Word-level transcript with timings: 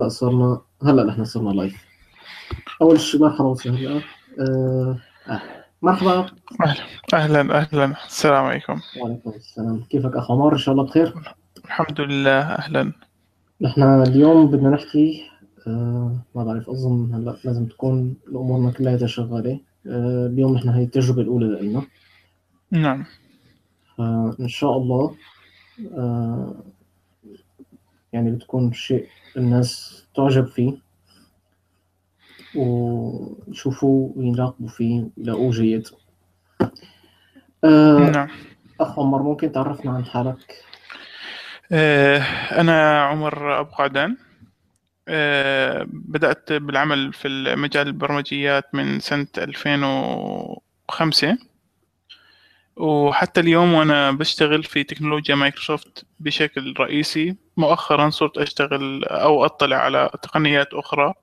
صرنا 0.00 0.60
هلا 0.82 1.04
نحن 1.04 1.24
صرنا 1.24 1.50
لايف 1.50 1.84
أول 2.82 3.00
شيء 3.00 3.20
مرحبا 3.20 3.48
وسهلا 3.48 4.00
آه. 4.40 4.98
آه. 5.28 5.40
مرحبا. 5.82 6.26
أهلا. 6.64 6.84
أهلا 7.14 7.58
أهلا. 7.58 7.94
السلام 8.06 8.44
عليكم. 8.44 8.80
وعليكم 9.00 9.30
السلام. 9.30 9.84
كيفك 9.90 10.16
اخ 10.16 10.30
عمر 10.30 10.52
إن 10.52 10.58
شاء 10.58 10.72
الله 10.74 10.84
بخير. 10.84 11.14
الحمد 11.64 12.00
لله 12.00 12.40
أهلا. 12.40 12.92
نحن 13.60 13.82
اليوم 13.82 14.50
بدنا 14.50 14.70
نحكي 14.70 15.22
آه 15.66 16.16
ما 16.34 16.44
بعرف 16.44 16.70
أظن 16.70 17.14
هلا 17.14 17.36
لازم 17.44 17.66
تكون 17.66 18.16
امورنا 18.28 18.70
كلها 18.70 19.06
شغالة. 19.06 19.60
آه 19.86 20.26
اليوم 20.26 20.54
نحن 20.54 20.68
هي 20.68 20.84
التجربة 20.84 21.22
الأولى 21.22 21.46
لنا 21.46 21.82
نعم. 22.70 23.04
فان 23.98 24.48
شاء 24.48 24.76
الله 24.76 25.14
آه 25.96 26.54
يعني 28.12 28.30
بتكون 28.30 28.72
شيء 28.72 29.06
الناس 29.36 30.02
تعجب 30.16 30.46
فيه 30.46 30.72
ويشوفوا 32.54 34.12
ويراقبوا 34.16 34.68
فيه 34.68 35.08
ويلاقوه 35.16 35.50
جيد. 35.50 35.88
آه 37.64 37.98
نعم. 37.98 38.28
أخ 38.80 38.98
عمر 38.98 39.22
ممكن 39.22 39.52
تعرفنا 39.52 39.92
عن 39.92 40.04
حالك؟ 40.04 40.64
آه، 41.72 42.18
أنا 42.60 43.02
عمر 43.02 43.60
أبو 43.60 43.70
قعدان. 43.70 44.16
آه، 45.08 45.86
بدأت 45.88 46.52
بالعمل 46.52 47.12
في 47.12 47.54
مجال 47.56 47.86
البرمجيات 47.86 48.74
من 48.74 49.00
سنة 49.00 49.26
2005 49.38 51.38
وحتى 52.76 53.40
اليوم 53.40 53.74
وأنا 53.74 54.10
بشتغل 54.10 54.64
في 54.64 54.84
تكنولوجيا 54.84 55.34
مايكروسوفت 55.34 56.04
بشكل 56.20 56.74
رئيسي. 56.80 57.36
مؤخرا 57.56 58.10
صرت 58.10 58.38
أشتغل 58.38 59.04
أو 59.04 59.44
أطلع 59.44 59.76
على 59.76 60.10
تقنيات 60.22 60.74
أخرى. 60.74 61.14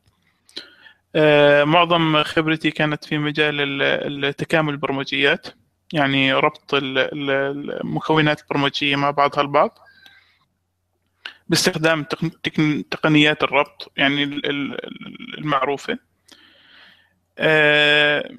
آه، 1.16 1.64
معظم 1.64 2.23
خبرتي 2.23 2.72
كانت 2.72 3.06
في 3.06 3.17
مجال 3.17 3.81
التكامل 4.26 4.73
البرمجيات 4.73 5.48
يعني 5.94 6.34
ربط 6.34 6.70
المكونات 6.73 8.42
البرمجية 8.42 8.95
مع 8.95 9.12
بعضها 9.12 9.42
البعض. 9.42 9.80
باستخدام 11.48 12.03
تقنيات 12.92 13.44
الربط 13.44 13.92
يعني 13.98 14.23
المعروفة. 15.38 15.98
آه، 17.38 18.31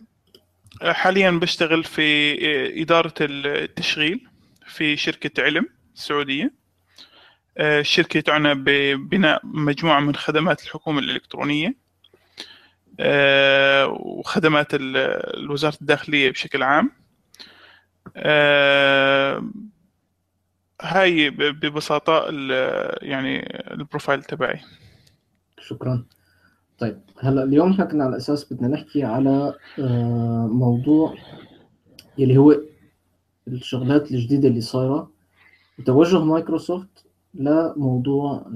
حاليا 0.83 1.31
بشتغل 1.31 1.85
في 1.85 2.83
إدارة 2.83 3.15
التشغيل 3.21 4.29
في 4.67 4.97
شركة 4.97 5.43
علم 5.43 5.67
السعودية 5.95 6.60
الشركة 7.59 8.21
تعنى 8.21 8.55
ببناء 8.55 9.41
مجموعة 9.45 10.01
من 10.01 10.15
خدمات 10.15 10.63
الحكومة 10.63 10.99
الإلكترونية 10.99 11.75
آه، 13.01 13.87
وخدمات 13.87 14.67
الوزارة 14.73 15.77
الداخلية 15.81 16.31
بشكل 16.31 16.63
عام. 16.63 16.91
آه، 18.17 19.45
هاي 20.83 21.31
ببساطة 21.31 22.25
يعني 23.03 23.61
البروفايل 23.71 24.23
تبعي. 24.23 24.61
شكرا. 25.61 26.05
طيب 26.79 27.01
هلأ 27.21 27.43
اليوم 27.43 27.71
إحنا 27.73 27.85
كنا 27.85 28.05
على 28.05 28.17
أساس 28.17 28.53
بدنا 28.53 28.69
نحكي 28.69 29.05
على 29.05 29.55
آه، 29.79 30.49
موضوع 30.53 31.15
يلي 32.19 32.37
هو 32.37 32.61
الشغلات 33.49 34.11
الجديدة 34.11 34.49
اللي 34.49 34.61
صايرة. 34.61 35.11
وتوجه 35.79 36.25
مايكروسوفت 36.25 37.07
لموضوع 37.35 38.47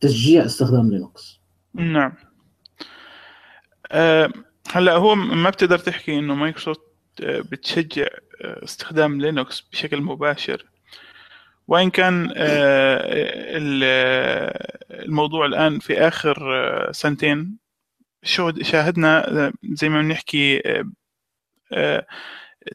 تشجيع 0.00 0.44
استخدام 0.44 0.90
لينكس. 0.90 1.40
نعم. 1.74 2.12
أه 3.92 4.32
هلا 4.72 4.96
هو 4.96 5.14
ما 5.14 5.50
بتقدر 5.50 5.78
تحكي 5.78 6.18
إنه 6.18 6.34
مايكروسوفت 6.34 6.80
آه، 7.22 7.40
بتشجع 7.40 8.06
آه، 8.44 8.64
استخدام 8.64 9.20
لينوكس 9.20 9.60
بشكل 9.60 10.00
مباشر. 10.00 10.66
وإن 11.68 11.90
كان 11.90 12.32
آه، 12.36 13.00
الموضوع 14.90 15.46
الآن 15.46 15.78
في 15.78 15.98
آخر 15.98 16.92
سنتين 16.92 17.56
شاهدنا 18.62 19.52
زي 19.64 19.88
ما 19.88 20.02
بنحكي 20.02 20.62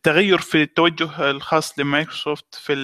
تغير 0.04 0.38
في 0.38 0.62
التوجه 0.62 1.32
الخاص 1.32 1.80
لمايكروسوفت 1.80 2.56
في 2.56 2.76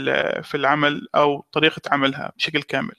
في 0.44 0.56
العمل 0.58 1.08
أو 1.16 1.46
طريقة 1.52 1.82
عملها 1.92 2.32
بشكل 2.38 2.62
كامل. 2.62 2.96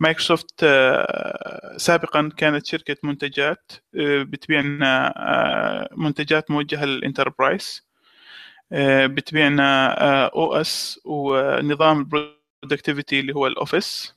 مايكروسوفت 0.00 0.60
آه، 0.64 1.76
سابقا 1.76 2.30
كانت 2.36 2.66
شركة 2.66 2.96
منتجات 3.02 3.72
آه، 4.00 4.22
بتبيع 4.22 4.60
لنا 4.60 5.14
آه، 5.16 5.88
منتجات 5.96 6.50
موجهة 6.50 6.84
لل 6.84 7.01
enterprise 7.01 7.86
بتبيعنا 9.06 9.94
OS 10.26 11.00
ونظام 11.04 11.98
ال 12.00 12.09
productivity 12.09 13.20
اللي 13.20 13.34
هو 13.34 13.46
ال 13.46 13.55
Office. 13.55 14.15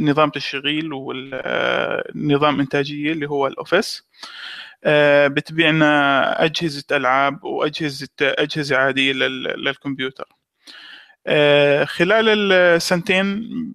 نظام 0.00 0.30
تشغيل 0.30 0.92
ونظام 0.92 2.60
إنتاجية 2.60 3.12
اللي 3.12 3.26
هو 3.28 3.46
ال 3.46 3.54
Office. 3.54 4.08
بتبيعنا 5.26 6.44
أجهزة 6.44 6.84
ألعاب 6.92 7.44
واجهزه 7.44 8.08
أجهزة 8.22 8.76
عادية 8.76 9.12
للكمبيوتر. 9.12 10.28
خلال 11.84 12.52
السنتين 12.52 13.28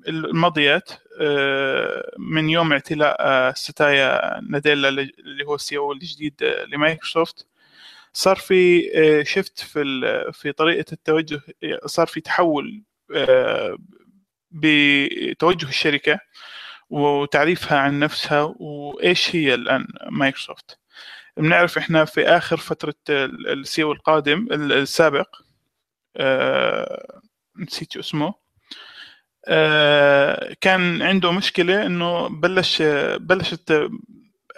الماضيات 0.07 0.91
آه، 1.21 2.11
من 2.17 2.49
يوم 2.49 2.71
اعتلاء 2.71 3.17
آه، 3.19 3.53
ساتيا 3.53 4.39
ناديلا 4.49 4.89
اللي 4.89 5.45
هو 5.45 5.55
ال 5.55 5.77
CEO 5.77 5.91
الجديد 5.91 6.43
آه، 6.43 6.65
لمايكروسوفت 6.65 7.47
صار 8.13 8.35
في 8.35 8.83
shift 9.25 9.59
في 9.59 9.83
في 10.33 10.51
طريقة 10.51 10.85
التوجه 10.93 11.41
صار 11.85 12.07
في 12.07 12.21
تحول 12.21 12.83
بتوجه 14.53 15.67
الشركة 15.69 16.19
وتعريفها 16.89 17.77
عن 17.77 17.99
نفسها 17.99 18.53
وإيش 18.59 19.35
هي 19.35 19.53
الآن 19.53 19.87
مايكروسوفت. 20.09 20.79
بنعرف 21.37 21.77
إحنا 21.77 22.05
في 22.05 22.25
آخر 22.27 22.57
فترة 22.57 22.95
ال 23.09 23.83
CEO 23.83 23.91
القديم 23.91 24.47
السابق 24.51 25.35
نسيت 27.59 27.97
اسمه 27.97 28.33
آه، 29.47 30.55
كان 30.61 31.01
عنده 31.01 31.31
مشكلة 31.31 31.85
إنه 31.85 32.27
بلش 32.29 32.81
بلشت 33.17 33.89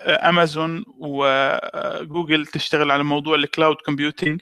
أمازون 0.07 0.85
وجوجل 0.97 2.45
تشتغل 2.45 2.91
على 2.91 3.03
موضوع 3.03 3.35
ال 3.35 3.42
cloud 3.42 3.75
computing 3.75 4.41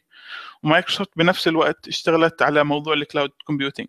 ومايكروسوفت 0.63 1.09
بنفس 1.18 1.47
الوقت 1.47 1.88
اشتغلت 1.88 2.42
على 2.42 2.63
موضوع 2.63 2.94
ال 2.94 3.00
cloud 3.00 3.29
computing 3.46 3.88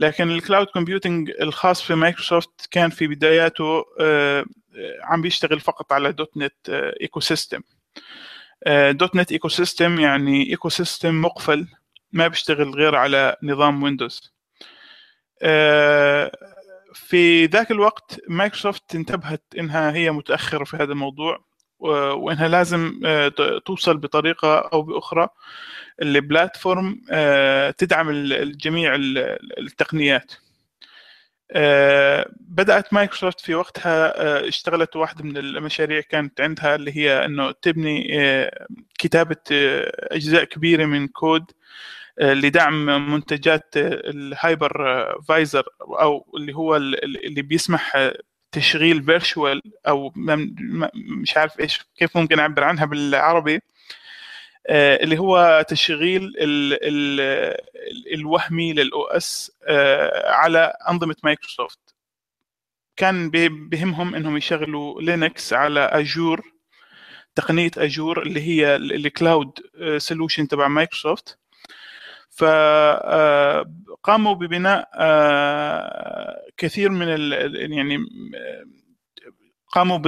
لكن 0.00 0.30
ال 0.30 0.36
cloud 0.36 0.66
computing 0.66 1.30
الخاص 1.40 1.82
في 1.82 1.94
مايكروسوفت 1.94 2.68
كان 2.70 2.90
في 2.90 3.06
بداياته 3.06 3.84
آه، 4.00 4.44
عم 5.02 5.22
بيشتغل 5.22 5.60
فقط 5.60 5.92
على 5.92 6.12
dot 6.12 6.36
net 6.36 6.68
ecosystem 7.00 7.60
dot 8.90 9.16
net 9.16 9.32
ecosystem 9.32 10.00
يعني 10.00 10.50
ecosystem 10.50 11.22
مقفل 11.22 11.66
ما 12.12 12.28
بيشتغل 12.28 12.70
غير 12.70 12.94
على 12.94 13.36
نظام 13.42 13.82
ويندوز 13.82 14.32
آه، 15.42 16.32
في 16.94 17.46
ذاك 17.46 17.70
الوقت 17.70 18.20
مايكروسوفت 18.28 18.94
انتبهت 18.94 19.42
إنها 19.58 19.92
هي 19.92 20.10
متأخرة 20.10 20.64
في 20.64 20.76
هذا 20.76 20.92
الموضوع. 20.92 21.47
وإنها 21.78 22.48
لازم 22.48 23.00
آه، 23.06 23.28
توصل 23.66 23.96
بطريقة 23.96 24.58
أو 24.58 24.82
بأخرى 24.82 25.28
ل 26.02 26.13
platform 26.13 27.00
آه، 27.10 27.70
تدعم 27.70 28.10
جميع 28.42 28.94
التقنيات. 29.58 30.32
بدأت 32.40 32.92
مايكروسوفت 32.92 33.40
في 33.40 33.54
وقتها 33.54 34.48
اشتغلت 34.48 34.96
واحدة 34.96 35.24
من 35.24 35.36
المشاريع 35.36 36.00
كانت 36.00 36.40
عندها 36.40 36.74
اللي 36.74 36.96
هي 36.96 37.24
إنه 37.24 37.50
تبني 37.50 38.08
كتابة 38.98 39.36
أجزاء 40.12 40.44
كبيرة 40.44 40.84
من 40.84 41.08
كود 41.08 41.44
لدعم 42.20 43.10
منتجات 43.12 43.76
ال 43.76 44.72
hypervisor 45.28 45.64
أو 45.80 46.26
اللي 46.36 46.54
هو 46.54 46.76
اللي 46.76 47.42
بيسمح 47.42 48.10
تشغيل 48.58 49.02
virtual 49.02 49.62
أو 49.88 50.12
مش 50.94 51.36
عارف 51.36 51.60
إيش 51.60 51.80
كيف 51.96 52.16
ممكن 52.16 52.38
أعبر 52.38 52.64
عنها 52.64 52.84
بالعربي؟ 52.84 53.60
آه، 54.66 54.96
اللي 55.04 55.18
هو 55.18 55.64
تشغيل 55.68 56.22
ال 56.24 56.78
ال 56.82 57.20
الوهمي 58.14 58.72
لل 58.72 59.04
OS 59.06 59.52
آه، 59.68 60.32
على 60.32 60.72
أنظمة 60.90 61.16
مايكروسوفت. 61.24 61.78
كان 62.96 63.30
بهمهم 63.70 64.14
إنهم 64.14 64.36
يشغلوا 64.36 65.02
لينكس 65.02 65.52
على 65.52 65.80
Azure 65.80 66.42
تقنية 67.34 67.70
Azure 67.78 68.22
اللي 68.22 68.40
هي 68.40 68.76
ال 68.76 68.88
cloud 68.88 69.50
solution 69.98 70.48
تبع 70.48 70.68
مايكروسوفت. 70.68 71.38
فقاموا 72.38 74.32
آه، 74.32 74.34
ببناء 74.34 74.88
آه، 74.94 76.42
كثير 76.56 76.90
من 76.90 77.08
يعني 77.72 77.98
قاموا 79.68 79.98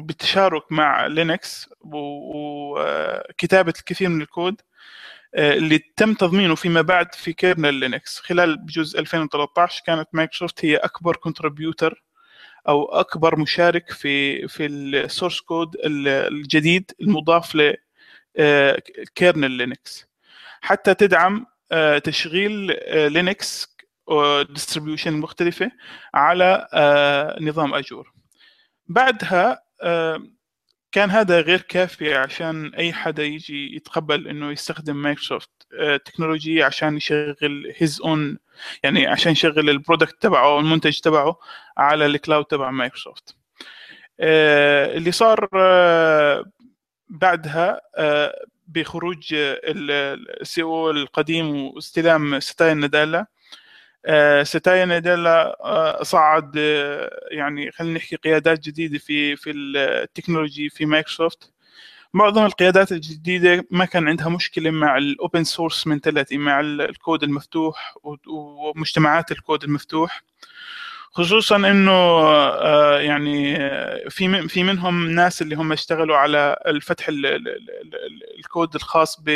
بالتشارك 0.00 0.72
مع 0.72 1.06
لينكس 1.06 1.68
وكتابه 1.80 3.72
الكثير 3.78 4.08
من 4.08 4.22
الكود 4.22 4.60
اللي 5.34 5.78
تم 5.96 6.14
تضمينه 6.14 6.54
فيما 6.54 6.82
بعد 6.82 7.14
في 7.14 7.32
kernel 7.32 7.74
لينكس. 7.74 8.20
خلال 8.20 8.66
جزء 8.66 9.00
2013 9.00 9.82
كانت 9.86 10.08
مايكروسوفت 10.12 10.64
هي 10.64 10.76
أكبر 10.76 11.16
contributor 11.16 12.04
أو 12.68 12.84
أكبر 12.84 13.38
مشارك 13.38 13.90
في 13.92 14.48
في 14.48 14.66
ال 14.66 14.77
source 14.77 15.40
code 15.40 15.76
الجديد 15.84 16.92
المضاف 17.00 17.54
ل 17.54 17.74
kernel 19.14 19.50
لينكس. 19.50 20.06
حتى 20.60 20.94
تدعم 20.94 21.46
تشغيل 22.04 22.76
لينكس 23.12 23.76
distribution 24.50 25.12
مختلفة 25.12 25.70
على 26.14 26.68
نظام 27.40 27.74
Azure 27.74 28.12
بعدها 28.86 29.62
كان 30.92 31.10
هذا 31.10 31.40
غير 31.40 31.60
كافي 31.60 32.14
عشان 32.14 32.74
أي 32.74 32.92
حدا 32.92 33.22
يجي 33.22 33.76
يتقبل 33.76 34.28
إنه 34.28 34.50
يستخدم 34.50 34.96
مايكروسوفت 34.96 35.50
تكنولوجيا 36.04 36.64
عشان 36.64 36.96
يشغل 36.96 37.72
his 37.76 38.00
own 38.00 38.38
يعني 38.82 39.06
عشان 39.06 39.32
يشغل 39.32 39.70
ال 39.70 39.77
product 39.77 40.22
تبعه 40.22 40.46
أو 40.46 40.58
المنتج 40.58 41.00
تبعه 41.00 41.38
على 41.76 42.06
ال 42.06 42.12
cloud 42.12 42.44
تبع 42.44 42.70
مايكروسوفت 42.70 43.36
اللي 44.20 45.12
صار 45.12 45.48
بعدها 47.08 47.80
بخروج 48.74 49.28
ال 49.32 50.62
CEO 50.62 50.90
القديم 50.90 51.56
واستلام 51.56 52.40
ساتيا 52.40 52.76
ناديلا. 52.76 53.26
ساتيا 54.42 54.84
ناديلا 54.84 55.58
صعد 56.02 56.56
يعني 57.30 57.72
خلينا 57.72 57.98
نحكي 57.98 58.16
قيادات 58.16 58.60
جديدة 58.60 58.98
في 58.98 59.36
في 59.36 59.50
ال 59.50 59.61
technology 59.61 60.68
في 60.70 60.86
مايكروسوفت. 60.86 61.52
معظم 62.14 62.44
القيادات 62.44 62.92
الجديدة 62.92 63.66
ما 63.70 63.84
كان 63.84 64.08
عندها 64.08 64.28
مشكلة 64.28 64.70
مع 64.70 64.96
ال 64.98 65.07
open 65.07 65.44
source 65.44 65.86
mentality 65.86 66.38
مع 66.38 66.60
الكود 66.60 67.22
المفتوح 67.22 67.96
ومجتمعات 68.28 69.32
الكود 69.32 69.64
المفتوح. 69.64 70.22
خصوصا 71.12 71.56
إنه 71.56 72.20
يعني 72.98 73.56
في 74.10 74.48
في 74.48 74.62
منهم 74.62 75.10
ناس 75.10 75.42
اللي 75.42 75.54
هم 75.56 75.72
اشتغلوا 75.72 76.16
على 76.16 76.56
الفتح 76.66 77.06
الكود 78.38 78.74
الخاص 78.74 79.20
ب 79.20 79.28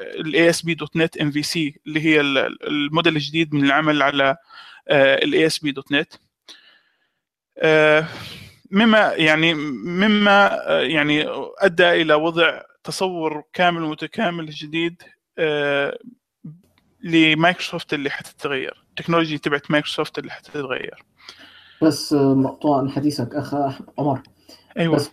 الاي 0.00 0.50
اس 0.50 0.62
بي 0.62 0.74
دوت 0.74 0.96
نت 0.96 1.16
ام 1.16 1.30
في 1.30 1.42
سي 1.42 1.80
اللي 1.86 2.00
هي 2.00 2.20
الموديل 2.20 3.16
الجديد 3.16 3.54
من 3.54 3.64
العمل 3.64 4.02
على 4.02 4.36
ال 4.90 5.46
ASP.NET 5.46 6.12
مما 8.70 9.12
يعني 9.12 9.54
مما 9.54 10.60
يعني 10.68 11.24
أدى 11.58 11.90
إلى 11.90 12.14
وضع 12.14 12.60
تصور 12.84 13.42
كامل 13.52 13.80
متكامل 13.82 14.50
جديد 14.50 15.02
لمايكروسوفت 17.04 17.94
اللي 17.94 18.10
حتتغير. 18.10 18.81
ال 18.98 19.02
technology 19.02 19.38
تبعت 19.38 19.70
مايكروسوفت 19.70 20.18
اللي 20.18 20.30
حتتغير 20.30 21.04
بس 21.82 22.12
مقطوع 22.12 22.78
عن 22.78 22.90
حديثك 22.90 23.34
أخ 23.34 23.54
عمر. 23.98 24.22
أيوه. 24.78 24.96
بس 24.96 25.10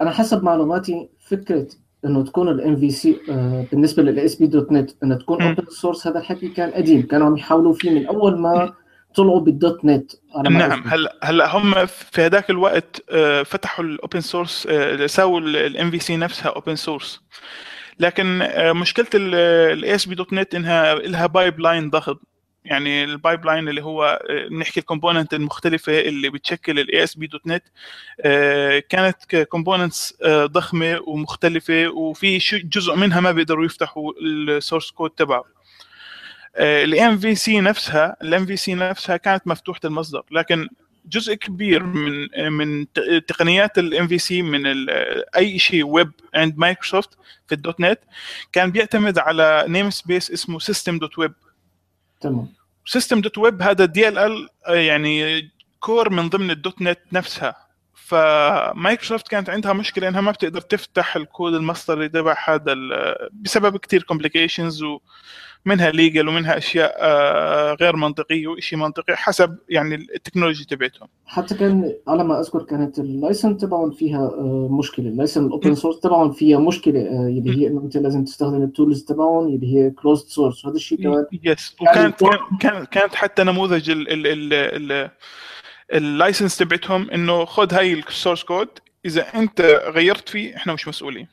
أنا 0.00 0.10
حسب 0.10 0.42
معلوماتي 0.42 1.08
فكرة 1.20 1.66
إنه 2.04 2.24
تكون 2.24 2.48
ال 2.48 2.76
MVC 2.76 3.20
بالنسبة 3.72 4.02
لل 4.02 4.24
ASP.NET 4.24 4.90
انه 5.02 5.14
تكون 5.14 5.42
open 5.42 5.64
source 5.70 6.06
هذا 6.06 6.18
الحكي 6.18 6.48
كان 6.48 6.70
قديم 6.70 7.02
كانوا 7.06 7.26
عم 7.26 7.36
يحاولوا 7.36 7.72
فيه 7.72 7.90
من 7.90 8.06
أول 8.06 8.40
ما 8.40 8.72
طلعوا 9.14 9.40
بال 9.40 9.84
.NET 9.84 10.12
نعم. 10.50 10.82
هلا 10.86 11.18
هلا 11.22 11.56
هم 11.56 11.86
في 11.86 12.22
هذاك 12.22 12.50
الوقت 12.50 13.10
فتحوا 13.46 13.84
ال 13.84 13.91
open 13.91 14.20
source 14.20 14.68
سووا 15.06 15.40
ال 15.40 15.90
MVC 15.90 16.16
نفسها 16.16 16.48
open 16.48 16.76
source 16.76 17.20
لكن 17.98 18.48
مشكلة 18.58 19.06
ال 19.14 19.94
ASP.NET 19.94 20.54
إنها 20.54 20.94
لها 20.94 21.26
pipeline 21.26 21.90
ضخم. 21.90 22.14
يعني 22.64 23.04
ال 23.04 23.44
pipeline 23.44 23.68
اللي 23.68 23.82
هو 23.82 24.22
بنحكي 24.50 24.80
ال 24.80 24.85
component 24.85 25.34
المختلفة 25.34 26.00
اللي 26.00 26.30
بتشكل 26.30 26.78
ال 26.78 27.04
ASP.NET 27.04 27.62
كانت 28.88 29.36
components 29.48 30.14
ضخمة 30.26 31.00
ومختلفة 31.06 31.88
وفي 31.88 32.38
جزء 32.64 32.94
منها 32.96 33.20
ما 33.20 33.32
بيقدروا 33.32 33.64
يفتحوا 33.64 34.12
ال 34.22 34.32
source 34.32 34.90
code 34.90 35.10
تبعه. 35.10 35.44
ال 36.58 37.18
MVC 37.18 37.60
نفسها 37.60 38.16
ال 38.22 38.46
MVC 38.46 38.74
نفسها 38.74 39.16
كانت 39.16 39.46
مفتوحة 39.46 39.80
المصدر 39.84 40.22
لكن 40.30 40.68
جزء 41.06 41.34
كبير 41.34 41.82
من 41.82 42.28
من 42.52 42.86
تقنيات 43.26 43.78
ال 43.78 44.08
MVC 44.08 44.42
من 44.42 44.62
أي 45.36 45.58
شيء 45.58 45.84
ويب 45.84 46.12
عند 46.34 46.58
مايكروسوفت 46.58 47.18
في. 47.46 47.54
ال 47.54 47.80
.NET 47.80 48.00
كان 48.52 48.70
بيعتمد 48.70 49.18
على 49.18 49.64
namespace 49.68 50.30
اسمه 50.30 50.58
System.Web 50.58 51.32
تمام. 52.20 52.48
System.Web 52.86 53.62
هذا 53.62 53.84
DLL 53.84 54.48
يعني 54.68 55.42
core 55.80 56.10
من 56.10 56.28
ضمن. 56.28 56.50
ال 56.50 56.82
.NET 56.82 57.00
نفسها 57.12 57.56
فمايكروسوفت 57.94 59.28
كانت 59.28 59.50
عندها 59.50 59.72
مشكلة 59.72 60.08
إنها 60.08 60.20
ما 60.20 60.30
بتقدر 60.30 60.60
تفتح 60.60 61.16
الكود 61.16 61.54
المصدري 61.54 62.08
تبع 62.08 62.36
هذا 62.48 62.74
بسبب 63.32 63.76
كثير 63.76 64.02
complications 64.02 64.84
ومنها 65.66 65.90
legal 65.90 66.28
ومنها 66.28 66.58
أشياء 66.58 67.04
غير 67.74 67.96
منطقية 67.96 68.46
وشيء 68.46 68.78
منطقي 68.78 69.16
حسب 69.16 69.58
يعني 69.68 69.94
ال 69.94 70.00
technology 70.00 70.64
تبعتهم. 70.64 71.08
حتى 71.26 71.54
كان 71.54 71.94
على 72.08 72.24
ما 72.24 72.40
أذكر 72.40 72.62
كانت 72.62 72.98
ال 72.98 73.05
license 73.05 73.56
تبعهم 73.56 73.90
فيها 73.90 74.30
مشكلة. 74.70 75.08
ال 75.08 75.13
license 75.13 75.46
ال 75.46 75.52
open 75.52 75.74
source 75.74 76.00
تبعهم 76.00 76.32
فيها 76.32 76.58
مشكلة 76.58 77.00
اللي 77.28 77.58
هي 77.58 77.66
إنه 77.66 77.80
أنت 77.80 77.96
لازم 77.96 78.24
تستخدم 78.24 78.62
ال 78.62 78.69
tools 78.69 79.04
تبعهم 79.04 79.46
اللي 79.46 79.76
هي 79.76 79.90
closed 79.90 80.26
source 80.26 80.66
هذا 80.66 80.74
الشيء 80.74 81.02
كمان 81.02 81.26
yes 81.42 81.76
وكانت 81.80 82.24
كانت 82.60 82.88
كانت 82.88 83.14
حتى 83.14 83.44
نموذج 83.44 83.90
ال 83.90 84.26
ال 84.26 84.52
ال 84.52 85.10
ال 85.94 86.02
license 86.02 86.56
تبعتهم 86.56 87.10
إنه 87.10 87.44
خذ 87.44 87.74
هاي 87.74 87.92
ال 87.92 87.99
source 87.99 88.42
code 88.42 88.68
إذا 89.04 89.22
أنت 89.34 89.60
غيرت 89.94 90.28
فيه 90.28 90.56
إحنا 90.56 90.72
مش 90.72 90.88
مسؤولين. 90.88 91.28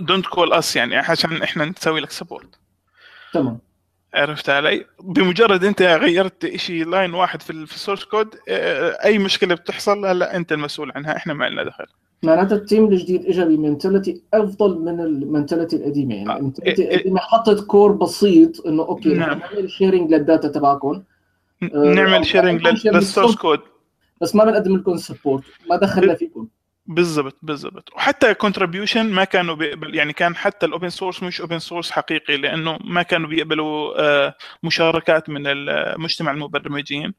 don't 0.00 0.26
call 0.26 0.52
us 0.52 0.76
يعني 0.76 0.96
عشان 0.96 1.42
إحنا 1.42 1.64
نسوي 1.64 2.00
لك 2.00 2.10
support 2.10 2.58
تمام. 3.32 3.58
عرفت 4.14 4.50
علي؟ 4.50 4.84
بمجرد 5.02 5.64
أنت 5.64 5.82
غيرت 5.82 6.56
شيء 6.56 6.86
line 6.86 7.14
واحد 7.14 7.42
في 7.42 7.50
ال 7.50 7.58
source 7.58 8.04
code 8.04 8.34
أي 9.04 9.18
مشكلة 9.18 9.54
بتحصل 9.54 10.18
لا 10.18 10.36
أنت 10.36 10.52
المسؤول 10.52 10.92
عنها 10.94 11.16
إحنا 11.16 11.34
ما 11.34 11.48
لنا 11.48 11.64
دخل. 11.64 11.84
معناتها 12.22 12.56
ال 12.56 12.62
team 12.62 12.84
الجديد 12.84 13.26
اجى 13.26 13.44
ب 13.44 13.52
mentality 13.52 14.22
أفضل 14.34 14.78
من 14.78 15.00
ال 15.00 15.08
mentality 15.08 15.76
القديمة. 15.76 16.14
يعني 16.14 16.36
ال 16.36 16.42
mentality 16.42 16.94
القديمه 16.94 17.20
حطت 17.20 17.66
core 17.66 17.92
بسيط 17.92 18.66
إنه 18.66 18.82
okay 18.82 19.14
نعم. 19.14 19.38
نعمل 19.38 19.70
sharing 19.70 20.14
لل 20.14 20.25
data 20.25 20.48
تبعكم. 20.48 21.02
نعمل 21.72 22.26
sharing 22.26 22.68
لل 22.86 22.98
source 22.98 23.34
code 23.36 23.60
بس 24.20 24.34
ما 24.34 24.44
بنقدم 24.44 24.76
لكم 24.76 24.96
support 24.96 25.44
ما 25.70 25.76
دخلنا 25.76 26.14
فيكم. 26.14 26.48
بالضبط 26.90 27.38
بالضبط. 27.42 27.92
وحتى 27.94 28.34
contribution 28.34 29.12
ما 29.12 29.24
كانوا 29.24 29.54
بيقبل 29.54 29.94
يعني 29.94 30.12
كان 30.12 30.36
حتى 30.36 30.66
ال 30.66 30.70
open 30.70 30.88
source 30.88 31.22
مش 31.22 31.40
open 31.40 31.58
source 31.58 31.90
حقيقي 31.90 32.36
لأنه 32.36 32.78
ما 32.84 33.02
كانوا 33.02 33.28
بيقبلوا 33.28 34.32
مشاركات 34.62 35.28
من 35.28 35.42
المجتمع 35.46 36.30
المبرمجين. 36.30 37.14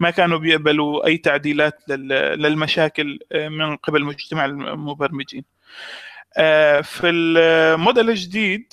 ما 0.00 0.10
كانوا 0.10 0.38
بيقبلوا 0.38 1.06
أي 1.06 1.16
تعديلات 1.16 1.82
للمشاكل 1.88 3.18
من 3.34 3.76
قبل 3.76 4.04
مجتمع 4.04 4.44
المبرمجين. 4.44 5.44
في 6.82 7.02
الموديل 7.04 8.10
الجديد 8.10 8.72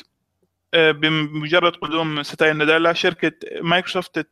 بمجرد 0.74 1.76
قدوم 1.76 2.24
ساتيا 2.24 2.54
ناديلا 2.54 2.94
شركة 2.94 3.32
مايكروسوفت 3.62 4.28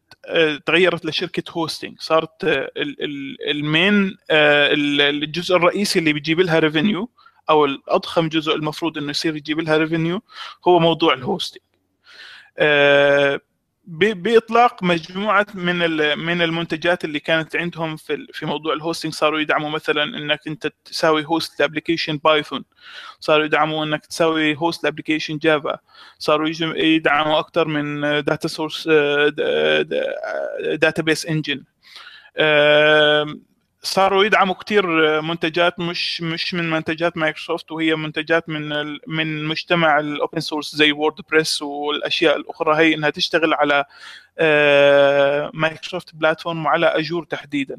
تغيرت 0.65 1.05
لشركة 1.05 1.51
hosting 1.51 1.95
صارت 1.99 2.31
ال 3.47 3.61
main 3.61 4.17
الجزء 4.29 5.55
الرئيسي 5.55 5.99
اللي 5.99 6.13
بيجيب 6.13 6.39
لها 6.39 6.59
revenue 6.59 7.09
أو 7.49 7.65
الاضخم 7.65 8.29
جزء 8.29 8.55
المفروض 8.55 8.97
إنه 8.97 9.09
يصير 9.09 9.35
يجيب 9.35 9.59
لها 9.59 9.77
revenue 9.77 10.21
هو 10.67 10.79
موضوع 10.79 11.13
ال 11.13 11.19
hosting 11.19 11.61
بإطلاق 13.85 14.83
مجموعة 14.83 15.45
من 15.53 15.77
من 16.17 16.41
المنتجات 16.41 17.05
اللي 17.05 17.19
كانت 17.19 17.55
عندهم 17.55 17.95
في 17.95 18.27
في 18.33 18.45
موضوع 18.45 18.73
ال 18.73 18.78
hosting 18.78 19.13
صاروا 19.13 19.39
يدعموا 19.39 19.69
مثلا 19.69 20.03
إنك 20.03 20.39
أنت 20.47 20.71
تساوي 20.85 21.25
host 21.25 21.59
ل 21.59 21.64
application 21.64 22.17
Python 22.17 22.63
صاروا 23.19 23.45
يدعموا 23.45 23.85
إنك 23.85 24.05
تساوي 24.05 24.55
host 24.55 24.83
ل 24.83 24.88
application 24.88 25.37
جافا 25.37 25.79
صاروا 26.19 26.49
يدعموا 26.77 27.39
أكثر 27.39 27.67
من 27.67 28.01
data 28.01 28.47
source 28.47 28.87
database 30.81 31.25
engine 31.25 31.63
صاروا 33.85 34.23
يدعموا 34.25 34.55
كثير 34.55 34.85
منتجات 35.21 35.79
مش 35.79 36.21
مش 36.21 36.53
من 36.53 36.69
منتجات 36.69 37.17
مايكروسوفت 37.17 37.71
وهي 37.71 37.95
منتجات 37.95 38.49
من 38.49 38.69
من 39.07 39.45
مجتمع 39.45 39.99
ال 39.99 40.07
open 40.07 40.39
source 40.39 40.75
زي 40.75 40.91
ووردبريس 40.91 41.61
والأشياء 41.61 42.37
الأخرى. 42.37 42.77
هي 42.77 42.93
إنها 42.93 43.09
تشتغل 43.09 43.53
على 43.53 43.85
مايكروسوفت 45.53 46.15
platform 46.15 46.65
وعلى 46.65 46.85
Azure 46.85 47.23
تحديدا. 47.23 47.77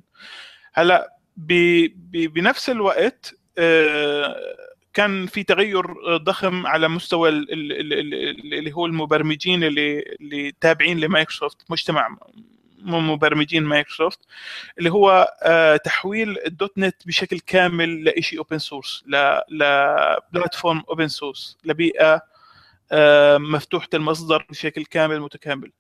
هلأ 0.75 1.17
بنفس 1.37 2.71
الوقت 2.71 3.35
كان 4.95 5.27
في 5.27 5.43
تغير 5.43 6.17
ضخم 6.17 6.67
على 6.67 6.89
مستوى 6.89 7.29
اللي 7.29 8.73
هو 8.73 8.87
المبرمجين 8.87 9.65
اللي 9.65 10.03
اللي 10.21 10.53
تابعين 10.61 11.01
لمايكروسوفت 11.01 11.71
مجتمع 11.71 12.17
مبرمجين 12.85 13.63
مايكروسوفت 13.63 14.19
اللي 14.79 14.91
هو 14.93 15.29
تحويل 15.85 16.39
ال 16.47 16.79
.NET 16.79 17.07
بشكل 17.07 17.41
كامل 17.41 18.13
لشيء 18.19 18.39
open 18.39 18.59
source 18.59 19.05
ل 19.49 19.64
platform 19.64 20.83
open 20.89 21.09
source 21.09 21.59
لبيئة 21.65 22.23
مفتوحة 23.39 23.89
المصدر 23.95 24.47
بشكل 24.51 24.85
كامل 24.85 25.21
متكامل. 25.21 25.73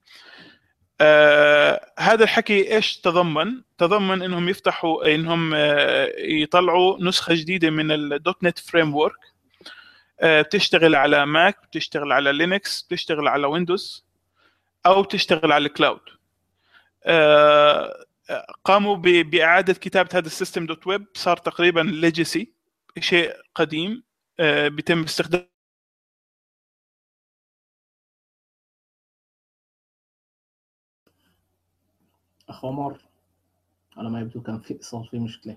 آه 1.01 1.93
هذا 1.99 2.25
الحكي 2.25 2.75
إيش 2.75 2.97
تضمن؟ 3.01 3.63
تضمن 3.79 4.23
إنهم 4.23 4.49
يفتحوا 4.49 5.15
إنهم 5.15 5.55
آه 5.55 6.13
يطلعوا 6.19 6.97
نسخة 7.05 7.35
جديدة 7.35 7.71
من 7.71 7.93
ال 7.93 8.45
.NET 8.45 8.59
framework 8.59 9.19
آه 10.21 10.43
بتشتغل 10.43 10.95
على 10.95 11.27
ماك 11.27 11.59
بتشتغل 11.67 12.13
على 12.13 12.33
لينكس 12.33 12.83
بتشتغل 12.83 13.29
على 13.29 13.47
ويندوز 13.47 14.05
أو 14.87 15.03
بتشتغل 15.03 15.53
على 15.53 15.67
ال 15.67 15.71
cloud. 15.71 16.01
آه 16.01 16.14
قاموا 18.65 18.97
بإعادة 18.97 19.73
كتابة 19.75 20.09
هذا 20.15 20.27
ال 20.27 20.67
System.Web 20.67 21.07
صار 21.15 21.37
تقريبا 21.37 21.81
legacy 21.81 22.53
شيء 22.99 23.35
قديم 23.55 24.03
آه 24.41 24.69
بيتم 24.69 25.03
استخدام 25.03 25.49
أخ 32.49 32.65
عمر 32.65 33.01
على 33.97 34.11
ما 34.11 34.21
يبدو 34.21 34.43
كان 34.43 34.61
في 34.61 34.79
صار 34.81 35.05
في 35.11 35.19
مشكلة 35.19 35.57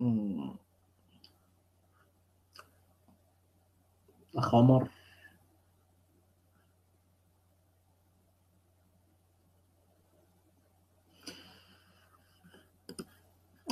مم. 0.00 0.56
أخ 4.36 4.54
عمر 4.54 4.88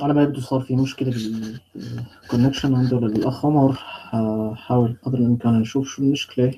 على 0.03 0.15
ما 0.15 0.23
يبدو 0.23 0.41
صار 0.41 0.61
في 0.61 0.77
مشكلة 0.77 1.11
بالكونكشن 1.11 2.75
عنده 2.75 3.01
للأخ 3.01 3.47
عمر. 3.47 3.73
حاول 4.55 4.97
قدر 5.03 5.19
الإمكان 5.19 5.61
نشوف 5.61 5.89
شو 5.89 6.03
المشكلة 6.03 6.55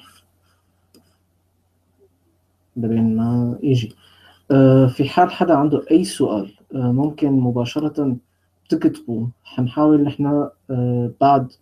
لبين 2.77 3.17
ما 3.17 3.59
يجي. 3.63 3.95
في 4.89 5.05
حال 5.09 5.31
حدا 5.31 5.55
عنده 5.55 5.85
أي 5.91 6.05
سؤال 6.05 6.55
ممكن 6.75 7.33
مباشرة 7.33 8.17
تكتبوا 8.69 9.27
حنحاول 9.45 10.03
نحن 10.03 10.49
بعد 11.21 11.53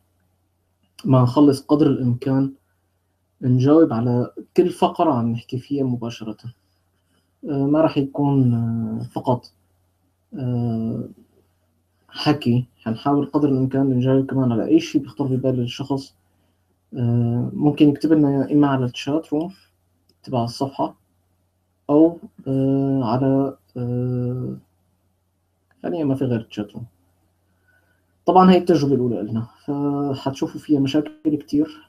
ما 1.05 1.23
نخلص 1.23 1.63
قدر 1.63 1.87
الإمكان 1.87 2.53
نجاوب 3.43 3.93
على 3.93 4.31
كل 4.57 4.71
فقرة 4.71 5.13
عم 5.13 5.33
نحكي 5.33 5.59
فيها 5.59 5.85
مباشرة. 5.85 6.37
ما 7.43 7.81
راح 7.81 7.99
يكون 7.99 9.09
فقط. 9.13 9.53
حكي 12.11 12.65
حنحاول 12.83 13.27
قدر 13.27 13.49
الإمكان 13.49 13.87
نجاوب 13.87 14.27
كمان 14.27 14.53
على 14.53 14.67
أي 14.67 14.81
شيء 14.81 15.03
بيخطر 15.03 15.25
ببال 15.25 15.61
الشخص. 15.61 16.15
ممكن 17.53 17.89
يكتب 17.89 18.13
لنا 18.13 18.53
إما 18.53 18.67
على 18.67 18.85
الشات 18.85 19.33
روم 19.33 19.53
تبع 20.23 20.45
الصفحة 20.45 20.95
أو 21.91 22.19
آه 22.49 23.01
على 23.05 23.57
آه 23.77 24.57
حاليا 25.83 26.05
ما 26.05 26.15
في 26.15 26.25
غير 26.25 26.41
الشات 26.41 26.73
روم. 26.73 26.85
طبعا 28.27 28.51
هي 28.51 28.59
التجربة 28.59 28.95
الأولى 28.95 29.23
لنا 29.23 29.47
فحتشوفوا 29.67 30.61
فيها 30.61 30.81
مشاكل 30.81 31.37
كتير 31.37 31.89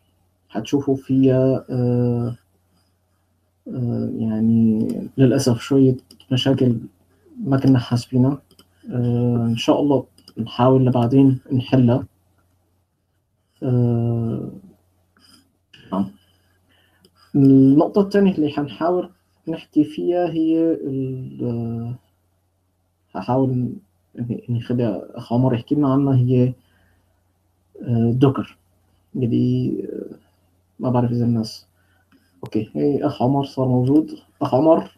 حتشوفوا 0.49 0.95
فيها 0.95 1.65
آه 1.69 2.35
آه 3.67 4.09
يعني 4.17 4.87
للأسف 5.17 5.59
شوية 5.59 5.97
مشاكل 6.31 6.77
ما 7.43 7.57
كنا 7.57 7.79
حاسبينها. 7.79 8.41
آه 8.91 9.45
إن 9.49 9.57
شاء 9.57 9.81
الله 9.81 10.05
نحاول 10.37 10.85
لبعدين 10.85 11.39
نحلها. 11.53 12.05
آه 13.63 14.51
النقطة 17.35 18.01
الثانية 18.01 18.35
اللي 18.35 18.49
حنحاول 18.49 19.09
نحكي 19.47 19.83
فيها 19.83 20.29
هي 20.29 20.77
هحاول 23.15 23.73
اني 24.19 24.43
نخلي 24.49 25.09
اخ 25.13 25.33
عمر 25.33 25.53
يحكي 25.53 25.75
لنا 25.75 25.93
عنها 25.93 26.15
هي 26.15 26.53
دوكر. 28.13 28.57
اللي 29.15 29.87
ما 30.79 30.89
بعرف 30.89 31.11
إذا 31.11 31.25
الناس 31.25 31.67
أوكي 32.43 32.71
هي 32.75 33.05
أخ 33.05 33.21
عمر 33.21 33.45
صار 33.45 33.67
موجود. 33.67 34.11
أخ 34.41 34.55
عمر 34.55 34.97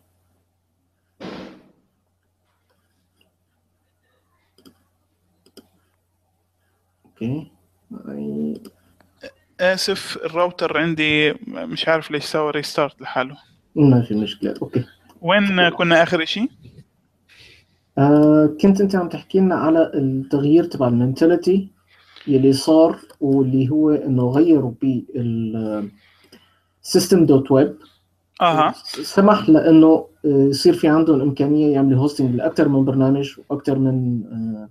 أوكي. 7.23 7.51
اسف 9.59 10.17
الراوتر 10.25 10.77
عندي 10.77 11.33
مش 11.47 11.87
عارف 11.87 12.11
ليش 12.11 12.23
سوى 12.23 12.51
restart 12.51 13.01
لحاله. 13.01 13.37
ما 13.75 14.01
في 14.01 14.15
مشكلة. 14.15 14.53
أوكي. 14.61 14.85
وين 15.21 15.69
كنا 15.69 16.03
آخر 16.03 16.25
شيء؟ 16.25 16.49
آه 17.97 18.55
كنت 18.61 18.81
أنت 18.81 18.95
عم 18.95 19.09
تحكي 19.09 19.39
لنا 19.39 19.55
على 19.55 19.91
التغيير 19.93 20.63
تبع 20.63 20.87
ال 20.87 20.95
mentality 20.95 21.69
يلي 22.27 22.53
صار 22.53 22.99
واللي 23.19 23.69
هو 23.69 23.89
إنه 23.89 24.29
غيروا 24.29 24.71
بال 26.81 27.25
System.Web 27.25 27.77
أها. 28.41 28.73
سمح 28.85 29.49
لإنه 29.49 30.07
يصير 30.25 30.73
في 30.73 30.87
عندهم 30.87 31.21
إمكانية 31.21 31.73
يعملوا 31.73 31.99
hosting 31.99 32.35
لاكثر 32.35 32.67
من 32.67 32.85
برنامج 32.85 33.39
وأكثر 33.49 33.79
من 33.79 34.23
آه 34.25 34.69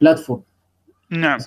بلاتفورم 0.00 0.42
نعم. 1.10 1.38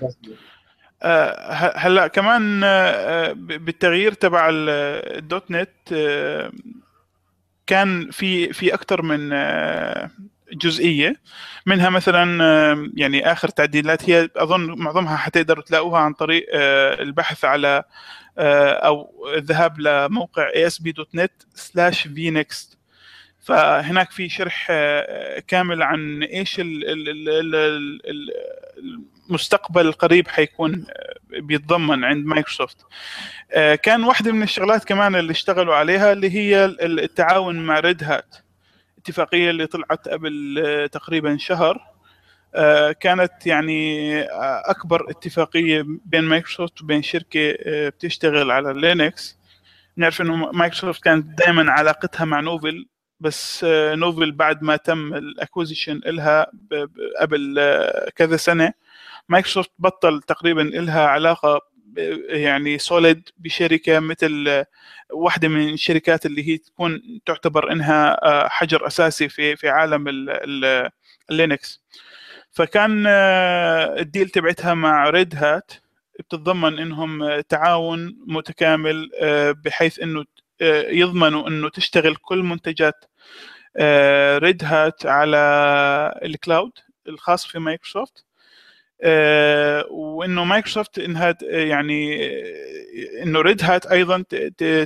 آه 1.03 1.51
هلا 1.75 2.07
كمان 2.07 2.61
آه 2.63 3.31
بالتغيير 3.33 4.13
تبع 4.13 4.49
الدوت 4.51 5.51
نت 5.51 5.69
آه 5.93 6.51
كان 7.67 8.11
في 8.11 8.53
في 8.53 8.73
أكثر 8.73 9.01
من 9.01 9.29
جزئية 10.53 11.15
منها 11.65 11.89
مثلا 11.89 12.41
يعني 12.95 13.31
آخر 13.31 13.47
تعديلات 13.47 14.09
هي 14.09 14.29
أظن 14.35 14.79
معظمها 14.79 15.17
حتقدروا 15.17 15.63
تلاقوها 15.63 15.99
عن 15.99 16.13
طريق 16.13 16.45
البحث 17.01 17.45
على 17.45 17.83
أو 18.37 19.25
الذهاب 19.35 19.79
لموقع 19.79 20.49
asp.net/vnext 20.67 22.75
فهناك 23.39 24.11
في 24.11 24.29
شرح 24.29 24.67
كامل 25.47 25.83
عن 25.83 26.23
إيش 26.23 26.61
المستقبل 29.31 29.87
القريب 29.87 30.27
حيكون 30.27 30.85
بيتضمن 31.29 32.03
عند 32.03 32.25
مايكروسوفت. 32.25 32.77
كان 33.83 34.03
واحدة 34.03 34.31
من 34.31 34.43
الشغلات 34.43 34.83
كمان 34.83 35.15
اللي 35.15 35.31
اشتغلوا 35.31 35.75
عليها 35.75 36.11
اللي 36.11 36.29
هي 36.31 36.65
التعاون 36.81 37.55
مع 37.55 37.79
ريد 37.79 38.03
هات 38.03 38.35
اتفاقية 38.97 39.49
اللي 39.49 39.65
طلعت 39.65 40.07
قبل 40.07 40.89
تقريبا 40.91 41.37
شهر. 41.37 41.79
كانت 42.99 43.31
يعني 43.45 44.21
أكبر 44.69 45.09
اتفاقية 45.09 45.85
بين 46.05 46.23
مايكروسوفت 46.23 46.81
وبين 46.81 47.01
شركة 47.01 47.55
بتشتغل 47.89 48.51
على 48.51 48.73
لينكس. 48.81 49.37
نعرف 49.97 50.21
إنه 50.21 50.35
مايكروسوفت 50.35 51.03
كانت 51.03 51.39
دائما 51.39 51.71
علاقتها 51.71 52.25
مع 52.25 52.39
نوفل 52.39 52.87
بس 53.19 53.65
نوفل 53.69 54.31
بعد 54.31 54.63
ما 54.63 54.75
تم 54.75 55.13
ال 55.13 55.21
acquisition 55.21 56.01
لها 56.05 56.51
قبل 57.19 57.59
كذا 58.15 58.37
سنة. 58.37 58.73
مايكروسوفت 59.31 59.71
بطل 59.79 60.21
تقريبا 60.21 60.61
لها 60.61 61.07
علاقة 61.07 61.61
يعني 62.29 62.77
solid 62.77 63.29
بشركة 63.37 63.99
مثل 63.99 64.63
واحدة 65.13 65.47
من 65.47 65.69
الشركات 65.73 66.25
اللي 66.25 66.47
هي 66.49 66.57
تكون 66.57 67.01
تعتبر 67.25 67.71
إنها 67.71 68.17
حجر 68.49 68.87
أساسي 68.87 69.29
في 69.29 69.55
في 69.55 69.69
عالم 69.69 70.05
اللينكس. 71.31 71.83
فكان 72.51 73.07
ال 73.07 73.32
deal 73.32 74.29
تبعتها 74.29 74.73
مع 74.73 75.09
ريد 75.09 75.35
هات 75.35 75.71
بتتضمن 76.19 76.79
إنهم 76.79 77.39
تعاون 77.41 78.17
متكامل 78.27 79.09
بحيث 79.65 79.99
إنه 79.99 80.25
يضمنوا 80.89 81.47
إنه 81.47 81.69
تشتغل 81.69 82.15
كل 82.15 82.37
منتجات 82.43 83.05
ريد 84.43 84.63
هات 84.63 85.05
على 85.05 85.37
ال 86.25 86.33
cloud 86.33 86.71
الخاص 87.07 87.45
في 87.47 87.59
مايكروسوفت. 87.59 88.25
وإنه 89.89 90.43
مايكروسوفت 90.43 90.99
انها 90.99 91.37
يعني 91.41 92.29
إنه 93.23 93.41
ريد 93.41 93.63
هات 93.63 93.85
أيضا 93.85 94.23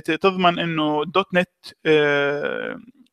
تضمن 0.04 0.58
إنه 0.58 1.04
.NET 1.04 1.48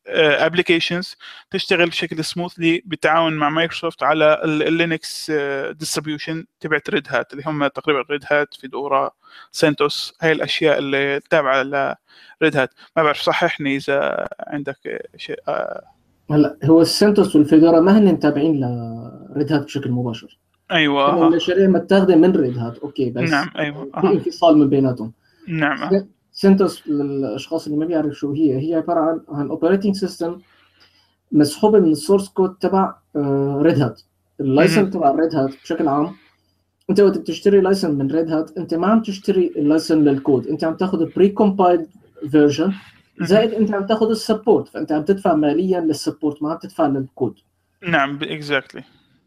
applications 0.07 1.15
تشتغل 1.51 1.89
بشكل 1.89 2.23
smoothly 2.23 2.81
بالتعاون 2.85 3.33
مع 3.33 3.49
مايكروسوفت 3.49 4.03
على 4.03 4.41
اللينكس 4.43 5.31
distribution 5.71 6.45
تبعت 6.59 6.89
ريد 6.89 7.07
هات 7.09 7.33
اللي 7.33 7.43
هم 7.45 7.67
تقريبا 7.67 8.01
ريد 8.11 8.23
هات 8.31 8.53
فيدورا 8.53 9.11
سنتوس 9.51 10.17
هاي 10.21 10.31
الأشياء 10.31 10.77
اللي 10.77 11.19
تابعة 11.29 11.63
لريد 11.63 12.57
هات. 12.57 12.69
ما 12.97 13.03
بعرف 13.03 13.21
صححني 13.21 13.75
إذا 13.75 14.27
عندك 14.39 15.09
شيء 15.17 15.39
هلا 16.31 16.57
هو 16.63 16.81
السنتوس 16.81 17.35
والفيدورا 17.35 17.79
ما 17.79 17.99
هن 17.99 18.19
تابعين 18.19 18.59
لريد 19.35 19.53
هات 19.53 19.63
بشكل 19.63 19.91
مباشر. 19.91 20.39
أيوه 20.73 21.27
المشاريع 21.27 21.67
متاخده 21.67 22.15
من 22.15 22.31
ريد 22.31 22.57
هات. 22.57 22.77
okay 22.77 23.09
بس 23.09 23.29
نعم 23.29 23.49
أيوه 23.57 23.89
في 24.01 24.07
انفصال 24.07 24.57
من 24.57 24.69
بيناتهم. 24.69 25.11
نعم 25.47 26.05
سنتوس 26.31 26.87
للأشخاص 26.87 27.65
اللي 27.65 27.77
ما 27.77 27.85
بيعرفوا 27.85 28.13
شو 28.13 28.31
هي 28.31 28.69
هي 28.69 28.75
عبارة 28.75 28.99
عن 28.99 29.21
عن 29.29 29.49
operating 29.49 29.95
system 29.95 30.39
مسحوبة 31.31 31.79
من 31.79 31.91
ال 31.91 31.97
source 31.97 32.29
code 32.29 32.55
تبع 32.55 32.95
ريد 33.61 33.81
هات 33.81 34.01
ال 34.39 34.45
license 34.45 34.89
تبع 34.89 35.11
ريد 35.11 35.35
هات 35.35 35.49
بشكل 35.63 35.87
عام 35.87 36.15
أنت 36.89 36.99
وقت 36.99 37.17
بتشتري 37.17 37.61
license 37.61 37.95
من 37.95 38.11
ريد 38.11 38.31
هات 38.31 38.57
أنت 38.57 38.73
ما 38.73 38.87
عم 38.87 39.01
تشتري 39.01 39.53
ال 39.55 39.61
license 39.61 40.03
لل 40.03 40.18
code 40.18 40.47
أنت 40.47 40.63
عم 40.63 40.73
تاخذ 40.73 41.13
pre-compiled 41.15 41.87
version 42.31 42.73
زائد 43.21 43.53
أنت 43.53 43.73
عم 43.73 43.85
تاخذ 43.85 44.09
ال 44.09 44.16
support 44.16 44.67
فأنت 44.67 44.91
عم 44.91 45.03
تدفع 45.03 45.35
ماليا 45.35 45.79
لل 45.79 45.93
support 45.93 46.43
ما 46.43 46.51
عم 46.51 46.57
تدفع 46.57 46.87
للكود 46.87 47.35
نعم 47.87 48.19
اكزاكتلي 48.21 48.83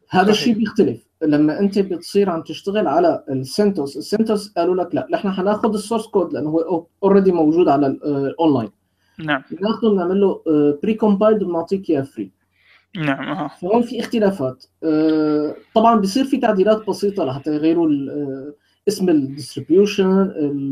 هذا 0.09 0.31
الشيء 0.31 0.55
بيختلف. 0.55 1.07
لما 1.23 1.61
انت 1.61 1.79
بتصير 1.79 2.31
عم 2.31 2.43
تشتغل 2.43 2.87
على 2.87 3.25
السنتوس 3.29 3.97
السنتوس 3.97 4.53
قالوا 4.53 4.75
لك 4.75 4.95
لا 4.95 5.09
نحن 5.13 5.31
حناخذ 5.31 5.75
ال 5.75 5.79
source 5.79 6.07
code 6.07 6.33
لأنه 6.33 6.51
هو 6.51 6.87
already 7.03 7.33
موجود 7.33 7.69
على 7.69 7.87
الاونلاين 7.87 8.71
نعم. 9.19 9.43
بناخذه 9.51 9.89
بنعمل 9.89 10.21
له 10.21 10.43
pre-compiled 10.83 11.43
وبنعطيك 11.43 11.91
إياه 11.91 12.03
free 12.03 12.31
نعم 12.97 13.29
آه. 13.29 13.49
فهون 13.49 13.83
في 13.83 14.01
اختلافات. 14.01 14.65
طبعا 15.75 16.01
بيصير 16.01 16.25
في 16.25 16.37
تعديلات 16.37 16.87
بسيطة 16.89 17.25
لحتى 17.25 17.55
يغيروا 17.55 17.91
اسم 18.89 19.09
ال 19.09 19.17
distribution 19.17 20.21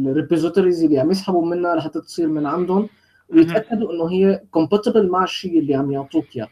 ال 0.06 0.12
repositories 0.12 0.84
اللي 0.84 0.98
عم 0.98 1.10
يسحبوا 1.10 1.46
منها 1.46 1.74
لحتى 1.74 2.00
تصير 2.00 2.28
من 2.28 2.46
عندهم 2.46 2.88
ويتأكدوا 3.28 3.92
إنه 3.92 4.10
هي 4.10 4.42
compatible 4.50 5.08
مع 5.08 5.24
الشيء 5.24 5.58
اللي 5.58 5.74
عم 5.74 5.92
يعطوك 5.92 6.36
إياه. 6.36 6.48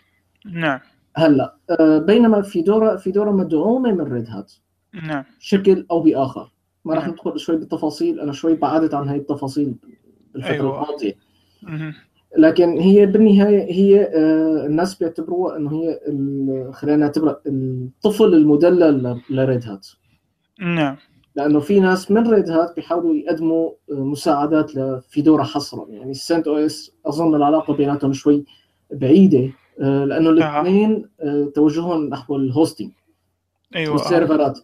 نعم. 0.52 0.80
هلا 1.16 1.56
بينما 2.06 2.42
فيدورا 2.42 2.96
فيدورا 2.96 3.32
مدعومة 3.32 3.92
من 3.92 4.12
ريد 4.12 4.28
هات 4.28 4.52
نعم. 4.94 5.24
بشكل 5.40 5.86
أو 5.90 6.00
بآخر. 6.00 6.52
ما 6.84 6.94
راح 6.94 7.04
نعم. 7.04 7.12
ندخل 7.12 7.38
شوي 7.38 7.56
بالتفاصيل 7.56 8.20
أنا 8.20 8.32
شوي 8.32 8.54
بعدت 8.54 8.94
عن 8.94 9.08
هاي 9.08 9.16
التفاصيل 9.16 9.74
بالفترة 10.34 10.52
أيوة. 10.52 10.82
الماضية. 10.82 11.14
لكن 12.38 12.78
هي 12.78 13.06
بالنهاية 13.06 13.72
هي 13.72 14.02
آه، 14.02 14.66
الناس 14.66 14.94
بيعتبروها 14.94 15.56
إنه 15.56 15.70
هي 15.72 16.00
خلينا 16.72 16.96
نعتبرها 16.96 17.40
الطفل 17.46 18.34
المدلل 18.34 19.20
لريد 19.30 19.64
هات 19.64 19.88
نعم. 20.60 20.96
لأنه 21.36 21.60
في 21.60 21.80
ناس 21.80 22.10
من 22.10 22.30
ريد 22.30 22.50
هات 22.50 22.76
بيحاولوا 22.76 23.14
يقدموا 23.14 23.70
آه، 23.90 23.94
مساعدات 23.94 24.76
لفيدورا 24.76 25.44
حصرا. 25.44 25.86
يعني 25.88 26.10
ال 26.10 26.48
CentOS 26.48 26.92
أظن 27.06 27.34
العلاقة 27.34 27.74
بيناتهم 27.74 28.12
شوي 28.12 28.44
بعيدة. 28.92 29.38
آه، 29.38 29.61
لأنه 29.78 30.30
الاثنين 30.30 31.08
آه، 31.20 31.52
توجههم 31.54 32.08
نحو 32.08 32.36
ال 32.36 32.43
hosting 32.43 32.90
أيوه 33.76 33.90
آه. 33.90 33.92
والسيرفرات. 33.92 34.58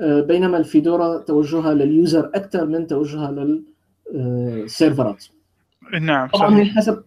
آه، 0.00 0.20
بينما 0.20 0.56
الفيدورا 0.56 1.18
توجهها 1.18 1.74
لل 1.74 1.93
user 1.93 2.30
أكثر 2.34 2.66
من 2.66 2.86
توجهها 2.86 3.58
للسيرفرات 4.12 5.24
نعم 6.00 6.28
طبعا 6.28 6.56
هي 6.56 6.64
حسب 6.64 7.02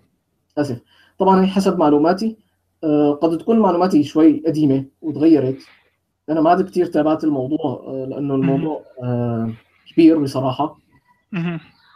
آسف. 0.57 0.79
طبعا 1.19 1.41
هي 1.41 1.47
حسب 1.47 1.79
معلوماتي. 1.79 2.37
آه، 2.83 3.13
قد 3.13 3.37
تكون 3.37 3.59
معلوماتي 3.59 4.03
شوي 4.03 4.43
قديمة 4.47 4.85
وتغيرت. 5.01 5.57
أنا 6.29 6.41
ما 6.41 6.49
عاد 6.49 6.69
كثير 6.69 6.85
تابعت 6.85 7.23
الموضوع 7.23 7.83
آه، 7.87 8.05
لأنه 8.09 8.35
الموضوع 8.35 8.85
آه، 9.03 9.53
كبير 9.93 10.19
بصراحة. 10.19 10.79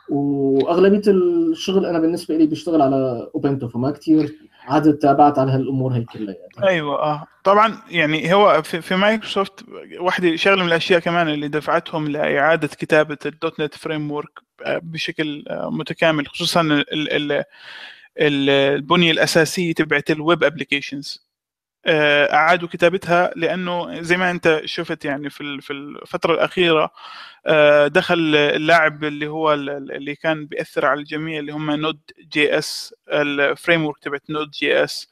وأغلبية 0.09 1.01
الشغل 1.07 1.85
أنا 1.85 1.99
بالنسبة 1.99 2.37
لي 2.37 2.45
بشتغل 2.45 2.81
على 2.81 3.29
اوبنتو 3.35 3.67
فما 3.67 3.91
كثير 3.91 4.35
عاد 4.67 4.93
تابعت 4.97 5.39
على 5.39 5.51
هالأمور 5.51 5.93
هي 5.93 6.03
كلها 6.03 6.35
أيوه 6.63 6.95
آه. 7.03 7.27
طبعا 7.43 7.77
يعني 7.91 8.33
هو 8.33 8.61
في, 8.61 8.81
في 8.81 8.95
مايكروسوفت 8.95 9.65
واحدة 9.99 10.35
شغلة 10.35 10.61
من 10.61 10.67
الأشياء 10.67 10.99
كمان 10.99 11.29
اللي 11.29 11.47
دفعتهم 11.47 12.07
لإعادة 12.07 12.67
كتابة 12.67 13.17
ال 13.25 13.59
.NET 13.59 13.75
framework 13.77 14.39
بشكل 14.67 15.43
آه، 15.49 15.69
متكامل 15.71 16.27
خصوصا 16.27 16.61
ال- 16.61 17.13
ال- 17.31 17.43
البنية 18.17 19.11
الأساسية 19.11 19.73
تبعت 19.73 20.11
ال 20.11 20.19
web 20.19 20.43
applications 20.43 21.26
أعادوا 21.89 22.67
كتابتها 22.67 23.31
لأنه 23.35 24.01
زي 24.01 24.17
ما 24.17 24.31
أنت 24.31 24.61
شفت 24.65 25.05
يعني 25.05 25.29
في 25.29 25.61
في 25.61 25.73
الفترة 25.73 26.33
الأخيرة 26.33 26.91
آه، 27.45 27.87
دخل 27.87 28.35
اللاعب 28.35 29.03
اللي 29.03 29.27
هو 29.27 29.53
ال- 29.53 29.91
اللي 29.91 30.15
كان 30.15 30.45
بيأثر 30.45 30.85
على 30.85 30.99
الجميع 30.99 31.39
اللي 31.39 31.51
هم 31.51 31.71
نود 31.71 31.99
جي 32.33 32.57
إس 32.57 32.95
الفريم 33.09 33.85
ورك 33.85 33.97
تبعت 33.99 34.23
نود 34.29 34.51
جي 34.51 34.83
إس 34.83 35.09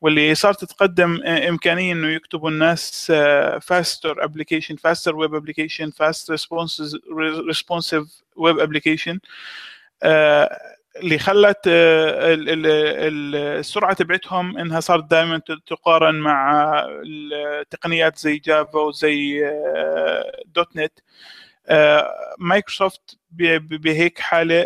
واللي 0.00 0.34
صار 0.34 0.52
تتقدم 0.54 1.20
آه، 1.24 1.48
إمكانية 1.48 1.92
إنه 1.92 2.08
يكتبوا 2.08 2.50
الناس 2.50 3.12
faster 3.62 4.24
application 4.24 4.76
faster 4.76 5.16
web 5.16 5.34
application 5.34 5.90
fast 5.90 6.30
responsive 7.48 8.22
web 8.36 8.58
application 8.58 9.18
اللي 10.96 11.18
خلت 11.18 11.58
آه، 11.68 12.34
ال- 12.34 12.48
ال- 12.50 12.66
ال- 12.66 13.36
السرعة 13.58 13.92
تبعتهم 13.94 14.58
إنها 14.58 14.80
صارت 14.80 15.04
دائما 15.10 15.38
تقارن 15.66 16.14
مع 16.14 16.72
التقنيات 17.06 18.18
زي 18.18 18.36
Java 18.38 18.78
وزي 18.78 19.46
آه، 19.48 20.42
.NET. 20.46 20.92
آه، 21.68 22.10
مايكروسوفت 22.38 23.18
بهيك 23.30 24.18
حالة 24.18 24.62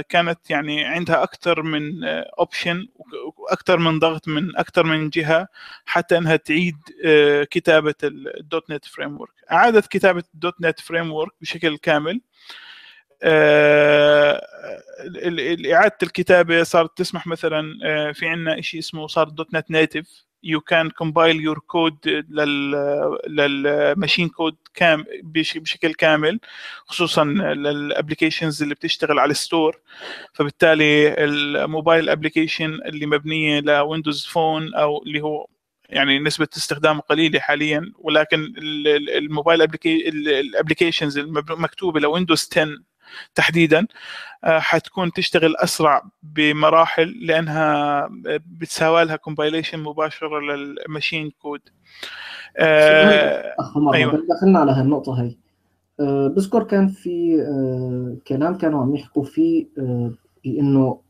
كانت 0.00 0.50
يعني 0.50 0.84
عندها 0.84 1.22
أكثر 1.22 1.62
من 1.62 2.04
option 2.04 2.88
وأكثر 3.36 3.78
من 3.78 3.98
ضغط 3.98 4.28
من 4.28 4.56
أكثر 4.56 4.84
من 4.86 5.10
جهة 5.10 5.48
حتى 5.86 6.18
إنها 6.18 6.36
تعيد 6.36 6.76
كتابة 7.50 7.94
ال 8.04 8.70
.NET 8.70 8.84
framework 8.84 9.32
أعادت 9.52 9.86
كتابة 9.86 10.22
ال 10.34 10.54
.NET 10.60 10.80
frame 10.80 11.12
بشكل 11.40 11.76
كامل. 11.78 12.20
إعادة 15.74 15.96
الكتابة 16.02 16.62
صارت 16.62 16.98
تسمح 16.98 17.26
مثلا 17.26 17.78
آه، 17.84 18.12
في 18.12 18.26
عندنا 18.28 18.60
شيء 18.60 18.80
اسمه 18.80 19.06
صار 19.06 19.28
.NET 19.28 19.70
Native 19.70 20.26
you 20.46 20.60
can 20.72 20.88
compile 21.02 21.38
your 21.48 21.56
code 21.74 22.06
لل 22.30 22.70
لل 23.28 23.50
machine 23.50 24.28
code 24.28 24.56
كام 24.74 25.04
بش- 25.22 25.58
بشكل 25.58 25.94
كامل 25.94 26.40
خصوصا 26.86 27.24
لل 27.24 27.44
applications 27.44 28.62
اللي 28.62 28.74
بتشتغل 28.74 29.18
على 29.18 29.30
ال 29.30 29.37
store. 29.37 29.80
فبالتالي 30.34 31.14
ال 31.24 31.36
mobile 31.36 32.08
application 32.08 32.74
اللي 32.86 33.06
مبنية 33.06 33.60
ل 33.60 33.68
Windows 33.68 34.26
Phone 34.26 34.74
أو 34.74 35.02
اللي 35.02 35.20
هو 35.20 35.46
يعني 35.88 36.18
نسبة 36.18 36.48
استخدامه 36.56 37.00
قليلة 37.00 37.40
حاليا 37.40 37.92
ولكن 37.98 38.40
ال- 38.40 38.88
ال- 38.88 39.10
ال 39.10 39.17
mobile 39.17 39.62
ال 39.86 39.96
applications 39.96 41.18
المكتوبة 41.18 42.00
ل 42.00 42.06
Windows 42.06 42.48
10 42.52 42.68
تحديدا 43.34 43.86
آه، 44.44 44.58
حتكون 44.58 45.12
تشتغل 45.12 45.56
أسرع 45.56 46.02
بمراحل 46.22 47.26
لأنها 47.26 48.08
بتساوي 48.46 49.04
لها 49.04 49.16
compilation 49.16 49.78
مباشرة 49.78 50.40
لل 50.40 50.60
machine 50.60 51.30
code 51.30 51.60
آه، 52.56 53.54
أيوة. 53.94 54.22
دخلنا 54.30 54.58
على 54.58 54.72
هالنقطة 54.72 55.22
هي 55.22 55.36
أه 56.00 56.28
بذكر 56.28 56.62
كان 56.62 56.88
في 56.88 57.42
أه 57.42 58.16
كلام 58.28 58.58
كانوا 58.58 58.82
عم 58.82 58.94
يحكوا 58.94 59.24
فيه 59.24 59.66
أه 59.78 60.12
بانه 60.44 61.00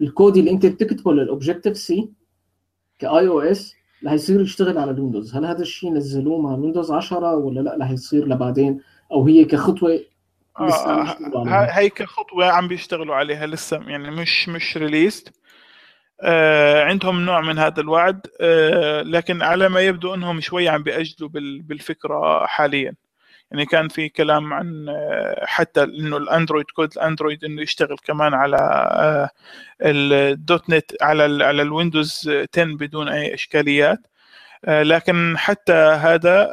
الكود 0.00 0.36
اللي 0.36 0.50
أنت 0.50 0.66
بتكتبه 0.66 1.12
لل 1.12 1.22
Objective-C 1.22 1.76
ك 1.76 3.28
iOS 3.28 3.74
رح 4.04 4.12
يصير 4.12 4.40
يشتغل 4.40 4.78
على 4.78 4.90
ال 4.90 4.96
Windows 4.96 5.36
هل 5.36 5.44
هذا 5.44 5.62
الشيء 5.62 5.92
نزلوه 5.92 6.40
مع 6.40 6.54
Windows 6.54 6.90
10 6.90 7.36
ولا 7.36 7.60
لا؟ 7.60 7.76
رح 7.80 7.90
يصير 7.90 8.28
لبعدين؟ 8.28 8.80
أو 9.12 9.26
هي 9.26 9.44
كخطوة 9.44 10.00
آه، 10.60 10.66
يشتغلوا 10.68 11.40
عليها 11.40 11.66
ه- 11.66 11.78
هي 11.78 11.90
كخطوة 11.90 12.46
عم 12.52 12.68
بيشتغلوا 12.68 13.14
عليها 13.14 13.46
لسه 13.46 13.80
يعني 13.86 14.10
مش 14.10 14.48
مش 14.48 14.76
released 14.76 15.32
آه 16.22 16.84
عندهم 16.84 17.20
نوع 17.24 17.40
من 17.40 17.58
هذا 17.58 17.80
الوعد 17.80 18.26
آه 18.40 19.02
لكن 19.02 19.42
على 19.42 19.68
ما 19.68 19.80
يبدو 19.80 20.14
إنهم 20.14 20.40
شوي 20.40 20.68
عم 20.68 20.82
بيأجلوا 20.82 21.28
بال- 21.28 21.62
بالفكرة 21.62 22.46
حاليا. 22.46 22.94
يعني 23.50 23.66
كان 23.66 23.88
في 23.88 24.08
كلام 24.08 24.52
عن 24.52 24.86
آه، 24.88 25.44
حتى 25.46 25.82
إنه 25.82 26.16
ال 26.16 26.22
Android 26.22 26.66
code 26.76 26.92
ال 26.96 27.02
Android 27.02 27.44
إنه 27.44 27.62
يشتغل 27.62 27.96
كمان 28.04 28.34
على 28.34 28.56
آه، 28.92 29.30
ال 29.82 30.70
.NET 30.70 30.92
على 31.02 31.26
ال 31.26 31.42
على 31.42 31.62
ال 31.62 31.70
Windows 31.70 32.30
10 32.56 32.64
بدون 32.76 33.08
أي 33.08 33.34
إشكاليات. 33.34 33.98
لكن 34.68 35.34
حتى 35.38 35.72
هذا 35.72 36.48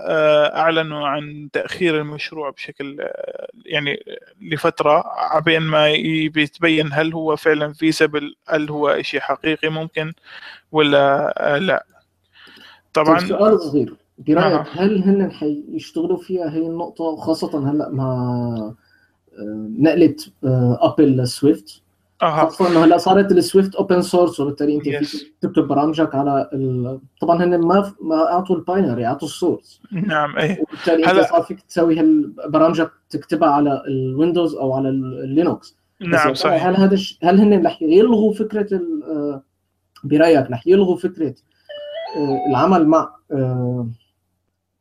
أعلنوا 0.56 1.08
عن 1.08 1.50
تأخير 1.54 2.02
المشروع 2.02 2.50
بشكل 2.50 3.08
يعني 3.66 4.04
لفترة 4.42 5.04
عبين 5.06 5.62
ما 5.62 5.90
يتبين 5.90 6.90
هل 6.94 7.14
هو 7.14 7.36
فعلا 7.36 7.74
feasible 7.74 8.36
هل 8.48 8.70
هو 8.70 9.02
شيء 9.02 9.20
حقيقي 9.20 9.70
ممكن 9.70 10.14
ولا 10.72 11.34
لا 11.62 11.86
طبعا 12.94 13.20
سؤال 13.20 13.60
صغير 13.60 13.96
برأيك 14.28 14.54
آه. 14.54 14.66
هل 14.72 15.04
هن 15.04 15.32
حيشتغلوا 15.32 16.18
فيها 16.18 16.54
هي 16.54 16.68
النقطة 16.68 17.16
خاصة 17.16 17.72
هلأ 17.72 17.90
مع 17.90 18.14
آه، 19.40 19.70
نقلة 19.80 20.16
Apple 20.82 21.18
ل 21.18 21.27
Swift. 21.27 21.82
خاصه 22.22 22.68
انه 22.68 22.84
هلا 22.84 22.98
صارت 22.98 23.32
ال 23.32 23.39
Swift 23.39 23.76
open 23.76 24.02
source 24.02 24.40
وبالتالي 24.40 24.76
أنت 24.76 24.84
yes. 24.84 25.10
فيك 25.10 25.34
تكتب 25.42 25.68
برامجك 25.68 26.16
على 26.16 26.50
ال... 26.54 27.00
طبعا 27.22 27.44
هن 27.44 27.58
ما 27.62 27.94
ما 28.02 28.32
أعطوا 28.32 28.56
ال 28.56 28.63
binary 28.63 29.06
أعطوا 29.06 29.28
ال 29.28 29.35
source 29.35 29.82
نعم 29.92 30.38
اي 30.38 30.62
وبالتالي 30.62 31.04
هلا... 31.04 31.22
انت 31.22 31.30
صار 31.30 31.42
فيك 31.42 31.62
تسوي 31.62 32.26
برامجك 32.48 32.92
تكتبها 33.10 33.50
على 33.50 33.84
ال 33.88 33.96
Windows 33.96 34.56
أو 34.56 34.74
على 34.74 34.90
ال 34.90 35.04
Linux 35.04 35.78
نعم 36.02 36.34
صحيح. 36.34 36.66
هل 36.66 36.76
هذا 36.76 36.98
هل 37.24 37.40
هن 37.40 37.66
رح 37.66 37.82
يلغوا 37.82 38.34
فكرة 38.34 38.74
ال... 38.74 39.04
آه، 39.04 39.44
برأيك 40.04 40.52
رح 40.52 40.68
يلغوا 40.68 40.98
فكرة 40.98 41.36
العمل 42.50 42.88
مع 42.88 43.16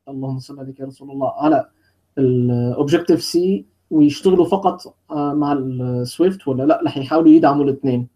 اللهم 0.09 0.39
صل 0.39 0.59
على 0.59 0.75
يا 0.81 0.87
رسول 0.87 1.11
الله 1.11 1.33
على 1.43 1.69
ال 2.19 3.23
Objective-C 3.23 3.67
ويشتغلوا 3.91 4.49
فقط 4.49 4.95
آه، 5.11 5.33
مع 5.33 5.53
ال 5.53 5.69
Swift 5.69 6.49
ولا 6.49 6.63
لا؟ 6.63 6.81
رح 6.87 6.97
يحاولوا 6.97 7.33
يدعموا 7.33 7.65
الاثنين. 7.65 8.09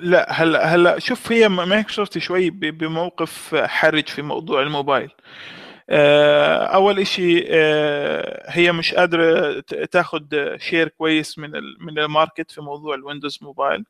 لا 0.00 0.32
هلا 0.32 0.74
هلا 0.74 0.98
شوف 0.98 1.32
هي 1.32 1.48
مايكروسوفت 1.48 2.18
شوي 2.18 2.50
بموقف 2.50 3.54
حرج 3.54 4.08
في 4.08 4.22
موضوع 4.22 4.62
الموبايل. 4.62 5.10
آه، 5.90 6.64
أول 6.64 7.06
شيء 7.06 7.46
آه، 7.50 8.50
هي 8.50 8.72
مش 8.72 8.94
قادرة 8.94 9.60
تاخذ 9.90 10.22
share 10.56 10.88
كويس 10.88 11.38
من 11.38 11.50
من 11.80 11.98
ال 11.98 12.05
market 12.05 12.50
في 12.50 12.60
موضوع 12.60 12.94
ال 12.94 12.99
Windows 12.99 13.38
Mobile 13.42 13.84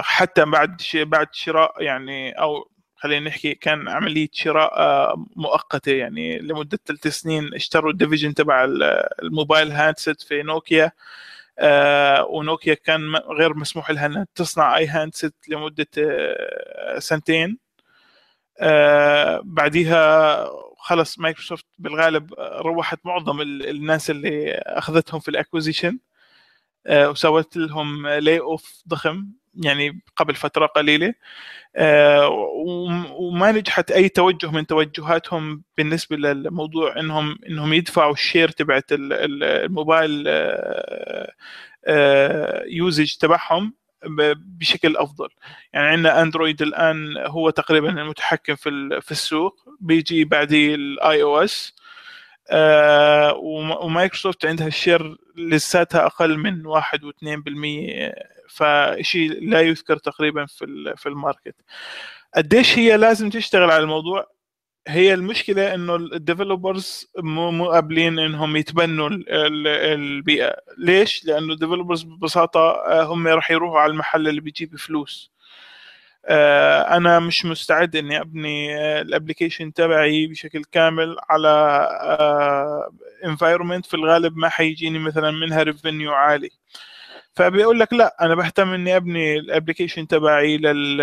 حتى 0.00 0.44
بعد 0.44 0.76
بعد 0.94 1.26
شراء 1.32 1.82
يعني 1.82 2.32
أو 2.32 2.68
خلينا 2.96 3.28
نحكي 3.28 3.54
كان 3.54 3.88
عملية 3.88 4.28
شراء 4.32 4.78
آه، 4.78 5.26
مؤقتة 5.36 5.92
يعني 5.92 6.38
لمدة 6.38 6.78
ثلاث 6.86 7.06
سنين 7.08 7.54
اشتروا 7.54 7.92
ال 7.92 7.97
division 7.97 8.34
تبع 8.34 8.64
ال 9.22 9.29
mobile 9.29 9.72
handset 9.72 10.22
في 10.22 10.42
نوكيا 10.42 10.92
آه، 11.58 12.24
ونوكيا 12.24 12.74
كان 12.74 13.16
غير 13.16 13.54
مسموح 13.54 13.90
لها 13.90 14.06
إنها 14.06 14.26
تصنع 14.34 14.76
أي 14.76 14.86
handset 14.86 15.34
لمدة 15.48 15.86
آه، 15.98 16.98
سنتين. 16.98 17.58
بعديها 19.44 20.46
خلص 20.78 21.18
مايكروسوفت 21.18 21.66
بالغالب 21.78 22.34
روحت 22.38 22.98
معظم 23.04 23.40
الناس 23.40 24.10
اللي 24.10 24.52
أخذتهم 24.66 25.20
في 25.20 25.28
ال 25.28 25.34
acquisition 25.34 25.98
وسوت 26.90 27.56
لهم 27.56 28.06
layoff 28.08 28.82
ضخم. 28.88 29.26
يعني 29.64 30.00
قبل 30.16 30.34
فترة 30.34 30.66
قليلة 30.66 31.14
آه، 31.76 32.28
وما 33.18 33.52
نجحت 33.52 33.90
أي 33.90 34.08
توجه 34.08 34.50
من 34.50 34.66
توجهاتهم 34.66 35.62
بالنسبة 35.78 36.16
للموضوع 36.16 37.00
إنهم 37.00 37.38
إنهم 37.48 37.72
يدفعوا 37.72 38.12
ال 38.12 38.18
share 38.18 38.48
تبعت 38.48 38.84
ال 38.90 39.09
mobile 39.09 40.24
usage 42.66 43.10
آه، 43.10 43.14
آه، 43.14 43.18
تبعهم 43.20 43.74
بشكل 44.58 44.96
أفضل. 44.96 45.28
يعني 45.72 45.88
عندنا 45.88 46.22
Android 46.22 46.62
الآن 46.62 47.16
هو 47.18 47.50
تقريبا 47.50 47.90
المتحكم 47.90 48.54
في 48.54 48.98
في 49.02 49.10
السوق 49.12 49.68
بيجي 49.80 50.24
بعديه 50.24 50.74
ال 50.74 51.22
iOS 51.22 51.74
ومايكروسوفت 53.82 54.46
عندها 54.46 54.66
ال 54.66 54.74
share 54.74 55.16
لساتها 55.36 56.06
أقل 56.06 56.38
من 56.38 56.66
1 56.66 57.00
و2% 57.04 58.33
فشيء 58.54 59.50
لا 59.50 59.60
يذكر 59.60 59.96
تقريبا 59.96 60.46
في 60.46 60.94
في 60.96 61.08
ال 61.08 61.14
market. 61.14 61.54
قديش 62.34 62.78
هي 62.78 62.96
لازم 62.96 63.30
تشتغل 63.30 63.70
على 63.70 63.82
الموضوع؟ 63.82 64.34
هي 64.88 65.14
المشكلة 65.14 65.74
إنه 65.74 65.96
ال 65.96 66.06
developers 66.06 67.06
مو 67.18 67.70
قابلين 67.70 68.18
إنهم 68.18 68.56
يتبنوا 68.56 69.10
البيئة. 69.28 70.56
ليش؟ 70.78 71.24
لأنه 71.24 71.52
ال 71.52 71.57
developers 71.57 72.02
ببساطة 72.02 72.60
آه، 72.60 73.02
هم 73.04 73.28
راح 73.28 73.50
يروحوا 73.50 73.80
على 73.80 73.92
المحل 73.92 74.28
اللي 74.28 74.40
بيجيب 74.40 74.76
فلوس. 74.76 75.32
آه، 76.26 76.96
أنا 76.96 77.20
مش 77.20 77.44
مستعد 77.44 77.96
إني 77.96 78.20
أبني 78.20 78.76
آه، 78.76 79.00
ال 79.02 79.08
application 79.08 79.72
تبعي 79.72 80.26
بشكل 80.26 80.64
كامل 80.64 81.16
على 81.30 81.48
environment 83.24 83.86
في 83.86 83.94
الغالب 83.94 84.36
ما 84.36 84.48
حيجيني 84.48 84.98
مثلا 84.98 85.30
منها 85.30 85.62
revenue 85.62 86.12
عالي. 86.12 86.50
فبيقول 87.36 87.80
لك 87.80 87.92
لا 87.92 88.16
أنا 88.20 88.34
بهتم 88.34 88.68
إني 88.74 88.96
أبني 88.96 89.38
ال 89.38 89.44
application 89.44 90.06
تبعي 90.08 90.56
لل 90.56 90.96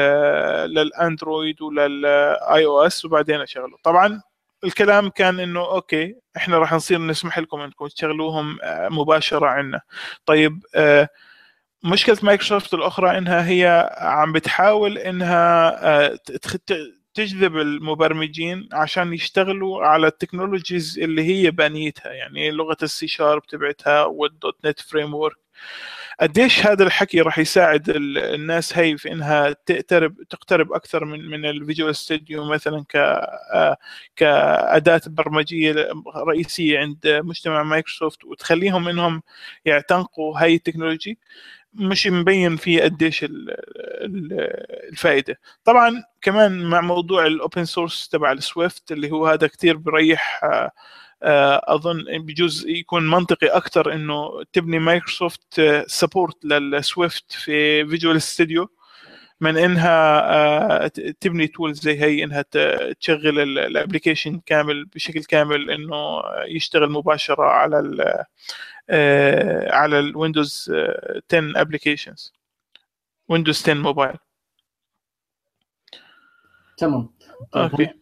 لل 0.73 1.61
Android 1.61 2.65
ولل 2.65 2.81
iOS 2.81 3.05
وبعدين 3.05 3.41
أشغله. 3.41 3.77
طبعا 3.83 4.21
الكلام 4.63 5.09
كان 5.09 5.39
إنه 5.39 5.59
okay 5.59 6.15
إحنا 6.37 6.57
راح 6.57 6.73
نصير 6.73 6.99
نسمح 7.01 7.39
لكم 7.39 7.59
إنكم 7.61 7.87
تشغلوهم 7.87 8.57
آه، 8.63 8.89
مباشرة 8.89 9.45
عندنا 9.47 9.81
طيب 10.25 10.63
آه، 10.75 11.09
مشكلة 11.83 12.17
مايكروسوفت 12.23 12.73
الأخرى 12.73 13.17
إنها 13.17 13.47
هي 13.47 13.89
عم 13.97 14.33
بتحاول 14.33 14.97
إنها 14.97 15.75
آه، 16.07 16.17
تجذب 17.13 17.57
المبرمجين 17.57 18.69
عشان 18.73 19.13
يشتغلوا 19.13 19.85
على 19.85 20.07
ال 20.07 20.14
technologies 20.14 20.99
اللي 20.99 21.23
هي 21.23 21.51
بانيتها 21.51 22.11
يعني 22.11 22.51
لغة 22.51 22.77
السي 22.83 23.07
شارب 23.07 23.41
تبعتها 23.41 24.03
وال 24.05 24.65
.NET 24.65 24.79
framework. 24.79 25.37
قديش 26.21 26.65
هذا 26.65 26.83
الحكي 26.83 27.21
راح 27.21 27.39
يساعد 27.39 27.89
الناس 27.89 28.77
هي 28.77 28.97
في 28.97 29.11
إنها 29.11 29.51
تقترب 29.65 30.23
تقترب 30.29 30.73
أكثر 30.73 31.05
من 31.05 31.29
من 31.29 31.45
ال 31.45 31.52
Visual 31.52 31.95
Studio 31.95 32.45
مثلا 32.45 32.85
ك 32.89 32.95
آه، 32.95 33.77
كأداة 34.15 35.01
برمجية 35.07 35.75
رئيسية 36.15 36.79
عند 36.79 36.99
مجتمع 37.07 37.63
مايكروسوفت 37.63 38.25
وتخليهم 38.25 38.87
إنهم 38.87 39.21
يعتنقوا 39.65 40.39
هاي 40.39 40.55
ال 40.55 40.61
technology 40.61 41.19
مش 41.73 42.07
مبين 42.07 42.57
فيه 42.57 42.83
قديش 42.83 43.25
الفائدة. 44.91 45.39
طبعا 45.63 46.03
كمان 46.21 46.63
مع 46.65 46.81
موضوع 46.81 47.25
ال 47.27 47.35
open 47.35 47.65
source 47.65 48.09
تبع 48.09 48.31
ال 48.31 48.41
Swift 48.41 48.91
اللي 48.91 49.11
هو 49.11 49.27
هذا 49.27 49.47
كثير 49.47 49.77
بريح 49.77 50.43
آه، 50.43 50.71
أظن 51.23 52.03
بجوز 52.03 52.67
يكون 52.67 53.09
منطقي 53.09 53.47
أكثر 53.47 53.93
إنه 53.93 54.43
تبني 54.53 54.79
مايكروسوفت 54.79 55.61
support 55.87 56.45
لل 56.45 56.70
Swift 56.70 57.31
في 57.31 57.85
Visual 57.85 58.21
Studio 58.21 58.69
من 59.41 59.57
إنها 59.57 60.21
آه، 60.85 60.87
تبني 61.19 61.47
tools 61.47 61.79
زي 61.79 62.01
هي 62.01 62.23
إنها 62.23 62.45
تشغل 62.99 63.39
ال 63.39 63.48
application 63.48 64.41
كامل 64.45 64.85
بشكل 64.85 65.23
كامل 65.23 65.71
إنه 65.71 66.21
يشتغل 66.47 66.91
مباشرة 66.91 67.43
على 67.43 67.79
ال 67.79 68.25
على 69.71 69.99
ال 69.99 70.08
Windows 70.08 70.71
10 70.71 71.61
applications 71.61 72.33
Windows 73.29 73.61
10 73.61 73.73
موبايل 73.73 74.17
تمام. 76.77 77.09
okay. 77.55 78.00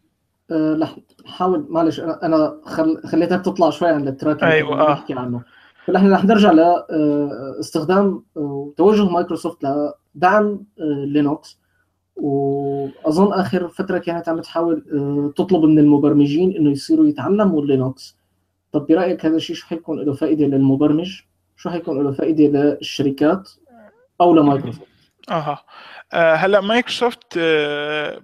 أه 0.52 0.74
لحظة 0.74 1.02
حاول 1.26 1.66
معلش 1.70 2.00
أنا 2.00 2.26
أنا 2.26 2.62
خل... 2.66 3.02
خليتك 3.06 3.42
تطلع 3.46 3.70
شوي 3.70 3.90
عن 3.90 4.08
ال 4.08 4.14
track 4.14 4.44
اللي 4.44 4.54
أيوه 4.54 4.92
نحكي 4.92 5.14
عنه. 5.14 5.42
فنحن 5.86 6.14
رح 6.14 6.26
نرجع 6.26 6.52
لاستخدام 6.52 8.24
وتوجه 8.36 9.10
مايكروسوفت 9.10 9.58
لدعم 10.16 10.64
لينوكس. 11.06 11.60
وأظن 12.16 13.34
آخر 13.34 13.68
فترة 13.68 13.98
كانت 13.98 14.30
عم 14.30 14.40
تحاول 14.40 14.84
تطلب 15.36 15.64
من 15.64 15.80
المبرمجين 15.80 16.56
إنه 16.56 16.72
يصيروا 16.72 17.08
يتعلموا 17.08 17.66
لينوكس. 17.66 18.18
طب 18.72 18.86
برأيك 18.88 19.26
هذا 19.26 19.36
الشيء 19.36 19.56
شو 19.56 19.68
حيكون 19.68 20.00
له 20.00 20.14
فائدة 20.14 20.46
للمبرمج؟ 20.46 21.22
شو 21.58 21.70
حيكون 21.70 22.04
له 22.04 22.12
فائدة 22.12 22.44
للشركات 22.44 23.50
أو 24.22 24.36
لمايكروسوفت؟ 24.36 24.88
أها. 25.32 25.64
آه 26.14 26.34
هلا 26.34 26.62
مايكروسوفت 26.62 27.38
آه 27.38 28.22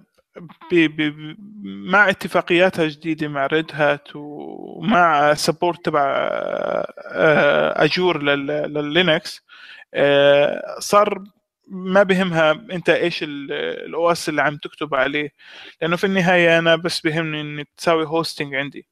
مع 1.64 2.10
اتفاقياتها 2.10 2.84
الجديدة 2.84 3.28
مع 3.28 3.46
Red 3.46 3.70
Hat 3.74 4.08
ومع 4.14 5.34
support 5.34 5.84
تبع 5.84 6.00
آه، 7.12 7.84
Azure 7.84 8.22
لل 8.22 8.56
Linux 8.56 9.42
آه، 9.94 10.62
صار 10.78 11.24
ما 11.68 12.02
بهمها 12.02 12.52
انت 12.52 12.88
إيش 12.90 13.22
ال 13.22 14.12
OS 14.12 14.28
اللي 14.28 14.42
عم 14.42 14.56
تكتب 14.56 14.94
عليه 14.94 15.32
لأنه 15.82 15.96
في 15.96 16.04
النهاية 16.04 16.58
أنا 16.58 16.76
بس 16.76 17.00
بهمني 17.00 17.40
انك 17.40 17.68
تساوي 17.76 18.06
hosting 18.06 18.54
عندي. 18.54 18.86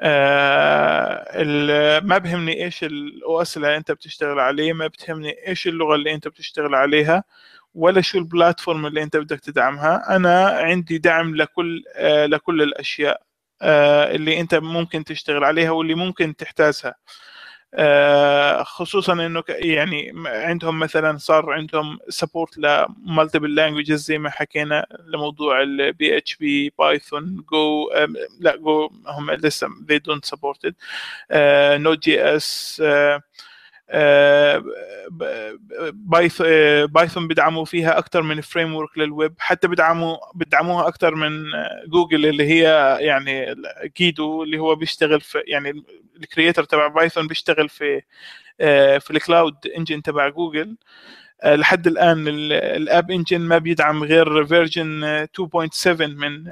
آه 0.00 2.00
ما 2.00 2.18
بهمني 2.18 2.64
إيش 2.64 2.84
ال 2.84 3.42
OS 3.42 3.56
اللي 3.56 3.76
أنت 3.76 3.92
بتشتغل 3.92 4.40
عليه 4.40 4.72
ما 4.72 4.86
بتهمني 4.86 5.48
إيش 5.48 5.66
اللغة 5.68 5.94
اللي 5.94 6.14
أنت 6.14 6.28
بتشتغل 6.28 6.74
عليها. 6.74 7.24
ولا 7.74 8.00
شو 8.00 8.18
ال 8.18 8.26
platform 8.26 8.86
اللي 8.86 9.02
انت 9.02 9.16
بدك 9.16 9.40
تدعمها. 9.40 10.16
أنا 10.16 10.46
عندي 10.48 10.98
دعم 10.98 11.36
لكل 11.36 11.84
آه 11.96 12.26
لكل 12.26 12.62
الأشياء 12.62 13.22
آه 13.62 14.14
اللي 14.14 14.40
انت 14.40 14.54
ممكن 14.54 15.04
تشتغل 15.04 15.44
عليها 15.44 15.70
واللي 15.70 15.94
ممكن 15.94 16.36
تحتاجها. 16.36 16.94
آه 17.74 18.62
خصوصا 18.62 19.12
إنه 19.12 19.42
يعني 19.48 20.12
عندهم 20.26 20.78
مثلا 20.78 21.18
صار 21.18 21.52
عندهم 21.52 21.98
support 22.08 22.58
ل 22.58 22.69
multiple 22.69 23.54
languages 23.54 24.00
زي 24.04 24.18
ما 24.18 24.30
حكينا 24.30 24.86
لموضوع 25.06 25.62
ال 25.62 25.75
PHP 25.75 26.16
Python 26.18 27.44
Go 27.52 27.90
لا 28.40 28.56
Go 28.56 28.90
هم 29.06 29.30
لسه 29.30 29.68
they 29.68 29.98
don't 30.10 30.30
support 30.34 30.70
it. 30.70 30.74
Node 31.76 31.98
JS 32.04 32.82
Python 36.86 37.28
بيدعموا 37.28 37.64
فيها 37.64 37.98
أكثر 37.98 38.22
من 38.22 38.40
framework 38.40 38.74
لل 38.74 38.98
web 38.98 39.34
حتى 39.38 39.68
بيدعموا 39.68 40.16
بيدعموها 40.34 40.88
أكثر 40.88 41.14
من 41.14 41.44
جوجل 41.86 42.26
اللي 42.26 42.44
هي 42.44 42.96
يعني 43.00 43.54
Guido 43.94 44.42
اللي 44.42 44.58
هو 44.58 44.74
بيشتغل 44.74 45.20
في 45.20 45.42
يعني 45.46 45.84
ال 46.16 46.22
creator 46.22 46.64
تبع 46.64 46.86
Python 46.86 47.26
بيشتغل 47.26 47.68
في 47.68 48.02
في 49.00 49.10
ال 49.10 49.18
cloud 49.18 49.56
engine 49.78 50.02
تبع 50.02 50.28
جوجل 50.28 50.76
لحد 51.44 51.86
الآن 51.86 52.28
ال 52.28 52.48
App 52.48 53.10
Engine 53.10 53.40
ما 53.40 53.58
بيدعم 53.58 54.04
غير 54.04 54.46
version 54.46 55.26
2.7 55.26 55.88
من 56.00 56.44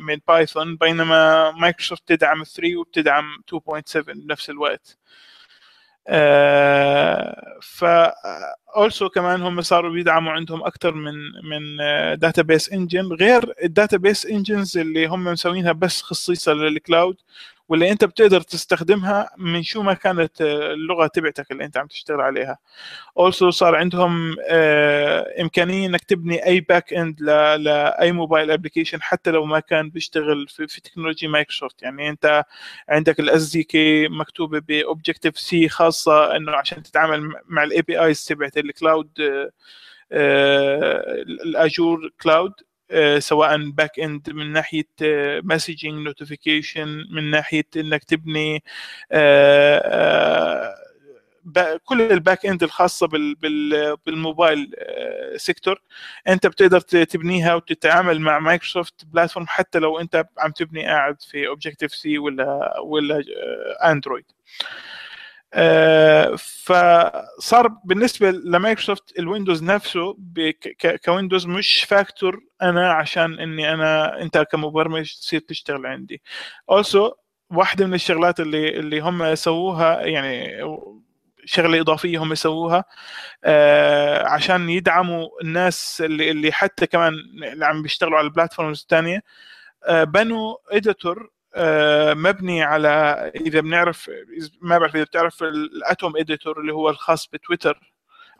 من 0.00 0.18
Python 0.28 0.76
بينما 0.76 1.50
مايكروسوفت 1.50 2.02
تدعم 2.08 2.42
3 2.44 2.76
وبتدعم 2.76 3.24
2.7 3.54 3.98
بنفس 4.00 4.50
الوقت. 4.50 4.98
آه 4.98 5.31
ف 7.62 7.84
also 8.76 9.08
كمان 9.08 9.42
هم 9.42 9.60
صاروا 9.62 9.90
بيدعموا 9.92 10.32
عندهم 10.32 10.64
أكثر 10.64 10.94
من 10.94 11.14
من 11.50 11.76
database 12.18 12.72
engine 12.72 13.12
غير 13.12 13.54
ال 13.64 13.96
database 13.96 14.26
engines 14.26 14.78
اللي 14.78 15.06
هم 15.06 15.24
مسوينها 15.24 15.72
بس 15.72 16.02
خصيصه 16.02 16.52
لل 16.52 16.70
cloud 16.70 17.16
واللي 17.72 17.90
انت 17.92 18.04
بتقدر 18.04 18.40
تستخدمها 18.40 19.30
من 19.38 19.62
شو 19.62 19.82
ما 19.82 19.94
كانت 19.94 20.40
اللغة 20.40 21.06
تبعتك 21.06 21.52
اللي 21.52 21.64
انت 21.64 21.76
عم 21.76 21.86
تشتغل 21.86 22.20
عليها. 22.20 22.58
Also 23.18 23.50
صار 23.50 23.74
عندهم 23.76 24.36
إمكانية 25.40 25.86
إنك 25.86 26.04
تبني 26.04 26.46
أي 26.46 26.60
back 26.60 26.92
end 26.94 27.20
لأي 27.20 28.12
mobile 28.12 28.50
application 28.50 29.02
حتى 29.02 29.30
لو 29.30 29.44
ما 29.44 29.60
كان 29.60 29.90
بيشتغل 29.90 30.48
في, 30.48 30.66
في 30.68 30.80
technology 30.80 31.28
مايكروسوفت 31.28 31.82
يعني 31.82 32.08
انت 32.08 32.44
عندك 32.88 33.20
ال 33.20 33.50
SDK 33.52 34.08
مكتوبة 34.08 34.58
ب 34.58 35.38
Objective-C 35.38 35.68
خاصة 35.68 36.36
إنه 36.36 36.52
عشان 36.52 36.82
تتعامل 36.82 37.32
مع 37.48 37.62
ال 37.64 37.82
APIs 37.82 38.24
تبعت 38.24 38.58
ال 38.58 38.67
cloud 38.67 39.10
ال 41.44 41.55
Azure 41.55 42.10
cloud 42.22 42.52
سواء 43.18 43.70
back 43.70 44.00
end 44.00 44.30
من 44.30 44.52
ناحية 44.52 44.88
messaging 45.42 45.94
notification 46.06 47.04
من 47.10 47.30
ناحية 47.30 47.64
إنك 47.76 48.04
تبني 48.04 48.62
كل 51.84 52.00
ال 52.02 52.11
back 52.11 52.46
end 52.46 52.62
الخاصة 52.62 53.08
بال 54.06 54.23
mobile 54.23 54.74
sector 55.36 55.82
أنت 56.28 56.46
بتقدر 56.46 56.80
تبنيها 56.80 57.54
وتتعامل 57.54 58.20
مع 58.20 58.38
مايكروسوفت 58.38 59.04
platform 59.04 59.46
حتى 59.48 59.78
لو 59.78 60.00
أنت 60.00 60.24
عم 60.38 60.50
تبني 60.50 60.86
قاعد 60.86 61.22
في 61.22 61.46
Objective-C 61.46 62.18
ولا 62.18 62.78
ولا 62.80 63.22
Android 63.90 64.24
آه 64.24 64.91
فصار 66.36 67.68
بالنسبة 67.84 68.30
لمايكروسوفت 68.30 69.18
ال 69.18 69.24
Windows 69.24 69.62
نفسه 69.62 70.16
ك 71.04 71.09
Windows 71.09 71.46
مش 71.46 71.84
factor 71.84 72.40
أنا 72.62 72.92
عشان 72.92 73.38
إني 73.40 73.74
أنا 73.74 74.22
أنت 74.22 74.38
كمبرمج 74.38 75.12
تصير 75.14 75.40
تشتغل 75.40 75.86
عندي. 75.86 76.22
Also 76.70 77.12
واحدة 77.50 77.86
من 77.86 77.94
الشغلات 77.94 78.40
اللي 78.40 78.68
اللي 78.78 79.00
هم 79.00 79.34
سووها 79.34 80.00
يعني 80.00 80.60
شغلة 81.44 81.80
إضافية 81.80 82.18
هم 82.22 82.32
يسووها 82.32 82.84
آه 83.44 84.26
عشان 84.28 84.68
يدعموا 84.70 85.28
الناس 85.42 86.02
اللي 86.06 86.30
اللي 86.30 86.52
حتى 86.52 86.86
كمان 86.86 87.12
اللي 87.52 87.66
عم 87.66 87.82
بيشتغلوا 87.82 88.18
على 88.18 88.24
ال 88.26 88.31
platforms 88.31 88.80
الثانية 88.80 89.22
آه 89.84 90.04
بنوا 90.04 90.56
editor 90.70 91.30
مبني 92.14 92.62
على 92.62 92.88
إذا 93.46 93.60
بنعرف 93.60 94.10
ما 94.60 94.78
بعرف 94.78 94.96
إذا 94.96 95.04
بتعرف 95.04 95.42
ال 95.42 95.57
Atom 95.57 96.16
editor 96.16 96.60
اللي 96.60 96.72
هو 96.72 96.90
الخاص 96.90 97.26
بتويتر 97.26 97.92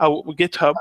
أو 0.02 0.34
جيت 0.38 0.62
هاب 0.62 0.74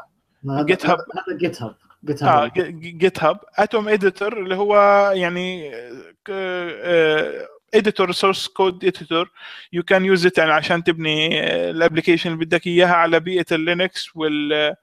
جيت 0.45 0.85
هاب 0.85 0.97
جيت 1.39 1.61
هاب 1.61 1.75
جيت 2.05 2.23
هاب 2.23 2.51
جيت 2.81 3.23
هاب 3.23 3.39
أتوم 3.57 3.89
إديتور 3.89 4.39
اللي 4.39 4.55
هو 4.55 4.75
يعني 5.15 5.71
editor 7.73 8.11
source 8.11 8.47
code 8.47 8.85
editor. 8.85 9.31
You 9.73 9.83
can 9.83 10.05
use 10.05 10.25
it 10.25 10.37
يعني 10.37 10.51
عشان 10.51 10.83
تبني 10.83 11.43
ال 11.69 11.75
application 11.75 12.33
اللي 12.33 12.45
بدك 12.45 12.67
إياها 12.67 12.93
على 12.93 13.19
بيئة 13.19 13.45
ال 13.51 13.62
Linux 13.62 14.15
وال 14.15 14.75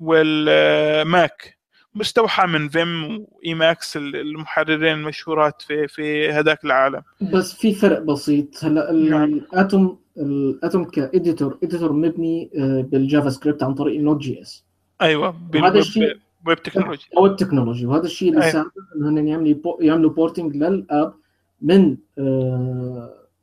وال 0.00 0.63
Mac 0.63 1.57
مستوحى 1.94 2.46
من 2.46 2.68
Vim 2.68 3.26
و 3.32 3.43
Emacs 3.43 3.96
المحررين 3.96 4.94
المشهورات 4.94 5.62
في 5.62 5.88
في 5.88 6.30
هذاك 6.32 6.64
العالم. 6.64 7.02
بس 7.32 7.54
في 7.54 7.74
فرق 7.74 7.98
بسيط. 7.98 8.64
هلا 8.64 8.90
ال 8.90 9.12
Atom 9.12 9.98
ال 10.16 10.30
Atom 10.30 10.84
ك 10.84 10.95
editor 10.95 11.58
editor 11.62 11.92
مبني 11.92 12.50
بال 12.92 13.28
JavaScript 13.28 13.62
عن 13.62 13.74
طريق 13.74 13.98
ال 13.98 14.20
Node 14.20 14.42
JS 14.42 14.64
أيوه 15.02 15.36
هذا 15.54 15.78
الشيء 15.78 16.16
Web 16.46 16.62
technology. 16.62 17.08
أو 17.16 17.26
ال 17.26 17.31
technology 17.31 17.86
وهذا 17.86 18.04
الشيء 18.04 18.32
اللي 18.32 18.50
ساعد 18.50 18.66
انهم 18.96 19.26
يعملوا 19.26 19.76
يعملوا 19.80 20.10
porting 20.10 20.56
لل 20.56 20.79
app 20.79 21.14
من 21.62 21.96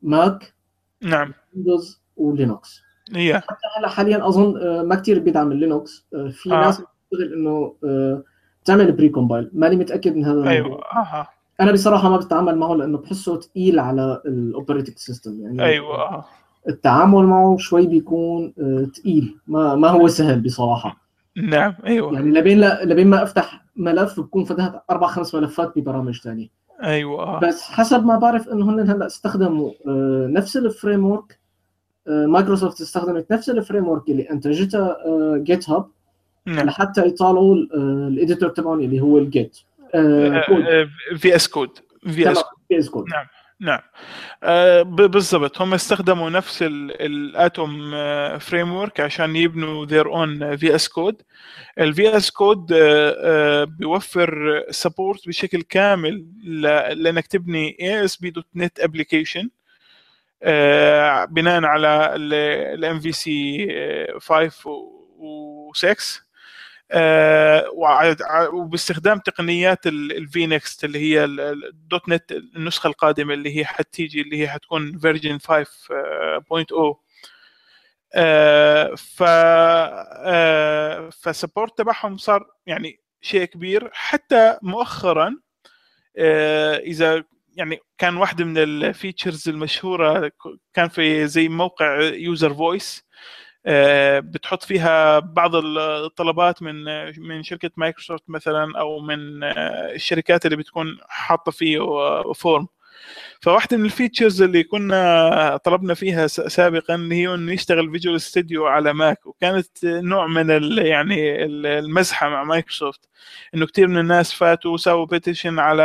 Mac 0.02 0.54
نعم. 1.02 1.34
Windows 1.54 2.00
و 2.16 2.25
Linux. 2.25 2.80
هي. 3.14 3.40
حتى 3.40 3.66
هلا 3.78 3.88
حاليا 3.88 4.28
أظن 4.28 4.80
ما 4.88 4.94
كثير 4.94 5.18
بيدعم 5.18 5.52
ال 5.52 5.61
Linux 5.61 6.06
في 6.10 6.52
آه. 6.52 6.60
ناس 6.60 6.80
بتشتغل 6.80 7.32
إنه 7.32 7.74
تعمل 8.66 8.92
pre-compile 8.92 9.50
ماني 9.52 9.76
متأكد 9.76 10.16
من 10.16 10.24
هذا. 10.24 10.48
أيوه. 10.48 10.80
أها. 10.96 11.28
أنا 11.60 11.72
بصراحة 11.72 12.08
ما 12.10 12.16
بتعامل 12.16 12.58
معه 12.58 12.74
لأنه 12.74 12.98
بحسه 12.98 13.40
ثقيل 13.40 13.78
على 13.78 14.22
ال 14.26 14.33
operating 14.33 14.96
system 14.96 15.40
يعني 15.40 15.64
أيوه 15.64 16.24
التعامل 16.68 17.24
معه 17.24 17.56
شوي 17.56 17.86
بيكون 17.86 18.52
ثقيل 18.96 19.36
ما 19.46 19.74
ما 19.74 19.88
هو 19.88 20.08
سهل 20.08 20.40
بصراحة. 20.40 20.96
نعم 21.36 21.74
أيوه. 21.86 22.14
يعني 22.14 22.30
لبين 22.30 22.60
لبين 22.60 23.06
ما 23.06 23.22
أفتح 23.22 23.64
ملف 23.76 24.20
بكون 24.20 24.44
فتحت 24.44 24.72
أربع 24.90 25.06
خمس 25.06 25.34
ملفات 25.34 25.78
ببرامج 25.78 26.20
ثانية 26.20 26.48
أيوه 26.82 27.22
آه. 27.22 27.40
بس 27.40 27.62
حسب 27.62 28.04
ما 28.06 28.18
بعرف 28.18 28.48
إنه 28.48 28.70
هن 28.70 28.90
هلأ 28.90 29.06
استخدموا 29.06 29.70
نفس 30.28 30.56
ال 30.56 31.06
framework 31.06 31.38
مايكروسوفت 32.06 32.80
استخدمت 32.80 33.32
نفس 33.32 33.50
ال 33.50 33.88
framework 33.88 34.08
اللي 34.10 34.30
انتجتها 34.30 34.96
GitHub 35.36 35.86
نعم. 36.46 36.66
لحتى 36.66 37.06
يطالعوا 37.06 37.54
ال 38.08 38.14
editor 38.14 38.48
تبعهم 38.48 38.80
اللي 38.80 39.00
هو 39.00 39.18
الجيت 39.18 39.56
في 41.16 41.36
اس 41.36 41.48
كود. 41.48 41.78
في 42.10 42.78
اس 42.78 42.88
كود 42.88 43.08
نعم 43.08 43.26
نعم. 43.60 43.80
آه 44.42 44.82
بالضبط. 44.82 45.60
هم 45.60 45.74
استخدموا 45.74 46.30
نفس 46.30 46.58
ال 46.62 47.90
Atom 48.38 48.72
framework 48.72 49.00
عشان 49.00 49.36
يبنوا 49.36 49.86
their 49.86 50.06
own 50.06 50.56
VS 50.56 50.88
Code 50.88 51.22
ال 51.78 52.16
VS 52.16 52.30
Code 52.30 52.66
بيوفر 53.78 54.62
support 54.70 55.28
بشكل 55.28 55.62
كامل 55.62 56.26
لأنك 56.94 57.26
تبني 57.26 57.76
اي 57.80 58.04
اس 58.04 58.16
بي 58.16 58.30
دوت 58.30 58.46
نت 58.56 58.80
ابلكيشن 58.80 59.50
بناء 61.30 61.64
على 61.64 62.12
ال 62.74 63.00
MVC 63.00 63.68
5 64.18 64.50
و6 65.18 65.86
آه 65.86 66.25
وباستخدام 68.52 69.18
تقنيات 69.18 69.86
ال 69.86 70.46
vNext 70.46 70.84
اللي 70.84 70.98
هي 70.98 71.24
ال 71.24 72.08
.NET 72.08 72.32
النسخة 72.32 72.86
القادمة 72.88 73.34
اللي 73.34 73.56
هي 73.58 73.64
حتيجي 73.64 74.20
اللي 74.20 74.40
هي 74.42 74.48
حتكون 74.48 74.98
version 74.98 75.38
5.0 75.38 76.96
آه 78.14 78.94
ف 78.94 79.22
آه 79.22 81.10
ف 81.10 81.19
support 81.19 81.78
تبعهم 81.78 82.16
صار 82.16 82.46
يعني 82.66 83.00
شيء 83.20 83.44
كبير. 83.44 83.90
حتى 83.92 84.58
مؤخرا 84.62 85.36
إذا 86.78 87.24
يعني 87.56 87.78
كان 87.98 88.16
واحدة 88.16 88.44
من 88.44 88.58
ال 88.58 88.68
features 88.68 89.48
المشهورة 89.48 90.32
كان 90.74 90.88
في 90.88 91.26
زي 91.26 91.48
موقع 91.48 92.00
UserVoice 92.00 93.05
بتحط 94.20 94.62
فيها 94.64 95.18
بعض 95.18 95.54
الطلبات 95.56 96.62
من 96.62 96.84
من 97.28 97.42
شركة 97.42 97.70
مايكروسوفت 97.76 98.22
مثلا 98.28 98.78
أو 98.80 99.00
من 99.00 99.44
الشركات 99.94 100.46
اللي 100.46 100.56
بتكون 100.56 100.98
حاطة 101.08 101.52
فيه 101.52 101.78
forum 102.32 102.68
فواحدة 103.40 103.76
من 103.76 103.84
ال 103.84 103.90
features 103.90 104.42
اللي 104.42 104.62
كنا 104.64 105.56
طلبنا 105.64 105.94
فيها 105.94 106.26
سابقا 106.26 107.08
هي 107.12 107.34
إنه 107.34 107.52
يشتغل 107.52 107.90
Visual 107.92 108.20
Studio 108.20 108.66
على 108.66 108.92
Mac 108.92 109.26
وكانت 109.26 109.84
نوع 109.84 110.26
من 110.26 110.50
يعني 110.78 111.44
المزحة 111.44 112.28
مع 112.28 112.44
مايكروسوفت. 112.44 113.08
إنه 113.54 113.66
كثير 113.66 113.88
من 113.88 113.98
الناس 113.98 114.32
فاتوا 114.32 114.72
وسووا 114.74 115.06
petition 115.06 115.58
على 115.58 115.82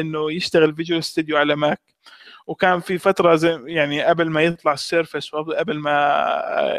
إنه 0.00 0.32
يشتغل 0.32 0.74
Visual 0.76 1.04
Studio 1.04 1.36
على 1.36 1.56
Mac 1.56 1.80
وكان 2.46 2.80
في 2.80 2.98
فترة 2.98 3.34
زي 3.34 3.58
يعني 3.66 4.02
قبل 4.02 4.30
ما 4.30 4.42
يطلع 4.42 4.72
ال 4.72 4.80
Surface 4.80 5.34
وقبل 5.34 5.78
ما 5.78 6.78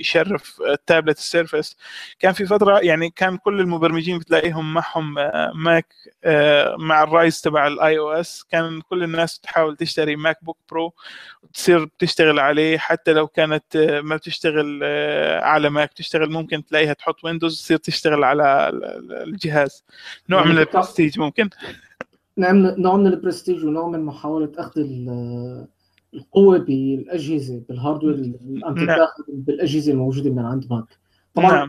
يشرف 0.00 0.62
ال 0.70 0.77
tablet 0.77 1.18
ال 1.18 1.25
Surface 1.25 1.76
كان 2.18 2.32
في 2.32 2.46
فترة 2.46 2.78
يعني 2.78 3.10
كان 3.10 3.36
كل 3.36 3.60
المبرمجين 3.60 4.18
بتلاقيهم 4.18 4.74
معهم 4.74 5.14
Mac 5.54 5.86
مع 6.78 7.02
ال 7.02 7.10
rise 7.10 7.40
تبع 7.40 7.66
ال 7.66 7.98
iOS 7.98 8.44
كان 8.50 8.80
كل 8.80 9.02
الناس 9.02 9.40
تحاول 9.40 9.76
تشتري 9.76 10.16
MacBook 10.16 10.58
Pro 10.70 10.94
وتصير 11.42 11.84
بتشتغل 11.84 12.38
عليه. 12.38 12.78
حتى 12.78 13.12
لو 13.12 13.26
كانت 13.26 13.76
ما 14.04 14.16
بتشتغل 14.16 14.84
على 15.42 15.70
Mac 15.70 15.92
تشتغل 15.92 16.30
ممكن 16.30 16.64
تلاقيها 16.64 16.92
تحط 16.92 17.24
Windows 17.24 17.58
تصير 17.58 17.76
تشتغل 17.76 18.24
على 18.24 18.70
الجهاز. 19.10 19.84
نوع 20.28 20.44
من 20.44 20.58
البرستيج 20.58 21.18
ممكن. 21.18 21.50
نوع 22.38 22.96
من 22.96 23.06
البرستيج 23.06 23.64
ونوع 23.64 23.88
من 23.88 24.04
محاولة 24.04 24.52
أخذ 24.58 24.86
القوة 26.14 26.58
بالأجهزة 26.58 27.62
بال 27.68 27.77
hardware 27.77 28.14
اللي 28.14 28.60
عم 28.64 28.74
تتاخذ 28.74 29.22
بالأجهزة 29.28 29.92
الموجودة 29.92 30.30
من 30.30 30.44
عند 30.44 30.66
Mac 30.70 30.98
طبعا 31.34 31.50
نعم. 31.50 31.68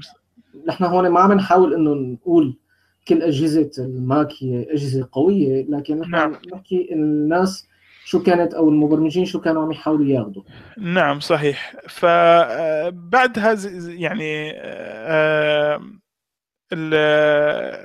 نحن 0.67 0.83
هون 0.83 1.09
ما 1.09 1.19
عم 1.19 1.33
نحاول 1.33 1.73
إنه 1.73 1.93
نقول 1.93 2.57
كل 3.07 3.21
أجهزة 3.21 3.71
ال 3.79 3.93
Mac 3.93 4.33
هي 4.39 4.73
أجهزة 4.73 5.09
قوية 5.11 5.65
لكن 5.69 5.99
نحن 5.99 6.11
نعم. 6.11 6.35
نحكي 6.53 6.93
الناس 6.93 7.67
شو 8.05 8.23
كانت 8.23 8.53
أو 8.53 8.69
المبرمجين 8.69 9.25
شو 9.25 9.41
كانوا 9.41 9.63
عم 9.63 9.71
يحاولوا 9.71 10.05
ياخذوا 10.05 10.43
نعم 10.77 11.19
صحيح 11.19 11.75
فبعد 11.89 13.39
هذا 13.39 13.91
يعني 13.91 14.51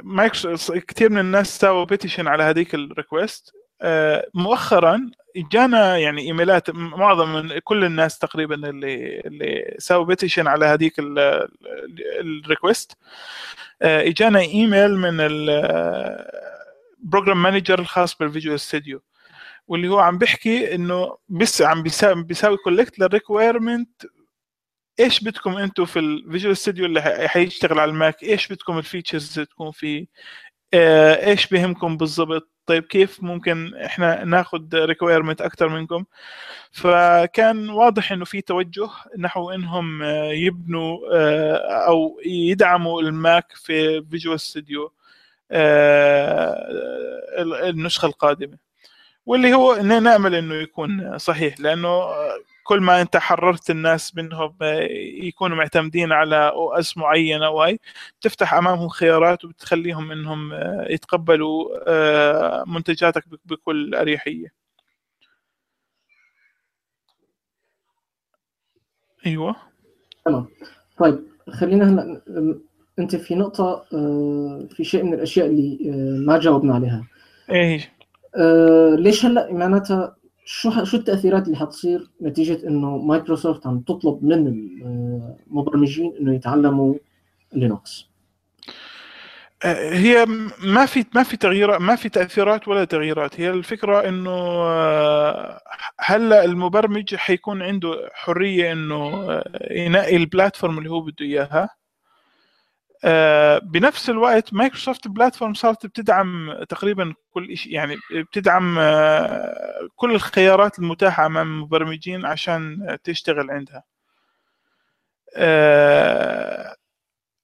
مايكروسوفت 0.02 0.84
كثير 0.84 1.10
من 1.10 1.18
الناس 1.18 1.60
سووا 1.60 1.84
petition 1.84 2.28
على 2.28 2.42
هذيك 2.42 2.74
ال 2.74 2.84
request 2.84 3.52
مؤخرا 4.34 5.10
اجانا 5.36 5.98
يعني 5.98 6.22
إيميلات 6.22 6.70
معظم 6.70 7.32
من 7.32 7.58
كل 7.58 7.84
الناس 7.84 8.18
تقريبا 8.18 8.54
اللي 8.54 9.20
اللي 9.20 9.74
سووا 9.78 10.04
petition 10.04 10.46
على 10.46 10.66
هذيك 10.66 10.94
ال 12.20 12.30
request 12.30 12.96
إجانا 13.82 14.40
إيميل 14.40 14.96
من 14.96 15.16
ال 15.20 15.33
program 15.33 16.22
manager 17.42 17.78
الخاص 17.78 18.18
بال 18.18 18.29
Visual 18.29 18.60
Studio 18.60 19.02
واللي 19.68 19.88
هو 19.88 19.98
عم 19.98 20.18
بيحكي 20.18 20.74
إنه 20.74 21.16
بس 21.28 21.62
عم 21.62 21.82
بيساوي 21.82 22.56
collect 22.64 22.98
لل 22.98 23.14
requirement 23.14 24.02
إيش 25.00 25.24
بدكم 25.24 25.56
أنتم 25.56 25.84
في 25.84 25.98
ال 25.98 26.07
Visual 26.07 26.56
Studio 26.56 26.86
اللي 26.86 27.02
حيشتغل 27.28 27.78
على 27.78 27.90
ال 27.90 27.97
Mac؟ 27.97 28.22
إيش 28.22 28.48
بدكم 28.48 28.78
ال 28.78 28.85
features 28.85 29.40
تكون 29.40 29.70
فيه؟ 29.70 30.06
آه، 30.74 31.26
إيش 31.26 31.46
بهمكم 31.46 31.96
بالضبط؟ 31.96 32.50
طيب 32.66 32.84
كيف 32.84 33.22
ممكن 33.22 33.74
إحنا 33.74 34.24
ناخذ 34.24 34.62
requirement 34.74 35.40
أكثر 35.42 35.68
منكم؟ 35.68 36.04
فكان 36.72 37.70
واضح 37.70 38.12
إنه 38.12 38.24
في 38.24 38.40
توجه 38.40 38.90
نحو 39.18 39.50
إنهم 39.50 40.02
يبنوا 40.32 40.98
آه، 41.14 41.56
أو 41.88 42.20
يدعموا 42.26 43.02
ال 43.02 43.15
Mac 43.15 43.52
في 43.56 44.02
Visual 44.10 44.40
Studio 44.40 44.92
النسخة 47.62 48.06
القادمة. 48.06 48.58
واللي 49.26 49.54
هو 49.54 49.76
نأمل 49.76 50.34
إنه 50.34 50.54
يكون 50.54 51.18
صحيح 51.18 51.60
لأنه 51.60 52.02
كل 52.66 52.80
ما 52.80 53.00
انت 53.00 53.16
حررت 53.16 53.70
الناس 53.70 54.16
منهم 54.16 54.56
يكونوا 55.22 55.56
معتمدين 55.56 56.12
على 56.12 56.48
OS 56.48 56.96
معينه 56.96 57.50
وهي 57.50 57.80
بتفتح 58.20 58.54
أمامهم 58.54 58.88
خيارات 58.88 59.44
وبتخليهم 59.44 60.12
إنهم 60.12 60.50
يتقبلوا 60.90 61.68
آه، 61.88 62.64
منتجاتك 62.66 63.24
بكل 63.44 63.94
أريحية. 63.94 64.52
أيوه. 69.26 69.56
تمام. 70.24 70.46
طيب 70.98 71.18
خلينا 71.50 71.90
هلا 71.90 72.22
أنت 72.98 73.16
في 73.16 73.34
نقطة 73.34 73.84
آه، 73.94 74.68
في 74.70 74.84
شيء 74.84 75.02
من 75.02 75.14
الأشياء 75.14 75.46
اللي 75.46 75.78
آه، 75.90 76.26
ما 76.26 76.38
جاوبنا 76.38 76.74
عليها. 76.74 77.06
إيه. 77.50 77.92
ليش 78.96 79.24
هلا 79.24 79.52
معناتها 79.52 80.16
شو 80.48 80.84
شو 80.84 80.96
التأثيرات 80.96 81.46
اللي 81.46 81.56
حتصير 81.56 82.10
نتيجة 82.22 82.68
إنه 82.68 82.96
مايكروسوفت 82.96 83.66
عم 83.66 83.80
تطلب 83.80 84.24
من 84.24 84.46
المبرمجين 85.50 86.14
إنه 86.20 86.34
يتعلموا 86.34 86.94
Linux؟ 87.52 88.06
آه، 89.64 89.90
هي 89.94 90.26
ما 90.64 90.86
في 90.86 91.04
ما 91.14 91.22
في 91.22 91.36
تغييرات 91.36 91.80
ما 91.80 91.96
في 91.96 92.08
تأثيرات 92.08 92.68
ولا 92.68 92.84
تغييرات. 92.84 93.40
هي 93.40 93.50
الفكرة 93.50 94.08
إنه 94.08 94.30
آه، 94.30 95.60
هلا 96.00 96.44
المبرمج 96.44 97.14
حيكون 97.14 97.62
عنده 97.62 98.10
حرية 98.14 98.72
إنه 98.72 99.30
آه، 99.30 99.68
ينقي 99.70 100.16
ال 100.16 100.23
platform 100.23 100.78
اللي 100.78 100.90
هو 100.90 101.00
بده 101.00 101.16
إياها؟ 101.20 101.70
بنفس 103.62 104.10
الوقت 104.10 104.54
مايكروسوفت 104.54 105.08
platform 105.08 105.54
صارت 105.54 105.86
بتدعم 105.86 106.62
تقريبا 106.68 107.14
كل 107.30 107.56
شيء 107.56 107.72
يعني 107.72 107.96
بتدعم 108.12 108.78
آه، 108.78 109.88
كل 109.96 110.14
الخيارات 110.14 110.78
المتاحة 110.78 111.26
أمام 111.26 111.52
المبرمجين 111.52 112.24
عشان 112.24 112.96
تشتغل 113.04 113.50
عندها. 113.50 113.82
آه، 115.36 116.76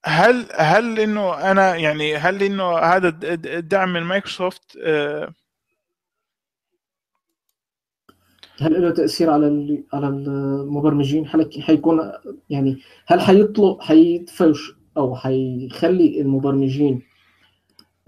هل 0.05 0.47
هل 0.55 1.01
إنه 1.01 1.51
أنا 1.51 1.77
يعني 1.77 2.17
هل 2.17 2.43
إنه 2.43 2.79
هذا 2.79 3.09
الدعم 3.45 3.93
من 3.93 4.03
مايكروسوفت 4.03 4.79
هل 8.61 8.83
له 8.83 8.91
تأثير 8.91 9.31
على 9.31 9.47
على 9.93 10.09
المبرمجين؟ 10.09 11.29
هل 11.29 11.63
حيكون 11.63 12.13
يعني 12.51 12.81
هل 13.07 13.21
حيطلب 13.21 13.81
حيدفعوا 13.81 14.55
أو 14.97 15.17
حيخلي 15.17 16.21
المبرمجين 16.21 17.03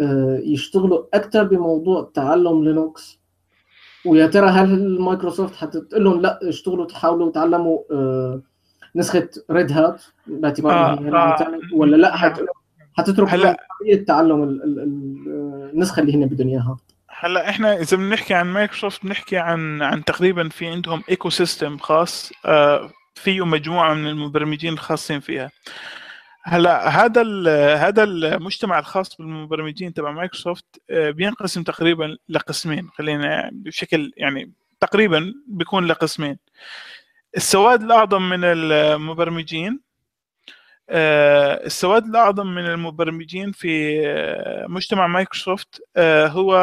آه، 0.00 0.40
يشتغلوا 0.44 1.04
أكثر 1.14 1.44
بموضوع 1.44 2.10
تعلم 2.14 2.64
Linux؟ 2.64 3.20
ويا 4.04 4.26
ترى 4.26 4.48
هل 4.50 5.00
مايكروسوفت 5.00 5.54
حتقول 5.54 6.04
لهم 6.04 6.20
لا 6.20 6.48
اشتغلوا 6.48 6.86
تحاولوا 6.86 7.32
تعلموا 7.32 7.78
آه، 7.92 8.42
نسخة 8.96 9.28
Red 9.50 9.72
Hat 9.72 10.02
باعتبار 10.26 10.72
آه 10.72 10.98
آه. 11.16 11.58
ولا 11.72 11.96
لا؟ 11.96 12.16
حتترك 12.94 13.28
هلا. 13.28 13.56
طريقة 13.80 14.04
تعلم 14.04 14.42
النسخة 15.72 16.00
اللي 16.00 16.14
هن 16.14 16.26
بدهم 16.26 16.48
إياها؟ 16.48 16.76
هلا 17.08 17.48
إحنا 17.48 17.80
إذا 17.80 17.96
بنحكي 17.96 18.34
عن 18.34 18.46
مايكروسوفت 18.46 19.04
بنحكي 19.04 19.36
عن 19.36 19.82
عن 19.82 20.04
تقريبا 20.04 20.48
في 20.48 20.66
عندهم 20.66 21.02
ecosystem 21.10 21.78
خاص 21.78 22.32
فيه 23.14 23.46
مجموعة 23.46 23.94
من 23.94 24.06
المبرمجين 24.06 24.72
الخاصين 24.72 25.20
فيها. 25.20 25.50
هلا 26.46 26.88
هذا 26.88 27.22
هذا 27.76 28.04
المجتمع 28.04 28.78
الخاص 28.78 29.16
بالمبرمجين 29.16 29.94
تبع 29.94 30.10
مايكروسوفت 30.10 30.64
آه، 30.90 31.10
بينقسم 31.10 31.62
تقريبا 31.62 32.16
لقسمين 32.28 32.88
خلينا 32.90 33.50
بشكل 33.52 34.12
يعني 34.16 34.52
تقريبا 34.80 35.34
بيكون 35.46 35.86
لقسمين. 35.86 36.38
السواد 37.36 37.82
الأعظم 37.82 38.28
من 38.28 38.44
المبرمجين 38.44 39.80
آه، 40.90 41.66
السواد 41.66 42.04
الأعظم 42.06 42.46
من 42.46 42.66
المبرمجين 42.66 43.52
في 43.52 44.02
آه، 44.06 44.66
مجتمع 44.66 45.06
مايكروسوفت 45.06 45.82
هو 45.98 46.54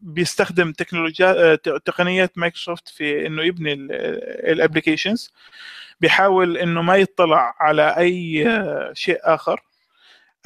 بيستخدم 0.00 0.72
تكنولوجيا 0.72 1.54
تقنيات 1.56 2.38
مايكروسوفت 2.38 2.88
في 2.88 3.26
إنه 3.26 3.42
يبني 3.42 3.72
ال 4.52 4.58
applications 4.58 5.32
بيحاول 6.00 6.56
إنه 6.56 6.82
ما 6.82 6.96
يطلع 6.96 7.54
على 7.60 7.96
أي 7.96 8.44
شيء 8.94 9.18
آخر. 9.22 9.60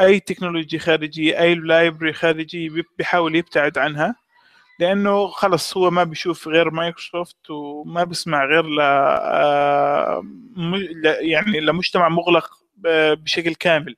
أي 0.00 0.20
technology 0.20 0.78
خارجيه 0.78 1.40
أي 1.40 1.54
library 1.54 2.12
خارجيه 2.12 2.70
بيحاول 2.98 3.36
يبتعد 3.36 3.78
عنها. 3.78 4.14
لأنه 4.80 5.26
خلص 5.26 5.76
هو 5.76 5.90
ما 5.90 6.04
بيشوف 6.04 6.48
غير 6.48 6.70
مايكروسوفت 6.70 7.50
وما 7.50 8.04
بيسمع 8.04 8.44
غير 8.44 8.66
ل 8.66 8.78
يعني 11.04 11.60
لمجتمع 11.60 12.08
مغلق 12.08 12.50
بشكل 13.14 13.54
كامل. 13.54 13.96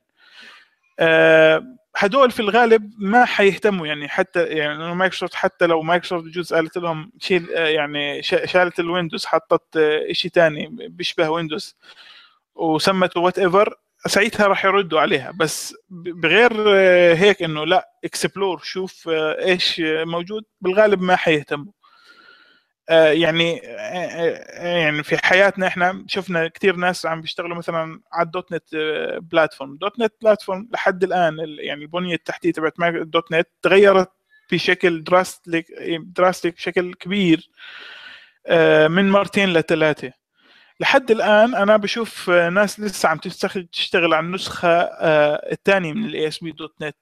هدول 1.95 2.31
في 2.31 2.39
الغالب 2.39 2.91
ما 2.97 3.25
حيهتموا 3.25 3.87
يعني 3.87 4.07
حتى 4.09 4.43
يعني 4.43 4.95
مايكروسوفت 4.95 5.33
حتى 5.33 5.65
لو 5.65 5.81
مايكروسوفت 5.81 6.23
بجوز 6.25 6.53
قالت 6.53 6.77
لهم 6.77 7.11
شيل 7.19 7.49
يعني 7.49 8.23
شالت 8.23 8.79
ال 8.79 8.85
Windows 8.85 9.25
حطت 9.25 9.79
شيء 10.11 10.31
ثاني 10.31 10.67
بيشبه 10.89 11.29
Windows 11.29 11.75
وسمته 12.55 13.21
whatever 13.21 13.75
ساعتها 14.07 14.47
راح 14.47 14.65
يردوا 14.65 14.99
عليها. 14.99 15.31
بس 15.31 15.75
بغير 15.89 16.69
هيك 17.15 17.43
إنه 17.43 17.65
لا 17.65 17.89
explore 18.03 18.59
شوف 18.63 19.09
إيش 19.09 19.81
موجود 19.85 20.43
بالغالب 20.61 21.01
ما 21.01 21.15
حيهتموا. 21.15 21.71
يعني 22.91 23.55
يعني 24.53 25.03
في 25.03 25.17
حياتنا 25.25 25.67
إحنا 25.67 26.05
شفنا 26.07 26.47
كثير 26.47 26.75
ناس 26.75 27.05
عم 27.05 27.21
بيشتغلوا 27.21 27.57
مثلا 27.57 28.01
على 28.13 28.25
ال 28.25 28.51
.NET 28.53 28.63
platform 29.21 29.77
.NET 29.77 30.13
platform 30.21 30.69
لحد 30.73 31.03
الآن 31.03 31.37
يعني 31.59 31.81
البنية 31.83 32.15
التحتية 32.15 32.51
تبعت 32.51 32.73
ال 32.79 33.31
.NET 33.31 33.47
تغيرت 33.61 34.11
بشكل 34.51 35.03
drastic 35.03 35.65
drastic 36.15 36.55
بشكل 36.55 36.93
كبير 36.93 37.49
من 38.87 39.09
مرتين 39.09 39.53
لثلاثة. 39.53 40.11
لحد 40.79 41.11
الآن 41.11 41.55
أنا 41.55 41.77
بشوف 41.77 42.29
ناس 42.29 42.79
لسه 42.79 43.09
عم 43.09 43.17
تشتغل 43.71 44.13
على 44.13 44.25
النسخة 44.25 44.69
الثانية 45.51 45.93
من 45.93 46.05
ال 46.05 46.27
ASP.NET. 46.27 46.95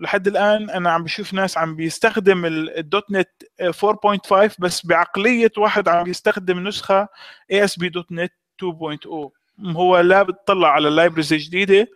لحد 0.00 0.26
الآن 0.28 0.70
أنا 0.70 0.90
عم 0.90 1.04
بشوف 1.04 1.34
ناس 1.34 1.58
عم 1.58 1.76
بيستخدم 1.76 2.46
ال 2.46 3.04
.NET 3.10 3.28
4.5 3.62 4.54
بس 4.58 4.86
بعقلية 4.86 5.52
واحد 5.56 5.88
عم 5.88 6.04
بيستخدم 6.04 6.68
نسخة 6.68 7.08
اي 7.50 7.64
اس 7.64 7.78
بي 7.78 7.88
دوت 7.88 8.12
نت 8.12 8.32
2.0 8.64 9.30
هو 9.66 10.00
لا 10.00 10.22
بتطلع 10.22 10.68
على 10.72 10.88
ال 10.88 10.92
libraries 10.92 11.32
الجديده 11.32 11.88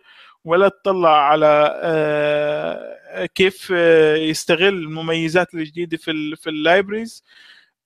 ولا 0.45 0.69
تطلع 0.69 1.17
على 1.29 1.47
كيف 3.35 3.69
يستغل 4.29 4.67
المميزات 4.73 5.53
الجديدة 5.53 5.97
في 5.97 6.35
في 6.35 6.49
ال 6.49 6.56
libraries 6.56 7.23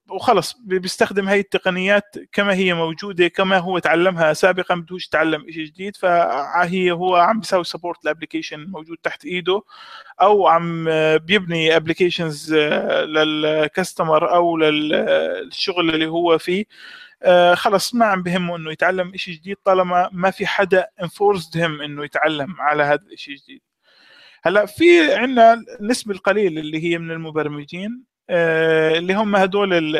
وخلص 0.10 0.58
بيستخدم 0.60 1.30
هاي 1.30 1.39
التقنيات 1.39 2.16
كما 2.32 2.53
هي 2.53 2.74
موجودة 2.74 3.28
كما 3.28 3.58
هو 3.58 3.80
تعلمها 3.80 4.34
سابقا 4.34 4.76
بدوش 4.76 5.08
يتعلم 5.08 5.51
شيء 5.51 5.66
جديد 5.66 5.95
فهي 5.95 6.91
هو 6.91 7.16
عم 7.16 7.39
بيسوي 7.39 7.64
support 7.64 8.06
ل 8.06 8.11
application 8.11 8.66
موجود 8.70 8.97
تحت 9.03 9.26
إيده 9.26 9.62
أو 10.22 10.47
عم 10.47 10.86
بيبني 11.18 11.76
applications 11.76 12.54
لل 12.54 12.90
customer 12.90 14.36
أو 14.36 14.58
للشغل 14.58 15.89
اللي 15.89 16.08
هو 16.08 16.38
فيه. 16.38 16.66
خلص 17.53 17.95
ما 17.95 18.05
عم 18.05 18.24
بهمه 18.24 18.55
إنه 18.55 18.72
يتعلم 18.72 19.12
شيء 19.16 19.34
جديد 19.34 19.58
طالما 19.66 20.10
ما 20.12 20.32
في 20.32 20.47
حدا 20.47 20.88
enforced 21.02 21.58
هم 21.58 21.82
إنه 21.82 22.05
يتعلم 22.05 22.55
على 22.62 22.84
هذا 22.84 23.03
الشيء 23.12 23.36
الجديد. 23.36 23.62
هلأ 24.43 24.66
في 24.66 25.14
عندنا 25.14 25.64
النسبة 25.82 26.14
القليلة 26.14 26.62
اللي 26.62 26.84
هي 26.84 26.97
من 26.97 27.12
المبرمجين. 27.12 28.03
اللي 28.30 29.14
هم 29.14 29.36
هدول 29.36 29.92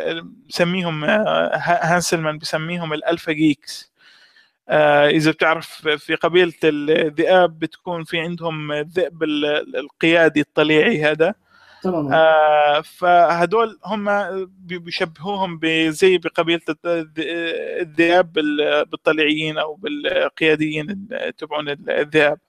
بسميهم 0.50 1.04
هانسلمان 1.04 2.38
بسميهم 2.38 2.94
ال 2.94 3.00
alpha 3.00 3.32
geeks. 3.32 3.92
إذا 4.70 5.32
بتعرف 5.32 5.88
في 5.88 6.16
قبيلة 6.16 6.54
الذئاب 6.64 7.60
بتكون 7.60 8.04
في 8.04 8.20
عندهم 8.20 8.72
الذئب 8.72 9.24
القيادي 9.24 10.42
الطليعي 10.42 11.04
هذا. 11.04 11.34
تمام. 11.84 12.14
آه 12.14 12.82
فهدول 12.82 13.80
هم 13.86 14.10
بيشبهوهم 14.48 15.60
زي 15.90 16.18
بقبيلة 16.18 16.62
الذئاب 16.86 18.34
بالطليعيين 18.92 19.58
أو 19.58 19.76
بالقياديين 19.76 21.08
تبعون 21.38 21.70
الذئاب. 21.70 22.40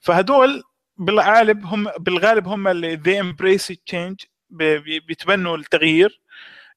فهدول 0.00 0.62
بالغالب 0.96 1.64
هم 1.64 1.88
بالغالب 1.98 2.48
هم 2.48 2.68
اللي 2.68 2.96
they 2.96 3.22
embrace 3.22 3.74
change. 3.90 4.26
بيتبنوا 4.50 5.56
التغيير 5.56 6.20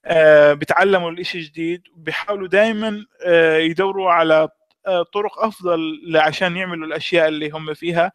آه 0.06 0.54
بيتعلموا 0.54 1.12
الإشي 1.12 1.40
جديد 1.40 1.82
بيحاولوا 1.96 2.48
دائما 2.48 3.06
آه 3.26 3.58
يدوروا 3.58 4.12
على 4.12 4.50
آه 4.88 5.04
طرق 5.04 5.40
أفضل 5.40 6.02
عشان 6.16 6.58
يعملوا 6.58 6.88
الأشياء 6.88 7.28
اللي 7.28 7.50
هم 7.50 7.74
فيها. 7.74 8.12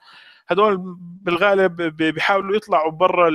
هدول 0.49 0.77
بالغالب 1.23 1.83
بيحاولوا 1.83 2.57
يطلعوا 2.57 2.91
برا 2.91 3.29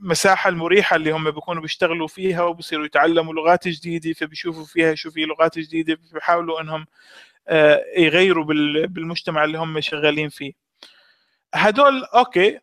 المساحة 0.00 0.50
المريحة 0.50 0.96
اللي 0.96 1.10
هم 1.10 1.30
بيكونوا 1.30 1.62
بيشتغلوا 1.62 2.06
فيها 2.06 2.42
وبصيروا 2.42 2.84
يتعلموا 2.86 3.34
لغات 3.34 3.68
جديدة 3.68 4.12
فبيشوفوا 4.12 4.64
فيها 4.64 4.94
شو 4.94 5.10
في 5.10 5.20
لغات 5.24 5.58
جديدة 5.58 5.98
بيحاولوا 6.14 6.60
إنهم 6.60 6.86
يغيروا 7.96 8.44
بالمجتمع 8.86 9.44
اللي 9.44 9.58
هم 9.58 9.80
شغالين 9.80 10.28
فيه. 10.28 10.52
هدول 11.54 12.04
okay 12.04 12.58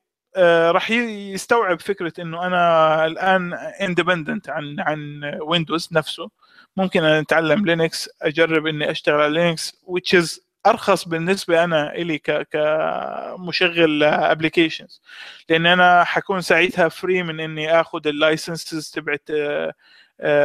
راح 0.71 0.91
يستوعب 0.91 1.79
فكرة 1.81 2.13
إنه 2.19 2.47
أنا 2.47 3.05
الآن 3.05 3.53
independent 3.53 4.49
عن 4.49 4.75
عن 4.79 5.21
Windows 5.41 5.89
نفسه. 5.91 6.29
ممكن 6.77 7.03
أنا 7.03 7.19
أتعلم 7.19 7.65
Linux 7.65 8.09
أجرب 8.21 8.67
إني 8.67 8.91
أشتغل 8.91 9.21
على 9.21 9.33
Linux 9.33 9.75
which 9.85 10.19
is 10.19 10.39
أرخص 10.65 11.07
بالنسبة 11.07 11.63
أنا 11.63 11.95
إلي 11.95 12.17
كمشغل 12.51 14.03
applications 14.03 15.01
لأن 15.49 15.65
أنا 15.65 16.03
حكون 16.03 16.41
ساعتها 16.41 16.89
free 16.89 17.23
من 17.23 17.39
إني 17.39 17.81
آخذ 17.81 18.07
ال 18.07 18.16
licenses 18.16 18.91
تبعت 18.91 19.29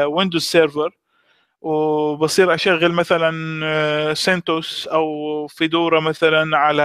Windows 0.07 0.43
Server 0.43 0.97
وبصير 1.61 2.55
أشغل 2.55 2.93
مثلا 2.93 4.15
CentOS 4.15 4.89
أو 4.89 5.47
Fedora 5.47 6.01
مثلا 6.01 6.59
على 6.59 6.83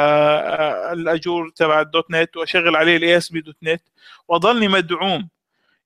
ال 0.93 1.03
Azure 1.03 1.49
تبع 1.49 1.81
ال 1.81 2.11
.NET 2.11 2.37
وأشغل 2.37 2.75
عليه 2.75 2.97
ال 2.97 3.17
ASP.NET 3.17 3.81
وأضلني 4.27 4.67
مدعوم. 4.67 5.29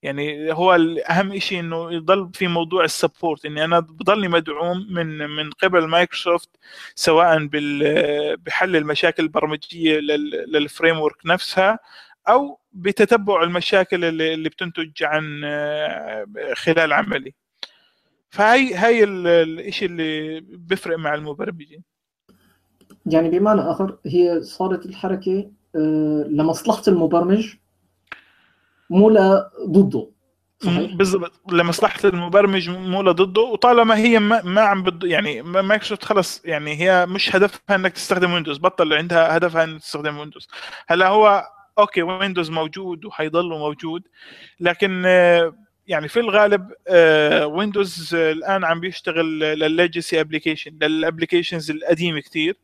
يعني 0.04 0.54
هو 0.54 0.74
اهم 1.10 1.40
شيء 1.40 1.60
إنه 1.60 1.94
يضل 1.94 2.32
في 2.34 2.48
موضوع 2.48 2.84
ال 2.84 2.91
support 2.91 3.45
إني 3.46 3.66
أنا 3.66 3.80
بضلني 3.80 4.28
مدعوم 4.28 4.88
من 4.94 5.18
من 5.30 5.52
قبل 5.52 5.88
مايكروسوفت 5.88 6.50
سواء 6.96 7.48
بحل 8.36 8.76
المشاكل 8.76 9.24
البرمجية 9.24 10.00
لل 10.47 10.99
framework 10.99 11.26
نفسها 11.26 11.80
أو 12.30 12.60
بتتبع 12.74 13.44
المشاكل 13.44 14.06
اللي, 14.06 14.34
اللي 14.34 14.50
بتنتج 14.50 15.04
عن 15.04 15.42
خلال 16.56 16.94
عملي. 16.94 17.34
فهي 18.30 18.75
هي 18.75 19.03
الشيء 19.03 19.89
اللي 19.89 20.39
بيفرق 20.41 20.97
مع 20.97 21.13
المبرمجين. 21.13 21.84
يعني 23.05 23.39
بمعنى 23.39 23.61
آخر 23.61 23.97
هي 24.05 24.43
صارت 24.43 24.86
الحركة 24.86 25.51
لمصلحة 26.30 26.84
المبرمج 26.88 27.53
مو 28.89 29.09
ضده 29.67 30.11
صحيح؟ 30.59 30.93
بالضبط. 30.95 31.51
لمصلحة 31.51 31.99
المبرمج 32.09 32.69
مو 32.69 33.01
ضده 33.01 33.41
وطالما 33.41 33.97
هي 33.97 34.19
ما, 34.19 34.41
ما 34.41 34.61
عم 34.61 34.84
بد 34.84 35.03
يعني 35.03 35.41
مايكروسوفت 35.41 36.03
خلص. 36.03 36.45
يعني 36.45 36.75
هي 36.82 37.05
مش 37.05 37.36
هدفها 37.36 37.75
إنك 37.75 37.93
تستخدم 37.93 38.34
Windows 38.34 38.57
بطل 38.57 38.93
عندها 38.93 39.38
هدفها 39.38 39.63
إنك 39.63 39.82
تستخدم 39.82 40.17
Windows 40.18 40.47
هلا 40.88 41.07
هو 41.07 41.43
okay 41.80 42.01
Windows 42.01 42.49
موجود 42.49 43.05
وحيضل 43.05 43.49
موجود 43.49 44.07
لكن 44.59 45.03
يعني 45.90 46.08
في 46.08 46.20
الغالب 46.20 46.72
Windows 47.55 48.16
الآن 48.16 48.66
عم 48.66 48.80
بيشتغل 48.80 49.40
للل 49.39 49.66
legacy 49.66 50.20
application 50.22 50.72
لل 50.82 50.94
applications 50.94 51.72
القديمة 51.72 52.20
كثير 52.20 52.56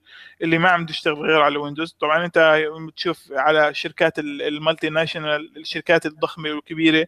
اللي 0.41 0.57
ما 0.57 0.69
عم 0.69 0.85
تشتغل 0.85 1.13
غير 1.13 1.41
على 1.41 1.57
Windows 1.57 1.95
طبعا 1.99 2.25
أنت 2.25 2.65
بتشوف 2.87 3.31
على 3.31 3.73
شركات 3.73 4.19
ال 4.19 4.89
multinational 4.89 5.57
الشركات 5.57 6.05
الضخمة 6.05 6.49
والكبيرة 6.51 7.07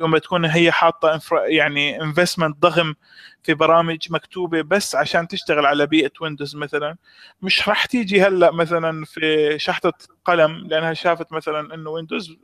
يوم 0.00 0.18
تكون 0.18 0.44
هي 0.44 0.72
حاطة 0.72 1.20
يعني 1.46 2.02
investment 2.02 2.56
ضخم 2.56 2.94
في 3.42 3.54
برامج 3.54 3.98
مكتوبة 4.10 4.62
بس 4.62 4.94
عشان 4.94 5.28
تشتغل 5.28 5.66
على 5.66 5.86
بيئة 5.86 6.10
Windows 6.20 6.56
مثلا. 6.56 6.96
مش 7.42 7.68
راح 7.68 7.86
تيجي 7.86 8.22
هلأ 8.22 8.50
مثلا 8.50 9.04
في 9.04 9.54
شحطة 9.58 9.92
قلم 10.24 10.66
لأنها 10.68 10.94
شافت 10.94 11.32
مثلا 11.32 11.74
إنه 11.74 11.90
Windows 11.90 12.36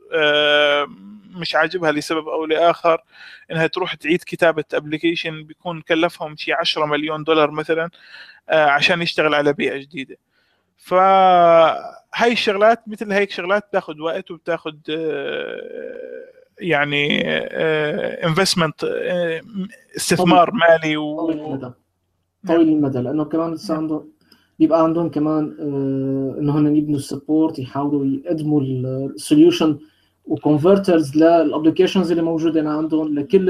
مش 1.35 1.55
عاجبها 1.55 1.91
لسبب 1.91 2.27
أو 2.27 2.45
لآخر 2.45 3.03
إنها 3.51 3.67
تروح 3.67 3.93
تعيد 3.93 4.23
كتابة 4.25 4.63
application 4.73 5.43
بيكون 5.43 5.81
كلفهم 5.81 6.35
شيء 6.35 6.53
10 6.55 6.85
مليون 6.85 7.23
دولار 7.23 7.51
مثلا 7.51 7.89
عشان 8.49 9.01
يشتغل 9.01 9.33
على 9.33 9.53
بيئة 9.53 9.77
جديدة. 9.77 10.17
فهاي 10.77 12.31
الشغلات 12.31 12.83
مثل 12.87 13.11
هيك 13.11 13.31
شغلات 13.31 13.63
بتاخذ 13.69 13.99
وقت 14.01 14.31
وبتاخذ 14.31 14.75
يعني 16.59 17.21
investment 18.25 18.83
استثمار 19.97 20.49
طويل. 20.49 20.59
مالي 20.59 20.97
و... 20.97 21.17
طويل 21.17 21.39
المدى. 21.39 21.71
طويل 22.47 22.67
المدى 22.69 22.99
لأنه 22.99 23.25
كمان 23.25 23.53
لسه 23.53 23.75
عندهم 23.77 24.11
بيبقى 24.59 24.83
عندهم 24.83 25.09
كمان 25.09 25.55
إنه 26.39 26.57
هن 26.57 26.75
يبنوا 26.75 26.97
ال 26.97 27.05
support 27.05 27.59
يحاولوا 27.59 28.05
يقدموا 28.05 28.61
ال 28.61 28.74
solution 28.74 29.79
و 30.27 30.35
converters 30.35 31.15
لل 31.17 31.30
applications 31.30 32.11
اللي 32.11 32.23
موجودة 32.23 32.69
عندهم 32.69 33.19
لكل 33.19 33.49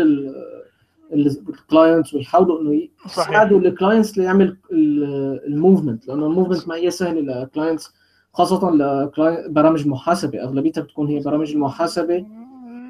ال 1.14 1.26
clients 1.26 2.14
ويحاولوا 2.14 2.62
إنه 2.62 2.88
يساعدوا 3.06 3.60
ال 3.60 3.67
clients 3.67 4.18
ليعمل 4.18 4.58
ال 4.72 4.87
movement 4.87 6.08
لأنه 6.08 6.26
ال 6.26 6.30
movement 6.30 6.68
ما 6.68 6.76
هي 6.76 6.92
سهلة 6.92 7.22
لل 7.22 7.38
clients 7.38 7.94
خاصة 8.34 8.72
لبرامج 8.72 9.88
محاسبة. 9.88 10.44
أغلبيتها 10.44 10.82
بتكون 10.82 11.08
هي 11.08 11.20
برامج 11.20 11.52
المحاسبه 11.52 12.26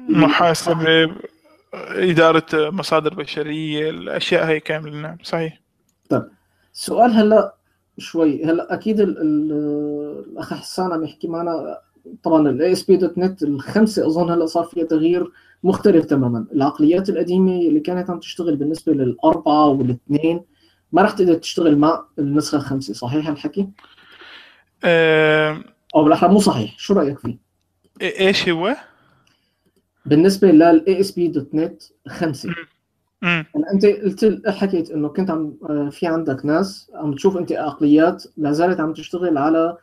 محاسبة 0.08 1.10
إدارة 1.74 2.46
مصادر 2.52 3.14
بشرية 3.14 3.90
الأشياء 3.90 4.46
هي 4.46 4.60
كاملة. 4.60 5.00
نعم 5.00 5.16
صحيح. 5.22 5.60
طيب 6.10 6.22
السؤال 6.74 7.10
هلأ 7.10 7.54
شوي. 7.98 8.44
هلأ 8.44 8.74
أكيد 8.74 9.00
ال- 9.00 9.18
ال- 9.18 10.24
الأخ 10.32 10.54
حسان 10.54 10.92
عم 10.92 11.04
يحكي 11.04 11.28
معنا 11.28 11.78
طبعا 12.22 12.48
ال 12.48 12.72
ASP.NET 12.72 13.42
الخمسة 13.42 14.06
أظن 14.06 14.30
هلا 14.30 14.46
صار 14.46 14.64
فيها 14.64 14.84
تغيير 14.84 15.32
مختلف 15.64 16.04
تماما 16.04 16.46
العقليات 16.52 17.08
القديمة 17.08 17.52
اللي 17.52 17.80
كانت 17.80 18.10
عم 18.10 18.20
تشتغل 18.20 18.56
بالنسبة 18.56 18.92
للأربعة 18.92 19.66
والاثنين 19.66 20.40
ما 20.92 21.02
رح 21.02 21.10
تقدر 21.10 21.34
تشتغل 21.34 21.78
مع 21.78 22.04
النسخة 22.18 22.56
الخمسة 22.56 22.94
صحيح 22.94 23.28
الحكي؟ 23.28 23.68
آه، 24.84 25.64
أو 25.94 26.04
بالأحرى 26.04 26.32
مو 26.32 26.38
صحيح 26.38 26.78
شو 26.78 26.94
رأيك 26.94 27.18
فيه؟ 27.18 27.38
إيش 28.02 28.48
هو؟ 28.48 28.76
بالنسبة 30.06 30.50
لل 30.50 31.00
ASP.NET 31.00 31.82
خمسة 32.08 32.48
مم. 33.22 33.46
هلا 33.56 33.72
أنت 33.72 33.86
قلت 33.86 34.42
حكيت 34.48 34.90
إنه 34.90 35.08
كنت 35.08 35.30
عم 35.30 35.54
آه، 35.70 35.88
في 35.92 36.06
عندك 36.06 36.46
ناس 36.46 36.90
عم 36.94 37.14
تشوف 37.14 37.36
أنت 37.36 37.52
عقليات 37.52 38.24
لا 38.36 38.52
زالت 38.52 38.80
عم 38.80 38.92
تشتغل 38.92 39.38
على 39.38 39.76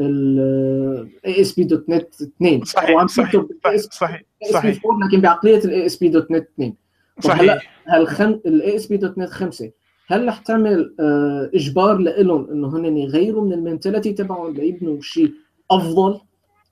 ال 0.00 1.40
ASP.NET 1.40 2.22
2 2.22 2.64
صحيح 2.64 3.06
صحيح 3.06 3.44
صحيح 3.64 3.80
صحيح 3.80 4.22
ASP 4.44 4.50
4 4.50 4.52
صحيح. 4.52 4.78
لكن 5.06 5.20
بعقلية 5.20 5.58
ال 5.58 5.86
ASP.NET 5.86 6.48
2 6.54 6.74
طب 7.22 7.30
هلا 7.30 7.58
صحيح. 7.58 7.80
هالخم 7.88 8.40
ال 8.46 8.76
ASP.NET 8.76 9.30
5 9.30 9.70
هل 10.08 10.28
رح 10.28 10.38
تعمل 10.38 10.94
آه، 11.00 11.50
إجبار 11.54 11.96
لهم 11.96 12.50
إنه 12.50 12.76
هن 12.76 12.96
يغيروا 12.96 13.44
من 13.44 13.52
ال 13.52 13.58
mentality 13.58 14.12
تبعهم 14.12 14.54
ليبنوا 14.54 14.98
شيء 15.00 15.32
أفضل 15.70 16.20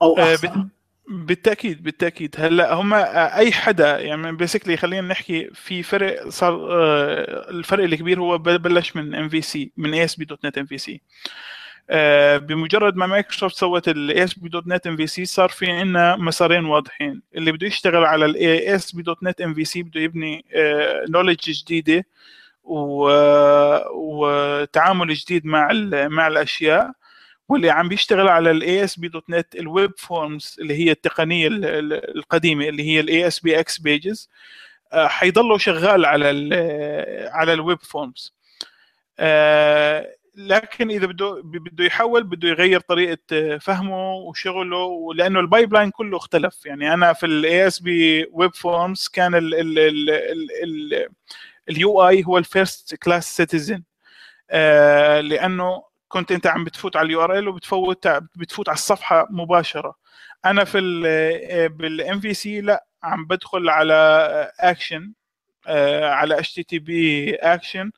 أو 0.02 0.18
آه، 0.18 0.32
أحسن؟ 0.32 0.68
بالتأكيد 1.08 1.82
بالتأكيد. 1.82 2.34
هلا 2.38 2.74
هم 2.74 2.94
أي 2.94 3.52
حدا 3.52 3.98
يعني 4.00 4.32
basically 4.32 4.76
خلينا 4.76 5.08
نحكي 5.08 5.50
في 5.54 5.82
فرق 5.82 6.28
صار 6.28 6.68
آه، 6.70 7.50
الفرق 7.50 7.84
الكبير 7.84 8.20
هو 8.20 8.38
بلش 8.38 8.96
من 8.96 9.14
ام 9.14 9.28
في 9.28 9.40
سي 9.40 9.72
من 9.76 9.94
اي 9.94 10.04
اس 10.04 10.16
بي 10.16 10.24
دوت 10.24 10.44
نت 10.46 10.58
ام 10.58 10.66
في 10.66 10.78
سي 10.78 11.00
بمجرد 12.38 12.96
ما 12.96 13.06
مايكروسوفت 13.06 13.56
سوت 13.56 13.88
الاي 13.88 14.24
اس 14.24 14.38
بي 14.38 14.48
دوت 14.48 14.66
نت 14.66 14.86
ام 14.86 14.96
في 14.96 15.06
سي 15.06 15.24
صار 15.24 15.48
في 15.48 15.70
عندنا 15.70 16.16
مسارين 16.16 16.64
واضحين. 16.64 17.22
اللي 17.34 17.52
بده 17.52 17.66
يشتغل 17.66 18.04
على 18.04 18.24
الاي 18.24 18.74
اس 18.74 18.92
بي 18.94 19.02
دوت 19.02 19.22
نت 19.22 19.40
ام 19.40 19.54
في 19.54 19.64
سي 19.64 19.82
بده 19.82 20.00
يبني 20.00 20.44
knowledge 21.08 21.50
جديدة 21.50 22.06
و- 22.64 23.78
وتعامل 23.92 25.14
جديد 25.14 25.46
مع 25.46 25.68
مع 25.92 26.26
الأشياء. 26.26 26.90
واللي 27.48 27.70
عم 27.70 27.88
بيشتغل 27.88 28.28
على 28.28 28.50
ال 28.50 28.84
ASP.NET 28.84 29.54
ال 29.54 29.64
web 29.64 29.92
forms 29.98 30.56
اللي 30.60 30.74
هي 30.74 30.90
التقنية 30.90 31.48
ال- 31.48 31.64
ال- 31.64 32.16
القديمة 32.18 32.68
اللي 32.68 32.82
هي 32.82 33.00
ال 33.00 33.26
ASPX 33.26 33.78
pages 33.78 34.30
حيضلوا 34.94 35.58
شغال 35.58 36.04
على 36.06 36.26
على 37.32 37.52
ال 37.52 37.59
web 37.59 37.78
forms 37.82 38.34
لكن 40.36 40.90
إذا 40.90 41.06
بده 41.06 41.40
بده 41.44 41.84
يحول 41.84 42.22
بده 42.24 42.48
يغير 42.48 42.80
طريقة 42.80 43.58
فهمه 43.58 44.12
وشغله 44.14 45.14
لأنه 45.14 45.40
ال 45.40 45.72
pipeline 45.74 45.90
كله 45.90 46.16
اختلف. 46.16 46.66
يعني 46.66 46.94
أنا 46.94 47.12
في 47.12 47.26
ال 47.26 47.66
ASP 47.66 48.26
web 48.32 48.54
forms 48.54 49.08
كان 49.12 49.34
ال 49.34 49.54
ال 49.54 49.78
ال 49.78 50.10
ال 50.10 50.48
ال 50.94 51.08
ال 51.68 52.08
UI 52.08 52.24
هو 52.26 52.38
ال 52.38 52.48
first 52.48 52.94
class 52.94 53.36
citizen 53.36 53.82
لأنه 55.20 55.82
كنت 56.08 56.32
أنت 56.32 56.46
عم 56.46 56.64
بتفوت 56.64 56.96
على 56.96 57.06
ال 57.06 57.24
URL 57.24 57.48
وبتفوت 57.48 58.08
بتفوت 58.36 58.68
على 58.68 58.76
الصفحة 58.76 59.26
مباشرة. 59.30 59.94
أنا 60.44 60.64
في 60.64 60.80
بال 61.78 62.20
MVC 62.20 62.60
لا 62.60 62.86
عم 63.02 63.26
بدخل 63.26 63.68
على 63.68 63.94
اكشن 64.60 65.12
على 66.02 66.38
HTTP 66.38 67.34
action 67.34 67.90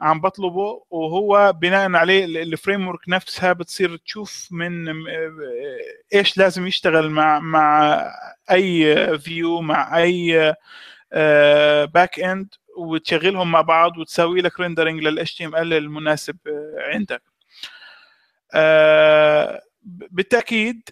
عم 0.00 0.20
بطلبه 0.20 0.82
وهو 0.90 1.52
بناء 1.52 1.92
عليه 1.94 2.24
ال 2.24 2.88
framework 2.88 3.08
نفسها 3.08 3.52
بتصير 3.52 3.96
تشوف 3.96 4.48
من 4.50 4.88
إيش 6.14 6.38
لازم 6.38 6.66
يشتغل 6.66 7.10
مع 7.10 7.38
مع 7.38 8.04
أي 8.50 9.18
view 9.18 9.60
مع 9.60 9.98
أي 9.98 10.54
back 11.86 12.20
end 12.20 12.54
وتشغلهم 12.78 13.50
مع 13.50 13.60
بعض 13.60 13.98
وتسوي 13.98 14.40
لك 14.40 14.60
rendering 14.60 15.06
ام 15.42 15.56
ال 15.56 15.72
المناسب 15.72 16.36
عندك. 16.78 17.22
بالتأكيد 20.10 20.88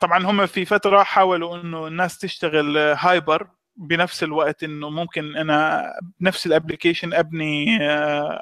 طبعا 0.00 0.26
هم 0.26 0.46
في 0.46 0.64
فترة 0.64 1.02
حاولوا 1.02 1.56
إنه 1.60 1.86
الناس 1.86 2.18
تشتغل 2.18 2.78
hyper 2.78 3.46
بنفس 3.76 4.22
الوقت 4.22 4.64
إنه 4.64 4.90
ممكن 4.90 5.36
أنا 5.36 5.92
بنفس 6.20 6.46
ال 6.46 6.52
application 6.52 7.14
أبني 7.14 7.78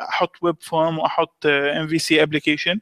أحط 0.08 0.32
web 0.42 0.56
form 0.62 0.98
وأحط 0.98 1.46
MVC 1.46 2.22
application 2.22 2.80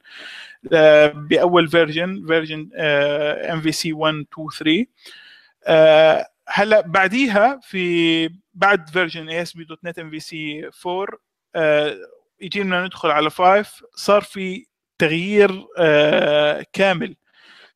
بأول 1.12 1.68
version 1.68 2.26
version 2.26 2.70
MVC 2.74 3.92
1 3.92 4.14
2 4.58 4.86
3 5.66 6.24
هلأ 6.48 6.80
بعديها 6.80 7.60
في 7.62 8.30
بعد 8.54 8.90
فيرجن 8.90 9.28
اي 9.28 9.42
اس 9.42 9.52
بي 9.56 9.64
دوت 9.64 9.84
نت 9.84 9.98
ام 9.98 10.10
في 10.10 10.20
سي 10.20 10.70
4 11.56 11.98
يجينا 12.40 12.84
ندخل 12.84 13.10
على 13.10 13.30
5 13.30 13.86
صار 13.94 14.22
في 14.22 14.66
تغيير 14.98 15.66
كامل. 16.72 17.16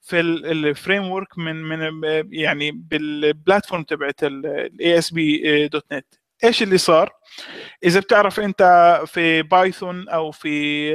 في 0.02 0.20
ال 0.20 1.10
framework 1.10 1.38
من 1.38 1.56
من 1.62 2.02
يعني 2.32 2.70
بال 2.70 2.93
platform 2.93 3.82
تبعت 3.82 4.24
ال 4.24 4.98
ASP.NET 4.98 6.06
إيش 6.44 6.62
اللي 6.62 6.78
صار؟ 6.78 7.12
إذا 7.84 8.00
بتعرف 8.00 8.40
أنت 8.40 8.62
في 9.06 9.42
Python 9.42 10.08
أو 10.08 10.30
في 10.30 10.94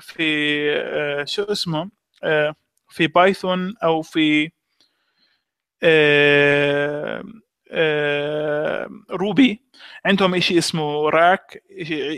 في 0.00 1.24
شو 1.26 1.42
اسمه؟ 1.42 1.90
في 2.88 3.06
Python 3.06 3.74
أو 3.84 4.02
في 4.02 4.50
Ruby 9.10 9.62
عندهم 10.04 10.40
شيء 10.40 10.58
اسمه 10.58 11.10
Rack 11.10 11.62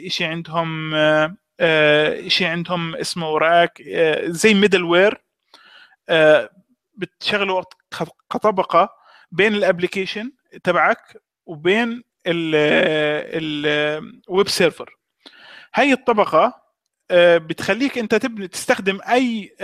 شيء 0.07 0.27
عندهم 0.27 0.91
شيء 2.29 2.47
عندهم 2.47 2.97
اسمه 2.97 3.39
Rack 3.39 3.83
زي 4.25 4.55
middleware 4.55 5.28
بتشغلوا 6.95 7.63
كطبقة 8.31 8.95
بين 9.33 9.55
ال 9.55 9.61
application 9.61 10.33
تبعك 10.65 11.23
وبين 11.47 12.05
ال 13.27 13.57
web 13.57 14.49
server. 14.49 14.97
هاي 15.75 15.93
الطبقة 15.93 16.63
بتخليك 17.13 17.99
انت 17.99 18.15
تبني 18.15 18.49
تستخدم 18.49 19.01
أي 19.03 19.55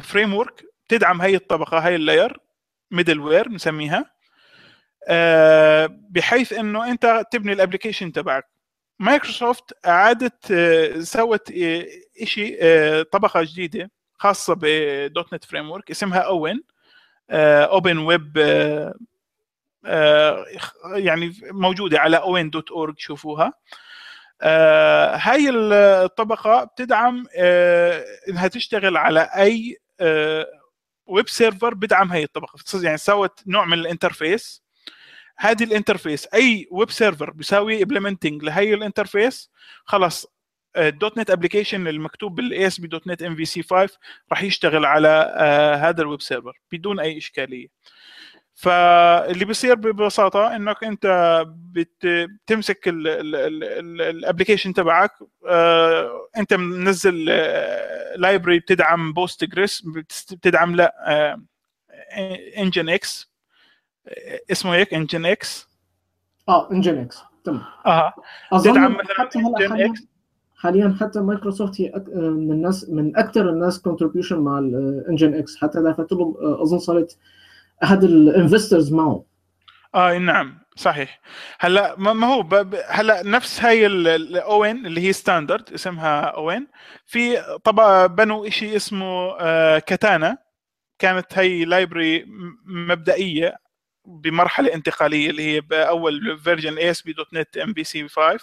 framework 0.00 0.64
تدعم 0.88 1.20
هاي 1.20 1.34
الطبقة 1.34 1.78
هاي 1.78 1.94
ال 1.94 2.38
layer 2.90 3.20
middleware 3.20 3.48
نسميها 3.48 4.10
بحيث 5.88 6.52
إنه 6.52 6.90
انت 6.90 7.24
تبني 7.30 7.52
ال 7.52 7.57
application 7.57 8.12
تبعك. 8.12 8.46
مايكروسوفت 8.98 9.86
أعادت 9.86 10.52
سوت 11.00 11.52
شيء 12.24 12.62
طبقة 13.02 13.42
جديدة. 13.42 13.90
خاصة 14.18 14.56
ب 14.60 15.34
.NET 15.34 15.44
framework 15.44 15.90
اسمها 15.90 16.18
OWIN. 16.18 16.62
Open 17.30 17.98
Web 17.98 18.36
يعني 20.94 21.34
موجودة 21.42 22.00
على 22.00 22.20
owin 22.20 22.50
dot 22.50 22.70
org 22.70 22.94
شوفوها. 22.98 23.52
آه 24.42 25.16
هاي 25.16 25.50
الطبقة 25.50 26.64
بتدعم 26.64 27.26
آه 27.36 28.04
إنها 28.28 28.48
تشتغل 28.48 28.96
على 28.96 29.20
أي 29.36 29.78
آه 30.00 30.46
web 31.06 31.28
server 31.28 31.74
بدعم 31.74 32.12
هاي 32.12 32.22
الطبقة. 32.22 32.58
يعني 32.82 32.96
سوت 32.96 33.40
نوع 33.46 33.64
من 33.64 33.78
ال 33.78 33.86
interface. 33.86 34.64
هذه 35.38 35.64
ال 35.64 35.70
interface 35.70 36.26
أي 36.34 36.68
web 36.70 36.90
server 36.90 37.30
بيساوي 37.30 37.82
implementing 37.82 38.44
لهي 38.44 38.74
ال 38.74 38.82
interface 38.82 39.50
خلص 39.84 40.26
ال 40.76 41.18
.NET 41.18 41.30
application 41.30 41.88
المكتوب 41.88 42.34
بالاي 42.34 42.66
اس 42.66 42.80
بي 42.80 42.88
دوت 42.88 43.06
نت 43.06 43.22
ام 43.22 43.36
في 43.36 43.44
سي 43.44 43.62
5 43.62 43.98
راح 44.30 44.42
يشتغل 44.42 44.84
على 44.84 45.34
آه 45.36 45.74
هذا 45.74 46.02
ال 46.02 46.07
web 46.07 46.22
server 46.22 46.60
بدون 46.72 47.00
أي 47.00 47.18
إشكالية. 47.18 47.68
فاللي 48.54 49.44
بيصير 49.44 49.74
ببساطة 49.74 50.56
إنك 50.56 50.84
أنت 50.84 51.44
بتمسك 51.72 52.80
ال 52.86 53.02
application 53.02 54.74
تبعك 54.74 55.10
آه 55.48 56.28
أنت 56.36 56.54
منزل 56.54 57.24
library 58.16 58.58
بتدعم 58.58 59.12
Postgres 59.12 59.82
بتدعم 60.32 60.76
لا 60.76 60.94
آه 61.06 61.42
Nginx 62.58 63.34
اسمه 64.50 64.74
هيك 64.74 64.94
Nginx 64.94 65.68
آه 66.48 66.70
Nginx 66.72 67.18
تمام. 67.44 67.62
آه 67.86 68.14
تدعم 68.64 68.96
مثلا 68.96 69.30
Nginx 69.36 70.13
حاليا 70.64 70.96
حتى 71.00 71.20
مايكروسوفت 71.20 71.80
هي 71.80 71.92
من 72.16 72.52
الناس 72.52 72.90
من 72.90 73.16
أكثر 73.16 73.50
الناس 73.50 73.80
contribution 73.80 74.38
مع 74.38 74.58
ال 74.58 75.34
Nginx 75.34 75.56
حتى 75.56 75.82
دفعت 75.82 76.12
لهم 76.12 76.34
أظن 76.40 76.78
صارت 76.78 77.18
أحد 77.82 78.04
ال 78.04 78.13
investors 78.13 78.92
معه. 78.92 79.24
آه 79.94 80.18
نعم 80.18 80.58
صحيح. 80.76 81.20
هلأ 81.60 81.98
ما 81.98 82.26
هو 82.26 82.64
هلأ 82.88 83.22
نفس 83.26 83.64
هاي 83.64 83.86
ال 83.86 84.06
OWIN 84.06 84.86
اللي 84.86 85.00
هي 85.00 85.12
standard 85.12 85.72
اسمها 85.72 86.20
OWIN 86.20 86.66
في 87.06 87.36
طبعا 87.64 88.06
بنوا 88.06 88.48
شيء 88.48 88.76
اسمه 88.76 89.38
Katana 89.78 90.38
كانت 90.98 91.38
هي 91.38 91.64
library 91.64 92.24
مبدئية. 92.66 93.63
بمرحلة 94.06 94.74
انتقالية 94.74 95.30
اللي 95.30 95.42
هي 95.42 95.60
بأول 95.60 96.38
فيرجن 96.38 96.78
اس 96.78 97.02
بي 97.02 97.12
دوت 97.12 97.34
نت 97.34 97.56
ام 97.56 97.72
بي 97.72 97.84
سي 97.84 98.08
5 98.08 98.38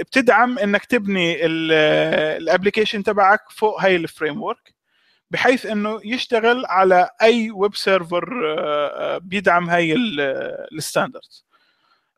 بتدعم 0.00 0.58
إنك 0.58 0.84
تبني 0.84 1.46
ال 1.46 1.59
application 1.59 3.02
تبعك 3.02 3.40
فوق 3.50 3.82
هاي 3.82 3.96
ال 3.96 4.42
framework 4.42 4.74
بحيث 5.30 5.66
إنه 5.66 6.00
يشتغل 6.04 6.66
على 6.66 7.10
أي 7.22 7.50
web 7.50 7.76
server 7.76 8.28
بيدعم 9.18 9.70
هاي 9.70 9.94
ال 10.72 10.79
standards 10.79 11.44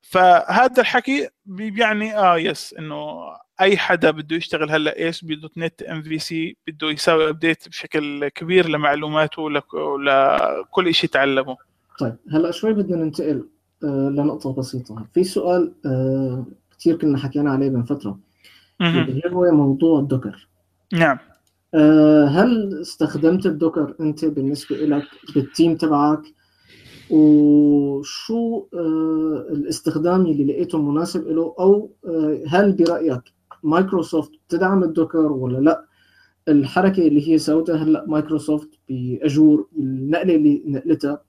فهذا 0.03 0.81
الحكي 0.81 1.29
بيعني 1.45 2.17
آه 2.19 2.39
yes 2.39 2.75
إنه 2.79 3.21
أي 3.61 3.79
حدا 3.79 4.11
بده 4.11 4.37
يشتغل 4.37 4.71
هلأ 4.71 5.09
اس 5.09 5.25
بي 5.25 5.35
دوت 5.35 5.59
نت 5.59 5.83
ام 5.83 6.03
في 6.03 6.19
سي 6.19 6.57
بده 6.67 6.91
يساوي 6.91 7.29
update 7.29 7.69
بشكل 7.69 8.29
كبير 8.29 8.69
لمعلوماته 8.69 9.51
لكل 9.51 10.95
شيء 10.95 11.11
تعلمه. 11.11 11.57
طيب 12.01 12.17
هلا 12.31 12.51
شوي 12.51 12.73
بدنا 12.73 13.05
ننتقل 13.05 13.49
آه 13.85 14.09
لنقطة 14.09 14.53
بسيطة. 14.53 15.07
في 15.15 15.25
سؤال 15.25 15.73
آه 15.87 16.47
كثير 16.79 16.97
كنا 16.97 17.19
حكينا 17.19 17.51
عليه 17.51 17.71
من 17.71 17.83
فترة. 17.83 18.19
اللي 18.81 19.23
هو 19.33 19.51
موضوع 19.51 20.01
الـ 20.01 20.07
Docker. 20.07 20.49
نعم. 20.93 21.19
آه 21.75 22.25
هل 22.25 22.81
استخدمت 22.81 23.47
الـ 23.47 23.54
Docker 23.54 23.95
انت 24.01 24.25
بالنسبة 24.25 24.77
لك 24.77 25.05
بال 25.35 25.49
team 25.49 25.77
تبعك؟ 25.77 26.23
وشو 27.11 28.67
الاستخدام 29.51 30.27
اللي 30.27 30.45
لقيته 30.45 30.83
مناسب 30.83 31.29
له 31.29 31.55
أو 31.59 31.91
هل 32.49 32.73
برأيك 32.73 33.23
مايكروسوفت 33.63 34.31
تدعم 34.49 34.83
الـ 34.85 34.92
Docker 34.92 35.33
ولا 35.33 35.59
لأ؟ 35.59 35.85
الحركة 36.49 37.09
اللي 37.09 37.29
هي 37.29 37.39
سوتها 37.39 37.77
هلأ 37.77 38.05
مايكروسوفت 38.09 38.69
ب 38.89 39.02
Azure 39.02 39.69
النقلة 39.79 40.37
اللي 40.37 40.63
نقلتها 40.67 41.23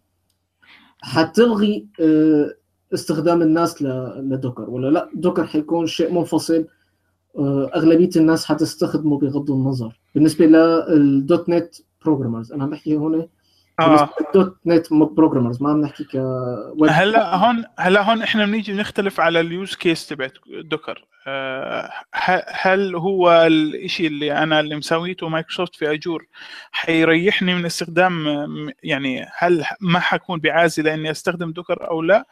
حتلغي 1.01 1.87
آه 1.99 2.55
استخدام 2.93 3.41
الناس 3.41 3.81
ل 3.81 3.94
Docker 3.94 4.69
ولا 4.69 4.87
لا؟ 4.87 5.09
Docker 5.13 5.45
حيكون 5.45 5.87
شيء 5.87 6.13
منفصل 6.13 6.65
أغلبية 7.75 8.09
الناس 8.15 8.45
حتستخدمه 8.45 9.17
بغض 9.17 9.51
النظر. 9.51 9.99
بالنسبة 10.15 10.45
لل 10.45 11.49
.NET 11.49 11.75
programmers 12.05 12.51
أنا 12.51 12.65
بحكي 12.67 12.95
هون 12.95 13.27
.NET 14.33 14.93
programmers 14.93 15.61
ما 15.61 15.69
عم 15.69 15.81
نحكي 15.81 16.03
ك 16.03 16.15
هلا 16.89 17.35
هون 17.35 17.65
هلا 17.79 18.01
هون 18.01 18.21
إحنا 18.21 18.45
بنيجي 18.45 18.73
بنختلف 18.73 19.19
على 19.19 19.39
ال 19.39 19.48
use 19.48 19.75
case 19.75 20.07
تبعت 20.07 20.33
Docker. 20.63 21.05
أه 21.27 21.91
هل 22.47 22.95
هو 22.95 23.31
الشيء 23.47 24.07
اللي 24.07 24.37
أنا 24.37 24.59
اللي 24.59 24.75
مسويته 24.75 25.29
مايكروسوفت 25.29 25.75
في 25.75 25.93
Azure 25.93 26.25
حيريحني 26.71 27.55
من 27.55 27.65
استخدام 27.65 28.25
يعني 28.83 29.27
هل 29.37 29.65
ما 29.81 29.99
حكون 29.99 30.39
بعازي 30.39 30.81
لاني 30.81 31.11
أستخدم 31.11 31.51
Docker 31.51 31.89
أو 31.89 32.01
لا؟ 32.01 32.25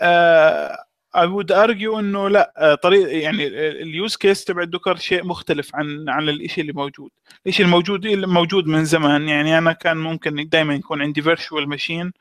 أه 0.00 0.84
I 1.16 1.26
would 1.26 1.52
argue 1.52 1.98
إنه 1.98 2.28
لا 2.28 2.78
طريق 2.82 3.22
يعني 3.22 3.46
ال 3.82 3.90
use 3.90 4.16
case 4.16 4.44
تبع 4.44 4.62
ال 4.62 4.67
Docker 4.67 4.96
شيء 4.96 5.24
مختلف 5.24 5.76
عن 5.76 6.08
عن 6.08 6.28
الشيء 6.28 6.60
اللي 6.60 6.72
موجود. 6.72 7.10
الشيء 7.46 7.66
الموجود 7.66 8.06
موجود 8.06 8.66
من 8.66 8.84
زمان. 8.84 9.28
يعني 9.28 9.58
أنا 9.58 9.72
كان 9.72 9.96
ممكن 9.96 10.48
دائما 10.48 10.74
يكون 10.74 11.02
عندي 11.02 11.22
virtual 11.22 11.68
machine 11.68 12.12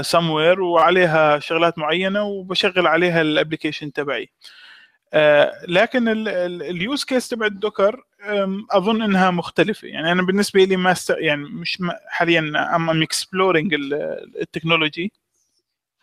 somewhere 0.00 0.60
وعليها 0.62 1.38
شغلات 1.38 1.78
معينة 1.78 2.24
وبشغل 2.24 2.86
عليها 2.86 3.20
ال 3.22 3.28
application 3.28 3.92
تبعي. 3.92 4.30
uh, 5.14 5.18
لكن 5.68 6.08
ال 6.62 6.72
use 6.72 7.04
case 7.04 7.28
تبع 7.28 7.46
ال 7.46 7.54
Docker 7.54 8.04
أظن 8.70 9.02
إنها 9.02 9.30
مختلفة. 9.30 9.88
يعني 9.88 10.12
أنا 10.12 10.22
بالنسبة 10.22 10.64
لي 10.64 10.76
ما. 10.76 10.94
يعني 11.10 11.44
مش 11.44 11.78
حاليا 12.08 12.40
I'm 12.76 13.02
exploring 13.02 13.74
ال 14.40 14.47
technology 14.47 15.12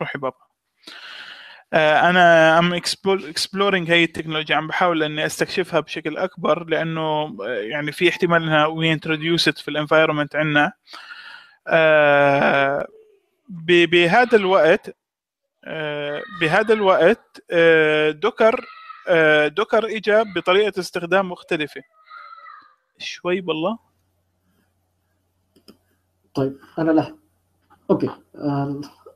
روحي 0.01 0.19
بابا. 0.19 0.46
أنا 1.73 2.59
I'm 2.59 2.73
exploring 2.73 3.91
هي 3.91 4.03
التكنولوجيا 4.03 4.55
عم 4.55 4.67
بحاول 4.67 5.03
إني 5.03 5.25
أستكشفها 5.25 5.79
بشكل 5.79 6.17
أكبر 6.17 6.63
لأنه 6.63 7.37
يعني 7.45 7.91
في 7.91 8.09
احتمال 8.09 8.43
إنها 8.43 8.65
we 8.65 8.93
introduce 8.93 9.46
it 9.46 9.57
في 9.57 9.67
ال 9.67 9.73
environment 9.73 10.35
عندنا. 10.35 10.73
بهذا 13.49 14.37
الوقت 14.37 14.95
بهذا 16.41 16.73
الوقت 16.73 17.41
Docker 18.21 18.65
Docker 19.47 19.85
اجى 19.85 20.23
بطريقة 20.35 20.79
استخدام 20.79 21.31
مختلفة. 21.31 21.81
شوي 22.97 23.41
بالله. 23.41 23.79
طيب 26.33 26.57
أنا 26.79 26.91
لا. 26.91 27.15
okay. 27.89 28.09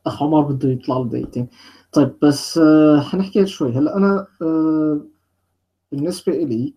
أخ 0.06 0.24
عمر 0.24 0.42
بده 0.42 0.70
يطلع 0.70 0.98
له 0.98 1.10
دقيقتين. 1.10 1.50
طيب 1.92 2.16
بس 2.22 2.58
آه 2.58 3.00
حنحكي 3.00 3.46
شوي. 3.46 3.72
هلأ 3.72 3.98
أنا 3.98 4.28
آه 4.42 5.02
بالنسبة 5.92 6.34
لي 6.34 6.74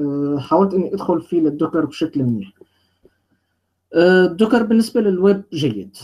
آه 0.00 0.38
حاولت 0.38 0.74
إني 0.74 0.94
أدخل 0.94 1.22
فيه 1.22 1.40
لل 1.40 1.51
Docker 1.51 1.84
بشكل 1.84 2.22
منيح. 2.22 2.52
ال 3.94 4.04
Docker 4.04 4.62
بالنسبة 4.62 5.00
للويب 5.00 5.42
جيد. 5.52 5.96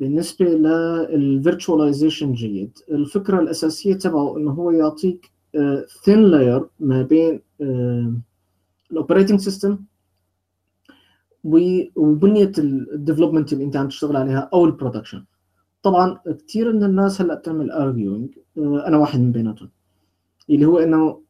بالنسبة 0.00 0.44
لل 0.46 0.69
virtualization 0.69 2.32
جيد. 2.32 2.78
الفكرة 2.90 3.40
الأساسية 3.40 3.94
تبعه 3.94 4.36
إنه 4.36 4.50
هو 4.50 4.70
يعطيك 4.70 5.30
thin 6.04 6.22
layer 6.22 6.66
ما 6.80 7.02
بين 7.02 7.40
ال 8.90 8.95
operating 8.95 9.40
system 9.40 9.78
وبنية 11.44 12.52
ال 12.58 12.66
development 12.66 13.52
اللي 13.52 13.64
أنت 13.64 13.76
عم 13.76 13.88
تشتغل 13.88 14.16
عليها 14.16 14.50
أو 14.52 14.64
ال 14.64 14.70
production 14.70 15.24
طبعا 15.82 16.18
كثير 16.48 16.72
من 16.72 16.84
الناس 16.84 17.20
هلأ 17.20 17.34
بتعمل 17.34 17.70
arguing 17.70 18.38
أنا 18.58 18.96
واحد 18.96 19.20
من 19.20 19.32
بيناتهم. 19.32 19.70
اللي 20.50 20.64
هو 20.66 20.78
إنه 20.78 21.22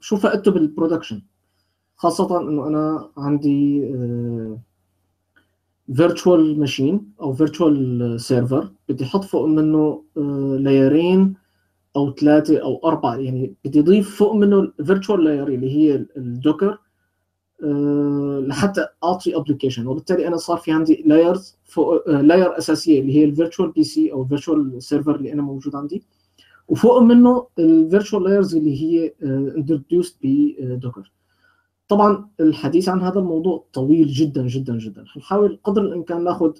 شو 0.00 0.16
فائدته 0.16 0.50
بال 0.50 0.62
production 0.62 1.22
خاصة 1.96 2.40
إنه 2.40 2.66
أنا 2.66 3.10
عندي 3.16 3.88
virtual 5.94 6.60
machine 6.60 7.12
أو 7.20 7.32
virtual 7.32 8.20
server 8.20 8.72
بدي 8.88 9.04
أحط 9.04 9.24
فوق 9.24 9.46
منه 9.46 10.04
layer 10.60 11.13
ين 11.13 11.34
أو 11.96 12.14
ثلاثة 12.14 12.58
أو 12.58 12.80
أربعة. 12.84 13.16
يعني 13.16 13.54
بدي 13.64 13.80
أضيف 13.80 14.16
فوق 14.16 14.34
منه 14.34 14.72
ال 14.80 14.86
virtual 14.86 15.24
layer 15.24 15.48
اللي 15.48 15.70
هي 15.70 16.06
ال 16.16 16.25
Docker 16.25 16.78
لحتى 18.46 18.86
أعطي 19.04 19.36
application 19.36 19.86
وبالتالي 19.86 20.28
أنا 20.28 20.36
صار 20.36 20.56
في 20.56 20.72
عندي 20.72 21.02
layers 21.06 21.56
فوق 21.64 22.10
layer 22.10 22.58
أساسية 22.58 23.00
اللي 23.00 23.16
هي 23.16 23.24
ال 23.24 23.70
virtual 23.70 23.84
PC 23.84 24.12
أو 24.12 24.22
ال 24.22 24.30
virtual 24.30 24.82
server 24.82 25.14
اللي 25.14 25.32
أنا 25.32 25.42
موجود 25.42 25.76
عندي. 25.76 26.02
وفوق 26.68 27.02
منه 27.02 27.46
ال 27.58 27.66
virtual 27.66 28.22
layers 28.22 28.56
اللي 28.56 28.82
هي 28.82 29.12
introduced 29.56 30.16
ب 30.22 30.35
Docker 30.35 31.12
طبعا 31.88 32.28
الحديث 32.40 32.88
عن 32.88 33.02
هذا 33.02 33.18
الموضوع 33.18 33.64
طويل 33.72 34.06
جدا 34.06 34.46
جدا 34.46 34.78
جدا. 34.78 35.04
حنحاول 35.06 35.58
قدر 35.64 35.82
الإمكان 35.82 36.24
نأخذ 36.24 36.52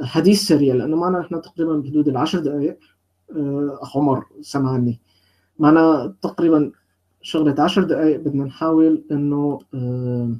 حديث 0.00 0.42
سريع 0.42 0.74
لأنه 0.74 0.96
معنا 0.96 1.18
نحن 1.18 1.40
تقريبا 1.40 1.76
بحدود 1.76 2.08
العشر 2.08 2.38
دقائق. 2.38 2.78
اخ 3.82 3.96
عمر 3.96 4.24
سمعني 4.40 5.00
معنا 5.58 6.14
تقريبا 6.22 6.72
شغلة 7.26 7.62
عشر 7.62 7.82
دقائق 7.82 8.20
بدنا 8.20 8.44
نحاول 8.44 9.04
إنه 9.10 9.60
آه 9.74 10.36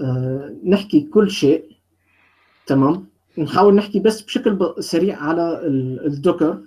آه 0.00 0.56
نحكي 0.64 1.00
كل 1.00 1.30
شيء. 1.30 1.76
تمام؟ 2.66 3.06
نحاول 3.38 3.74
نحكي 3.74 4.00
بس 4.00 4.22
بشكل 4.22 4.74
سريع 4.78 5.22
على 5.22 5.60
الدوكر 6.06 6.62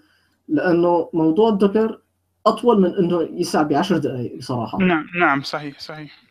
لأنه 0.48 1.10
موضوع 1.14 1.50
الدوكر 1.50 2.02
أطول 2.46 2.82
من 2.82 2.96
إنه 2.96 3.22
يسع 3.22 3.62
بعشر 3.62 3.98
دقائق 3.98 4.38
بصراحة. 4.38 4.78
نعم 4.78 5.06
نعم 5.20 5.42
صحيح 5.42 5.80
صحيح. 5.80 6.24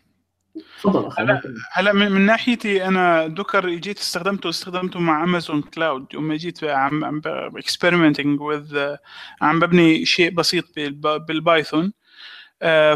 تفضل 0.79 1.11
هلا 1.19 1.41
هلا 1.73 1.93
من, 1.93 2.21
ناحيتي 2.21 2.85
أنا 2.87 3.27
Docker 3.27 3.69
جيت 3.71 3.99
استخدمته 3.99 4.49
استخدمته 4.49 5.01
مع 5.01 5.25
Amazon 5.25 5.63
Cloud 5.63 6.07
يوم 6.15 6.33
جيت 6.33 6.65
عم 6.65 7.05
عم 7.05 7.23
experimenting 7.27 8.41
with 8.41 8.95
عم 9.43 9.61
ببني 9.61 10.07
شيء 10.07 10.31
بسيط 10.31 10.65
بال 11.01 11.24
Python 11.24 11.93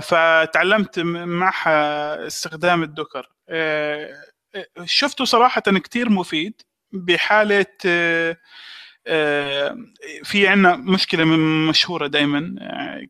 فتعلمت 0.02 0.98
معها 0.98 2.26
استخدام 2.26 2.82
ال 2.82 2.88
Docker. 2.88 3.28
شفته 4.84 5.24
صراحة 5.24 5.60
كتير 5.60 6.10
مفيد 6.10 6.62
بحالة 6.92 7.66
في 10.24 10.48
عندنا 10.48 10.76
مشكلة 10.76 11.24
مشهورة 11.68 12.06
دائما 12.06 12.56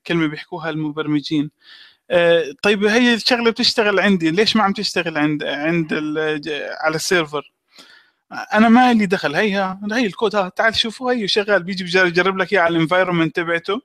كلمة 0.06 0.26
بيحكوها 0.26 0.70
المبرمجين. 0.70 1.50
طيب 2.62 2.84
هي 2.84 3.14
الشغلة 3.14 3.50
بتشتغل 3.50 4.00
عندي. 4.00 4.30
ليش 4.30 4.56
ما 4.56 4.62
عم 4.62 4.72
تشتغل 4.72 5.18
عند 5.18 5.44
عند 5.44 5.92
على 6.80 6.94
ال 6.96 7.03
server؟ 7.03 7.52
أنا 8.54 8.68
ما 8.68 8.92
لي 8.92 9.06
دخل. 9.06 9.34
هي 9.34 9.76
هي 9.92 10.06
الكود. 10.06 10.36
ها 10.36 10.48
تعال 10.48 10.76
شوفوا. 10.76 11.12
هي 11.12 11.28
شغال. 11.28 11.62
بيجي 11.62 11.84
بجرب 11.84 12.36
لك 12.38 12.52
إياه 12.52 12.60
على 12.60 12.76
ال 12.76 12.81
environment 12.81 13.36
تبعته. 13.36 13.80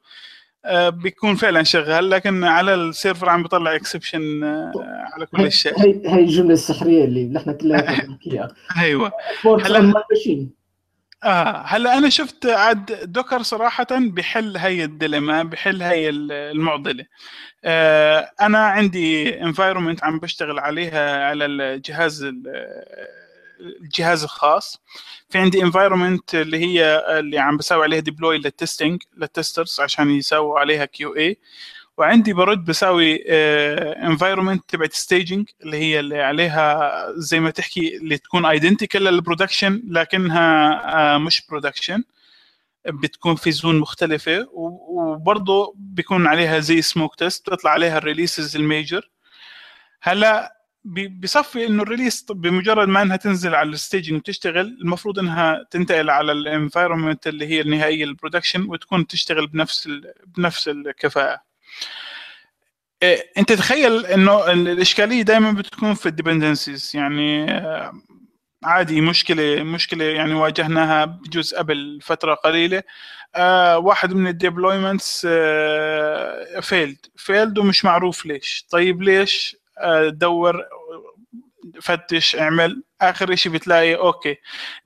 آه، 0.65 0.89
بيكون 0.89 1.35
فعلا 1.35 1.63
شغال 1.63 2.09
لكن 2.09 2.43
على 2.43 2.73
ال 2.73 2.81
server 2.81 3.29
عم 3.29 3.43
بيطلع 3.43 3.75
exception 3.75 4.43
على 5.13 5.25
كل 5.25 5.51
شيء 5.51 5.79
هي 5.79 6.01
هي 6.05 6.19
الجملة 6.19 6.53
السحرية 6.53 7.05
اللي 7.05 7.25
نحن 7.25 7.51
كلنا 7.51 7.81
بنحكيها 8.05 8.47
أيوه. 8.77 9.11
هلا 9.45 9.93
آه 11.23 11.63
هلا 11.65 11.97
أنا 11.97 12.09
شفت 12.09 12.45
عاد 12.45 13.11
Docker 13.11 13.41
صراحة 13.41 13.87
بحل 13.91 14.57
هي 14.57 14.83
ال 14.83 14.91
dilemma 14.91 15.43
بحل 15.43 15.81
هي 15.81 16.09
المعضلة. 16.09 17.05
آه 17.65 18.31
أنا 18.41 18.57
عندي 18.59 19.41
environment 19.41 20.03
عم 20.03 20.19
بشتغل 20.19 20.59
عليها 20.59 21.25
على 21.27 21.45
الجهاز 21.45 22.31
الجهاز 23.81 24.23
الخاص. 24.23 24.81
في 25.29 25.37
عندي 25.37 25.61
environment 25.63 26.35
اللي 26.35 26.57
هي 26.57 27.05
اللي 27.19 27.39
عم 27.39 27.57
بسوي 27.57 27.83
عليها 27.83 27.99
deploy 27.99 28.37
لل 28.37 28.52
testing 28.52 29.03
لل 29.17 29.31
testers 29.31 29.79
عشان 29.79 30.09
يسووا 30.11 30.59
عليها 30.59 30.85
QA 30.85 31.37
وعندي 31.97 32.33
برضه 32.33 32.65
بساوي 32.65 33.15
environment 34.07 34.63
تبعت 34.69 34.93
staging 34.93 35.49
اللي 35.63 35.77
هي 35.77 35.99
اللي 35.99 36.21
عليها 36.21 37.05
زي 37.15 37.39
ما 37.39 37.49
تحكي 37.49 37.97
اللي 37.97 38.17
تكون 38.17 38.45
identical 38.45 39.03
لل 39.03 39.16
production 39.16 39.81
لكنها 39.87 41.17
مش 41.17 41.41
production 41.49 42.03
بتكون 42.87 43.35
في 43.35 43.51
zone 43.51 43.79
مختلفة 43.79 44.47
وبرضه 44.53 45.73
بيكون 45.77 46.27
عليها 46.27 46.59
زي 46.59 46.81
smoke 46.81 47.15
test 47.15 47.49
بتطلع 47.49 47.71
عليها 47.71 47.97
ال 47.97 48.04
releases 48.04 48.55
ال 48.55 48.63
major. 48.63 49.09
هلا 50.01 50.57
بصفي 51.21 51.65
إنه 51.67 51.83
ال 51.83 51.89
release 51.89 52.25
بمجرد 52.31 52.87
ما 52.87 53.01
إنها 53.01 53.17
تنزل 53.17 53.55
على 53.55 53.69
ال 53.69 53.75
staging 53.75 54.17
وتشتغل 54.17 54.77
المفروض 54.81 55.19
إنها 55.19 55.65
تنتقل 55.71 56.09
على 56.09 56.31
ال 56.31 56.39
environment 56.39 57.27
اللي 57.27 57.47
هي 57.47 57.61
النهائية 57.61 58.03
ال 58.03 58.09
production 58.09 58.63
وتكون 58.69 59.07
تشتغل 59.07 59.47
بنفس 59.47 59.89
بنفس 60.37 60.67
الكفاءة. 60.67 61.52
انت 63.37 63.53
تخيل 63.53 64.05
انه 64.05 64.51
الاشكالية 64.51 65.21
دائما 65.21 65.51
بتكون 65.51 65.93
في 65.93 66.05
ال 66.05 66.12
dependencies 66.12 66.91
يعني 66.95 67.51
آه، 67.51 67.93
عادي 68.63 69.01
مشكلة 69.01 69.63
مشكلة 69.63 70.05
يعني 70.05 70.33
واجهناها 70.33 71.05
بجزء 71.05 71.57
قبل 71.57 71.99
فترة 72.01 72.33
قليلة. 72.33 72.83
آه 73.35 73.77
واحد 73.77 74.13
من 74.13 74.27
ال 74.27 74.36
deployments 74.36 75.27
آه 75.29 76.59
failed 76.59 76.97
failed 77.15 77.57
ومش 77.57 77.85
معروف 77.85 78.25
ليش. 78.25 78.65
طيب 78.71 79.01
ليش؟ 79.01 79.55
آه 79.77 80.09
دور 80.09 80.63
فتش 81.81 82.35
اعمل. 82.35 82.83
آخر 83.01 83.35
شيء 83.35 83.51
بتلاقي 83.51 83.95
okay. 83.95 84.35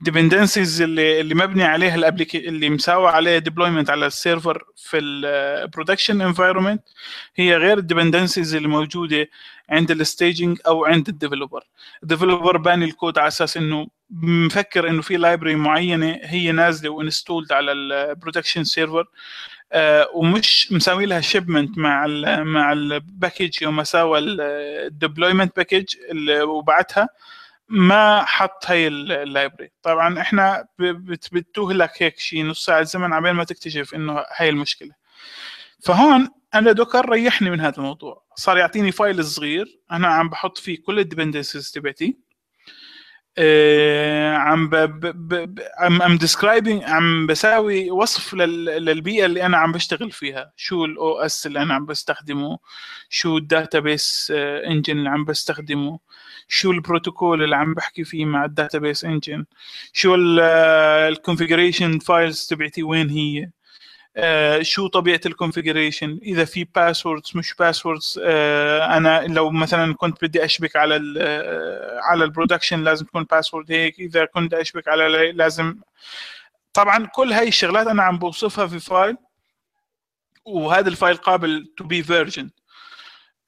dependencies 0.01 0.81
اللي 0.81 1.21
اللي 1.21 1.35
مبني 1.35 1.63
عليها 1.63 1.95
ال 1.95 2.03
appli- 2.03 2.47
اللي 2.49 2.69
مساوي 2.69 3.09
عليه 3.09 3.37
deployment 3.37 3.89
على 3.89 4.05
ال 4.05 4.13
server 4.13 4.63
في 4.75 4.97
ال 4.97 5.09
production 5.09 6.21
environment 6.21 6.83
هي 7.35 7.55
غير 7.57 7.77
ال 7.77 7.83
dependencies 7.83 8.55
اللي 8.55 8.67
موجودة 8.67 9.29
عند 9.69 9.91
ال 9.91 10.00
staging 10.00 10.59
أو 10.67 10.85
عند 10.85 11.09
ال 11.09 11.15
developer 11.15 11.63
ال 12.03 12.09
developer 12.09 12.57
باني 12.57 12.85
الكود 12.85 13.17
على 13.17 13.27
أساس 13.27 13.57
إنه 13.57 13.87
مفكر 14.11 14.89
إنه 14.89 15.01
في 15.01 15.17
library 15.17 15.55
معينة 15.55 16.19
هي 16.23 16.51
نازلة 16.51 16.89
و 16.89 16.95
installed 16.95 17.51
على 17.51 17.71
ال 17.71 17.80
production 17.80 18.63
server 18.63 19.05
ومش 20.13 20.71
مساوي 20.71 21.05
لها 21.05 21.21
shipment 21.21 21.77
مع 21.77 22.05
ال 22.05 22.43
مع 22.45 22.71
ال 22.73 22.84
package 22.84 23.61
يوم 23.63 23.83
ساوى 23.83 24.19
ال 24.19 24.32
deployment 24.32 25.55
package 25.57 25.85
وبعتها 26.41 27.09
ما 27.69 28.25
حط 28.25 28.65
هي 28.65 28.87
ال 28.87 28.98
library 28.98 29.71
طبعا 29.83 30.21
إحنا 30.21 30.67
بتوهلك 31.31 32.03
هيك 32.03 32.19
شيء 32.19 32.45
نص 32.45 32.65
ساعة 32.65 32.83
زمن 32.83 33.13
عبين 33.13 33.31
ما 33.31 33.43
تكتشف 33.43 33.95
إنه 33.95 34.25
هي 34.35 34.49
المشكلة. 34.49 34.91
فهون 35.83 36.29
أنا 36.55 36.71
دوكر 36.71 37.09
ريحني 37.09 37.49
من 37.49 37.59
هذا 37.61 37.77
الموضوع. 37.77 38.23
صار 38.35 38.57
يعطيني 38.57 38.91
file 38.91 39.25
صغير 39.25 39.79
أنا 39.91 40.07
عم 40.07 40.29
بحط 40.29 40.57
فيه 40.57 40.81
كل 40.83 40.99
ال 40.99 41.05
dependencies 41.05 41.71
تبعتي. 41.71 42.05
آه، 42.07 42.26
عم 44.37 44.69
ب 44.69 44.75
ب 44.75 45.05
ب 45.55 45.59
عم 45.77 46.01
ام 46.01 46.17
describing 46.17 46.83
عم 46.83 47.27
بساوي 47.27 47.91
وصف 47.91 48.33
لل 48.33 48.65
للبيئة 48.65 49.25
اللي 49.25 49.45
أنا 49.45 49.57
عم 49.57 49.71
بشتغل 49.71 50.11
فيها. 50.11 50.53
شو 50.55 50.85
ال 50.85 51.19
OS 51.19 51.47
اللي 51.47 51.61
أنا 51.61 51.73
عم 51.73 51.85
بستخدمه 51.85 52.59
شو 53.09 53.37
ال 53.37 53.48
database 53.48 54.31
engine 54.65 54.97
اللي 54.97 55.09
عم 55.09 55.25
بستخدمه 55.25 55.99
شو 56.47 56.71
البروتوكول 56.71 57.43
اللي 57.43 57.55
عم 57.55 57.73
بحكي 57.73 58.03
فيه 58.03 58.25
مع 58.25 58.45
ال 58.45 58.52
database 58.52 59.05
engine 59.05 59.45
شو 59.93 60.15
ال 60.15 60.28
configuration 60.28 61.99
files 61.99 62.45
تبعتي 62.47 62.83
وين 62.83 63.09
هي. 63.09 63.49
آه 64.17 64.61
شو 64.61 64.87
طبيعة 64.87 65.21
ال 65.25 65.32
configuration 65.32 66.19
إذا 66.23 66.45
في 66.45 66.63
passwords 66.75 67.31
مش 67.35 67.53
passwords 67.53 68.19
آه 68.23 68.97
أنا 68.97 69.21
لو 69.27 69.51
مثلا 69.51 69.93
كنت 69.95 70.25
بدي 70.25 70.45
أشبك 70.45 70.75
على 70.75 70.95
ال 70.95 71.17
آه، 71.19 71.99
على 72.01 72.23
ال 72.23 72.29
production 72.29 72.83
لازم 72.83 73.05
تكون 73.05 73.23
password 73.23 73.71
هيك 73.71 73.99
إذا 73.99 74.25
كنت 74.25 74.53
أشبك 74.53 74.87
على 74.87 75.31
لازم. 75.31 75.75
طبعا 76.73 77.05
كل 77.05 77.33
هاي 77.33 77.47
الشغلات 77.47 77.87
أنا 77.87 78.03
عم 78.03 78.19
بوصفها 78.19 78.67
في 78.67 78.79
file 78.79 79.17
وهذا 80.45 80.89
ال 80.89 80.95
file 80.95 81.17
قابل 81.17 81.73
to 81.77 81.83
be 81.83 82.03
version 82.03 82.49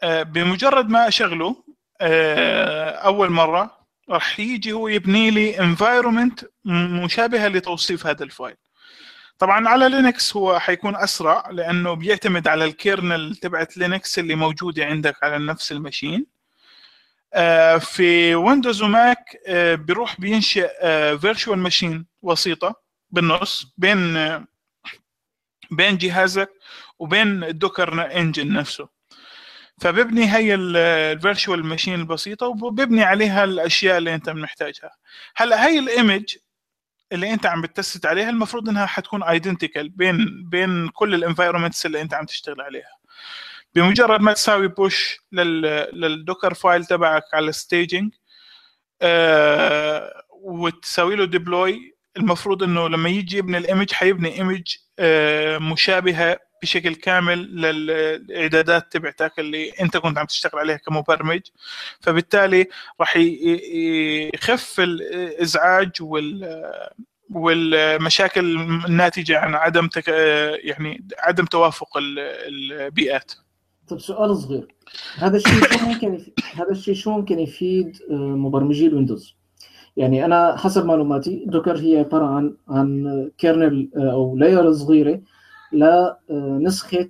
بمجرد 0.04 0.90
ما 0.90 1.08
أشغله 1.08 1.64
آه، 2.02 2.90
أول 2.90 3.30
مرة 3.30 3.80
راح 4.10 4.40
يجي 4.40 4.72
هو 4.72 4.88
يبني 4.88 5.32
لي 5.32 5.60
environment 5.60 6.46
مشابهة 6.66 7.48
لتوصيف 7.48 8.08
هذا 8.08 8.24
ال 8.24 8.30
file 8.30 8.56
طبعا 9.40 9.70
على 9.70 9.90
لينكس 9.90 10.36
هو 10.36 10.60
حيكون 10.60 10.96
أسرع 10.96 11.50
لأنه 11.52 11.94
بيعتمد 11.94 12.48
على 12.48 12.66
ال 12.66 12.76
kernel 12.76 13.36
تبعت 13.36 13.78
لينكس 13.78 14.20
اللي 14.20 14.36
موجودة 14.36 14.86
عندك 14.86 15.24
على 15.24 15.46
نفس 15.46 15.72
ال 15.72 15.78
machine. 15.78 16.26
آه، 17.34 17.78
في 17.78 18.36
ويندوز 18.36 18.82
وماك 18.82 19.38
آه، 19.48 19.76
بيروح 19.76 20.22
بينشئ 20.22 20.70
virtual 21.18 21.60
machine 21.60 22.06
وسيطة 22.22 22.76
بالنص 23.12 23.74
بين 23.78 24.14
بين 25.72 25.98
جهازك 25.98 26.50
وبين 27.00 27.44
ال 27.44 27.54
Docker 27.54 28.18
engine 28.18 28.54
نفسه. 28.54 28.90
فببني 29.82 30.36
هي 30.36 30.56
ال 30.56 30.69
virtual 30.70 31.66
machine 31.66 31.94
البسيطه 31.96 32.48
وببني 32.48 33.04
عليها 33.04 33.44
الأشياء 33.44 33.98
اللي 33.98 34.16
أنت 34.16 34.30
محتاجها. 34.30 34.92
هلأ 35.36 35.68
هي 35.68 35.80
ال 35.80 35.89
image 35.89 36.36
اللي 37.12 37.34
انت 37.34 37.46
عم 37.46 37.62
ب 37.62 37.71
test 37.71 38.06
عليها 38.06 38.30
المفروض 38.30 38.70
انها 38.70 38.86
حتكون 38.86 39.24
identical 39.24 39.90
بين 39.90 40.44
بين 40.50 40.88
كل 40.90 41.16
ال 41.16 41.21
environments 41.21 41.86
اللي 41.86 42.02
انت 42.02 42.14
عم 42.14 42.26
تشتغل 42.26 42.62
عليها. 42.62 43.00
بمجرد 43.76 44.22
ما 44.22 44.34
تساوي 44.34 44.68
push 44.68 45.20
لل 45.32 45.62
Docker 45.62 46.54
file 46.54 46.86
تبعك 46.86 47.24
على 47.34 47.50
ال 47.50 47.58
staging 47.58 48.14
آه 49.02 50.24
وتساوي 50.30 51.16
له 51.16 51.26
deploy 51.26 51.96
المفروض 52.18 52.64
إنه 52.64 52.90
لما 52.90 53.10
يجي 53.10 53.38
يبني 53.38 53.58
ال 53.58 53.63
image 53.63 53.92
حيبني 53.94 54.34
image 54.36 54.76
آه 55.00 55.58
مشابهة 55.58 56.40
بشكل 56.62 56.96
كامل 56.96 57.62
للإعدادات 57.62 58.92
تبعتك 58.92 59.40
اللي 59.40 59.70
أنت 59.70 59.98
كنت 59.98 60.18
عم 60.18 60.26
تشتغل 60.26 60.60
عليها 60.60 60.78
كمبرمج 60.78 61.42
فبالتالي 62.00 62.68
راح 63.00 63.18
يخف 63.18 64.80
الازعاج 64.80 65.92
وال 66.02 66.90
والمشاكل 67.30 68.60
الناتجة 68.86 69.40
عن 69.40 69.56
عدم 69.56 69.88
تك... 69.88 70.08
يعني 70.64 71.08
عدم 71.20 71.46
توافق 71.46 71.98
البيئات. 71.98 73.32
طيب 73.88 74.00
سؤال 74.00 74.38
صغير 74.38 74.68
هذا 75.16 75.38
الشيء 75.38 75.64
شو 75.64 75.86
ممكن 75.86 76.14
يفيد 76.14 76.34
هذا 76.54 76.72
الشيء 76.72 76.94
شو 76.94 77.12
ممكن 77.12 77.40
يفيد 77.40 77.98
آه، 78.12 78.14
مبرمجي 78.14 78.88
الويندوز؟ 78.88 79.36
يعني 79.98 80.26
أنا 80.26 80.58
حسب 80.58 80.86
معلوماتي 80.86 81.44
دوكر 81.48 81.78
هي 81.78 81.98
عبارة 81.98 82.26
عن 82.26 82.56
عن 82.70 83.32
kernel 83.38 83.90
آه، 83.98 84.12
أو 84.12 84.38
layer 84.38 84.74
صغيرة 84.74 85.22
لنسخه 85.72 87.10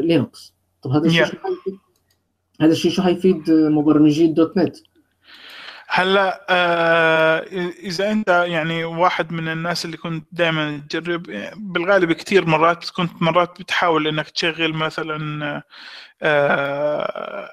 لينكس. 0.00 0.54
طب 0.82 0.90
هذا 0.90 1.06
الشيء 1.06 1.24
شو 1.24 1.36
حيفيد؟ 1.36 1.78
هذا 2.60 2.72
الشيء 2.72 2.90
شو 2.90 3.02
حيفيد 3.02 3.50
مبرمجي 3.50 4.24
ال 4.24 4.56
.NET؟ 4.56 4.76
هلا 5.94 6.46
آه 6.50 7.38
إذا 7.82 8.12
أنت 8.12 8.28
يعني 8.28 8.84
واحد 8.84 9.32
من 9.32 9.48
الناس 9.48 9.84
اللي 9.84 9.96
كنت 9.96 10.26
دائما 10.32 10.82
تجرب 10.90 11.22
بالغالب 11.56 12.12
كثير 12.12 12.46
مرات 12.46 12.90
كنت 12.90 13.22
مرات 13.22 13.60
بتحاول 13.60 14.06
إنك 14.06 14.30
تشغل 14.30 14.72
مثلا 14.72 15.62
آه 16.22 17.48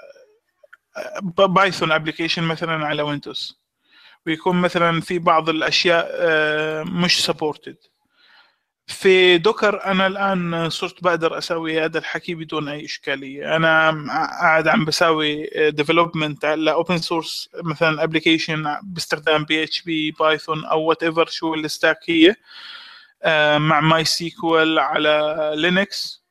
بايثون 1.47 1.91
application 1.91 2.43
مثلا 2.43 2.85
على 2.85 3.01
ويندوز 3.01 3.59
ويكون 4.25 4.61
مثلا 4.61 5.01
في 5.01 5.19
بعض 5.19 5.49
الأشياء 5.49 6.07
آه 6.11 6.83
مش 6.83 7.25
supported 7.25 7.77
في 8.89 9.37
دوكر 9.37 9.85
أنا 9.85 10.07
الآن 10.07 10.69
صرت 10.69 11.03
بقدر 11.03 11.37
أسوي 11.37 11.81
هذا 11.85 11.99
الحكي 11.99 12.35
بدون 12.35 12.67
أي 12.69 12.85
إشكالية. 12.85 13.55
أنا 13.55 13.91
قاعد 14.41 14.67
عم 14.67 14.85
بساوي 14.85 15.49
development 15.69 16.45
على 16.45 16.71
open 16.71 16.97
source 16.97 17.49
مثلا 17.63 18.03
application 18.03 18.75
باستخدام 18.83 19.43
PHP 19.43 20.11
بايثون 20.11 20.65
أو 20.65 20.81
whatever 20.81 21.25
شو 21.25 21.53
ال 21.53 21.60
stack 21.60 21.97
هي 22.05 22.35
آه، 23.23 23.57
مع 23.57 23.79
MySQL 23.81 24.79
على 24.79 25.51
لينكس 25.55 26.23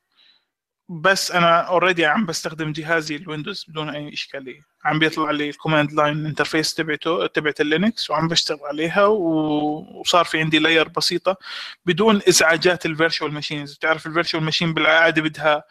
بس 0.89 1.31
أنا 1.31 1.59
already 1.61 2.05
عم 2.05 2.25
بستخدم 2.25 2.71
جهازي 2.71 3.15
الويندوز 3.15 3.65
بدون 3.69 3.89
أي 3.89 4.13
إشكالية. 4.13 4.68
عم 4.85 4.99
بيطلع 4.99 5.31
لي 5.31 5.49
ال 5.49 5.55
command 5.55 5.93
line 5.93 6.25
interface 6.25 6.73
تبعته 6.73 7.27
تبعت 7.27 7.61
اللينكس 7.61 8.09
وعم 8.09 8.27
بشتغل 8.27 8.59
عليها 8.63 9.05
وصار 9.05 10.25
في 10.25 10.39
عندي 10.39 10.59
layer 10.59 10.87
بسيطة 10.87 11.37
بدون 11.85 12.21
إزعاجات 12.29 12.85
ال 12.85 12.91
virtual 12.91 13.33
machines 13.33 13.75
بتعرف 13.75 14.07
ال 14.07 14.12
virtual 14.12 14.43
machine 14.43 14.73
بالعادة 14.73 15.21
بدها 15.21 15.63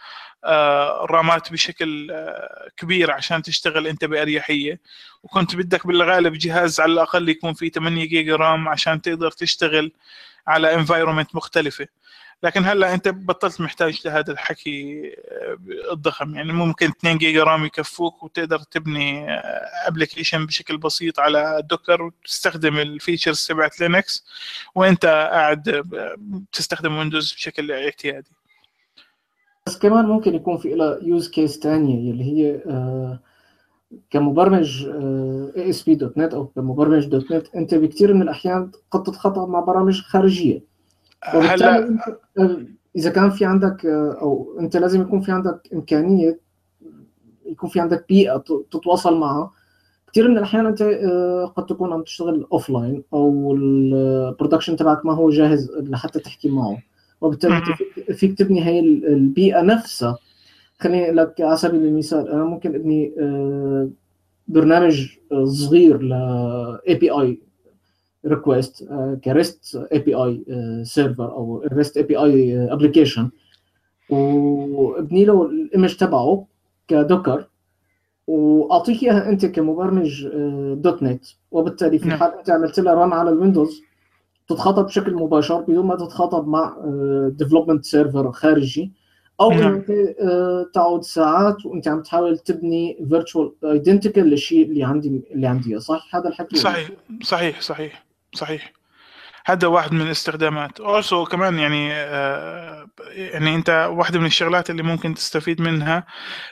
آه، 0.44 1.06
رامات 1.10 1.52
بشكل 1.52 2.10
آه، 2.10 2.68
كبير 2.76 3.10
عشان 3.10 3.42
تشتغل 3.42 3.86
أنت 3.86 4.04
بأريحية. 4.04 4.80
وكنت 5.22 5.56
بدك 5.56 5.86
بالغالب 5.86 6.32
جهاز 6.32 6.80
على 6.80 6.92
الأقل 6.92 7.28
يكون 7.28 7.54
فيه 7.54 7.70
8 7.70 8.04
جيجا 8.04 8.36
RAM 8.36 8.68
عشان 8.68 9.02
تقدر 9.02 9.30
تشتغل 9.30 9.92
على 10.46 10.74
environment 10.74 11.34
مختلفة. 11.36 11.86
لكن 12.42 12.64
هلا 12.64 12.94
انت 12.94 13.08
بطلت 13.08 13.60
محتاج 13.60 14.00
لهذا 14.04 14.32
الحكي 14.32 15.02
آه، 15.08 15.58
الضخم. 15.92 16.34
يعني 16.34 16.52
ممكن 16.52 16.86
2 16.86 17.18
جيجا 17.18 17.44
RAM 17.44 17.64
يكفوك 17.64 18.22
وتقدر 18.22 18.58
تبني 18.58 19.30
application 19.86 20.46
بشكل 20.46 20.78
بسيط 20.78 21.20
على 21.20 21.62
دوكر 21.70 22.02
وتستخدم 22.02 22.78
ال 22.78 22.86
features 22.86 23.46
تبعت 23.46 23.80
لينكس 23.80 24.24
وانت 24.74 25.06
قاعد 25.06 25.84
تستخدم 26.52 26.96
ويندوز 26.96 27.32
بشكل 27.32 27.72
اعتيادي. 27.72 28.30
بس 29.66 29.78
كمان 29.78 30.04
ممكن 30.04 30.34
يكون 30.34 30.58
في 30.58 30.68
لها 30.68 30.98
use 31.02 31.30
case 31.30 31.58
ثانية 31.58 32.10
اللي 32.12 32.24
هي 32.24 32.62
آه 32.66 33.20
كمبرمج 34.10 34.86
اي 35.56 35.70
اس 35.70 35.82
بي 35.82 35.94
.NET 35.94 36.34
أو 36.34 36.46
كمبرمج 36.46 37.06
دوت 37.06 37.32
نت 37.32 37.54
أنت 37.54 37.74
بكثير 37.74 38.14
من 38.14 38.22
الأحيان 38.22 38.70
قد 38.90 39.02
تتخاطب 39.02 39.48
مع 39.48 39.60
برامج 39.60 40.00
خارجية. 40.00 40.67
هلا 41.22 41.98
اذا 42.96 43.10
كان 43.10 43.30
في 43.30 43.44
عندك 43.44 43.86
أو 43.86 44.56
انت 44.60 44.76
لازم 44.76 45.02
يكون 45.02 45.20
في 45.20 45.32
عندك 45.32 45.68
امكانية 45.74 46.40
يكون 47.46 47.70
في 47.70 47.80
عندك 47.80 48.04
بيئة 48.08 48.44
تتواصل 48.70 49.18
معها. 49.20 49.50
كثير 50.12 50.28
من 50.28 50.38
الأحيان 50.38 50.66
انت 50.66 50.82
قد 51.56 51.66
تكون 51.66 51.92
عم 51.92 52.02
تشتغل 52.02 52.46
offline 52.52 53.02
أو 53.12 53.54
ال 53.54 53.65
production 53.65 54.76
تبعك 54.76 55.06
ما 55.06 55.12
هو 55.12 55.30
جاهز 55.30 55.70
لحتى 55.76 56.18
تحكي 56.18 56.48
معه. 56.48 56.78
وبالتالي 57.20 57.62
فيك 58.14 58.38
تبني 58.38 58.64
هي 58.64 58.80
البيئة 58.80 59.60
نفسها. 59.60 60.18
خليني 60.78 61.10
لك 61.10 61.40
على 61.40 61.56
سبيل 61.56 61.84
المثال 61.84 62.28
أنا 62.28 62.44
ممكن 62.44 62.74
أبني 62.74 63.12
برنامج 64.48 65.08
صغير 65.44 66.02
ل 66.02 66.12
API 66.88 67.10
request 67.10 68.88
ك 69.24 69.36
REST 69.36 69.86
API 69.92 70.14
server 70.14 71.32
أو 71.32 71.64
REST 71.72 71.96
API 71.96 72.16
application 72.16 73.30
وابني 74.10 75.24
له 75.24 75.46
ال 75.46 75.54
image 75.54 75.96
تبعه 75.96 76.46
ك 76.88 76.96
Docker 76.96 77.46
واعطيك 78.26 79.02
اياها 79.02 79.28
انت 79.28 79.46
كمبرمج 79.46 80.28
.NET 80.74 81.24
وبالتالي 81.50 81.98
في 81.98 82.10
حال 82.10 82.34
انت 82.38 82.50
عملت 82.50 82.80
لها 82.80 82.94
run 82.94 83.12
على 83.12 83.30
الويندوز 83.30 83.82
تتخاطب 84.48 84.84
بشكل 84.84 85.14
مباشر 85.14 85.60
بدون 85.60 85.86
ما 85.86 85.96
تتخاطب 85.96 86.48
مع 86.48 86.76
development 87.28 87.84
server 87.84 88.32
خارجي 88.32 88.92
أو. 89.40 89.52
انت 89.52 89.90
تقعد 90.74 91.02
ساعات 91.02 91.66
وانت 91.66 91.88
عم 91.88 92.02
تحاول 92.02 92.38
تبني 92.38 93.06
virtual 93.08 93.52
identical 93.64 94.24
للشيء 94.26 94.66
اللي 94.66 94.84
عندي 94.84 95.22
اللي 95.30 95.46
عندي 95.46 95.80
صح 95.80 96.16
هذا 96.16 96.28
الحكي 96.28 96.56
صحيح 96.56 96.90
صحيح 97.22 97.60
صحيح 97.60 98.07
صحيح. 98.34 98.72
هذا 99.46 99.66
واحد 99.68 99.92
من 99.92 100.00
الاستخدامات. 100.02 100.80
also 100.80 101.24
كمان 101.24 101.58
يعني 101.58 101.92
آه 101.92 102.88
يعني 103.10 103.54
أنت 103.54 103.88
واحدة 103.92 104.18
من 104.18 104.26
الشغلات 104.26 104.70
اللي 104.70 104.82
ممكن 104.82 105.14
تستفيد 105.14 105.60
منها 105.60 106.06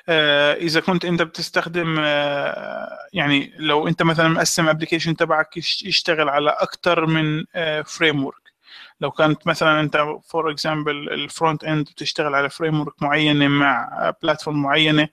آه 0.08 0.54
إذا 0.54 0.80
كنت 0.80 1.04
أنت 1.04 1.22
بتستخدم 1.22 1.96
آه 2.00 2.98
يعني 3.12 3.52
لو 3.58 3.88
أنت 3.88 4.02
مثلا 4.02 4.28
مقسم 4.28 4.68
application 4.68 5.16
تبعك 5.16 5.56
يشتغل 5.56 6.28
على 6.28 6.50
أكثر 6.50 7.06
من 7.06 7.44
framework 7.84 8.52
لو 9.00 9.10
كانت 9.10 9.46
مثلا 9.46 9.80
أنت 9.80 10.04
for 10.28 10.50
example 10.50 11.08
ال 11.12 11.21
front 11.21 11.64
end 11.64 11.86
بتشتغل 11.90 12.34
على 12.34 12.50
frame 12.50 12.86
معينة 13.02 13.48
مع 13.48 14.12
platform 14.22 14.62
معينة 14.62 15.08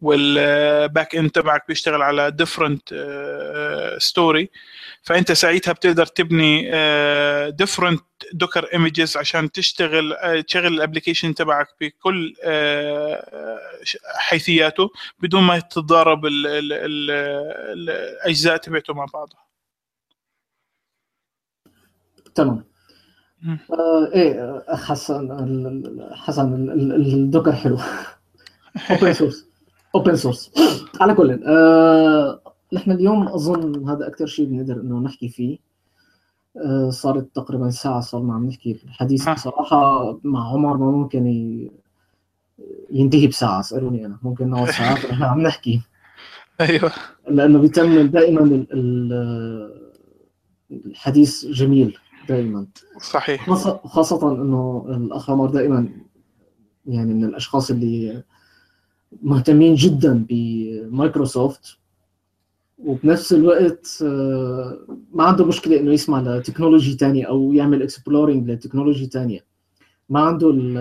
وال 0.00 0.39
back 0.39 1.16
end 1.16 1.30
تبعك 1.30 1.64
بيشتغل 1.68 2.02
على 2.02 2.30
different 2.30 2.94
story 3.98 4.50
فأنت 5.02 5.32
ساعتها 5.32 5.72
بتقدر 5.72 6.06
تبني 6.06 6.70
different 7.50 8.04
Docker 8.32 8.64
images 8.64 9.16
عشان 9.16 9.52
تشتغل 9.52 10.42
تشغل 10.42 10.66
ال 10.66 10.72
application 10.72 11.34
تبعك 11.34 11.68
بكل 11.80 12.34
حيثياته 14.16 14.90
بدون 15.18 15.42
ما 15.42 15.58
تتضارب 15.58 16.26
الأجزاء 17.76 18.56
تبعته 18.56 18.94
مع 18.94 19.06
بعضها. 19.14 19.48
تمام. 22.34 22.64
آه 23.72 24.10
إيه 24.14 24.64
حسن 24.68 25.28
حسن 26.14 26.70
ال 26.70 26.82
Docker 26.82 27.52
حلو. 27.52 27.78
open 28.90 29.12
source 29.12 29.47
open 29.94 30.16
source 30.16 30.50
على 31.00 31.14
كل 31.14 31.42
آه 31.46 32.40
نحن 32.72 32.90
اليوم 32.90 33.28
أظن 33.28 33.88
هذا 33.88 34.06
أكثر 34.06 34.26
شيء 34.26 34.46
بنقدر 34.46 34.80
إنه 34.80 34.98
نحكي 35.00 35.28
فيه. 35.28 35.58
آه 36.56 36.90
صارت 36.90 37.28
تقريبا 37.34 37.70
ساعة 37.70 38.00
صرنا 38.00 38.34
عم 38.34 38.46
نحكي 38.46 38.80
الحديث. 38.84 39.28
بصراحة 39.28 40.12
مع 40.24 40.52
عمر 40.52 40.76
ما 40.76 40.90
ممكن 40.90 41.26
ينتهي 42.90 43.26
بساعة 43.26 43.60
اسالوني 43.60 44.06
أنا. 44.06 44.18
ممكن 44.22 44.50
نقعد 44.50 44.70
ساعات 44.70 45.04
ونحن 45.04 45.22
عم 45.22 45.40
نحكي. 45.40 45.80
أيوه. 46.60 46.92
لأنه 47.28 47.58
بيتم 47.58 48.02
دائما 48.06 48.66
الحديث 50.70 51.44
جميل 51.46 51.98
دائما. 52.28 52.66
صحيح. 53.00 53.50
خاصة 53.86 54.32
إنه 54.42 54.84
الأخ 54.88 55.30
عمر 55.30 55.50
دائما 55.50 55.88
يعني 56.86 57.14
من 57.14 57.24
الأشخاص 57.24 57.70
اللي 57.70 58.22
مهتمين 59.22 59.74
جدا 59.74 60.26
بمايكروسوفت 60.28 61.78
وبنفس 62.78 63.32
الوقت 63.32 63.98
ما 65.12 65.24
عنده 65.24 65.44
مشكلة 65.44 65.80
إنه 65.80 65.92
يسمع 65.92 66.20
ل 66.20 66.27
technology 66.27 66.94
تانية 66.94 67.24
أو 67.24 67.52
يعمل 67.52 67.82
exploring 67.82 68.50
ل 68.50 68.55
technology 68.55 69.06
تانية. 69.06 69.44
ما 70.08 70.20
عنده 70.20 70.50
ال 70.50 70.76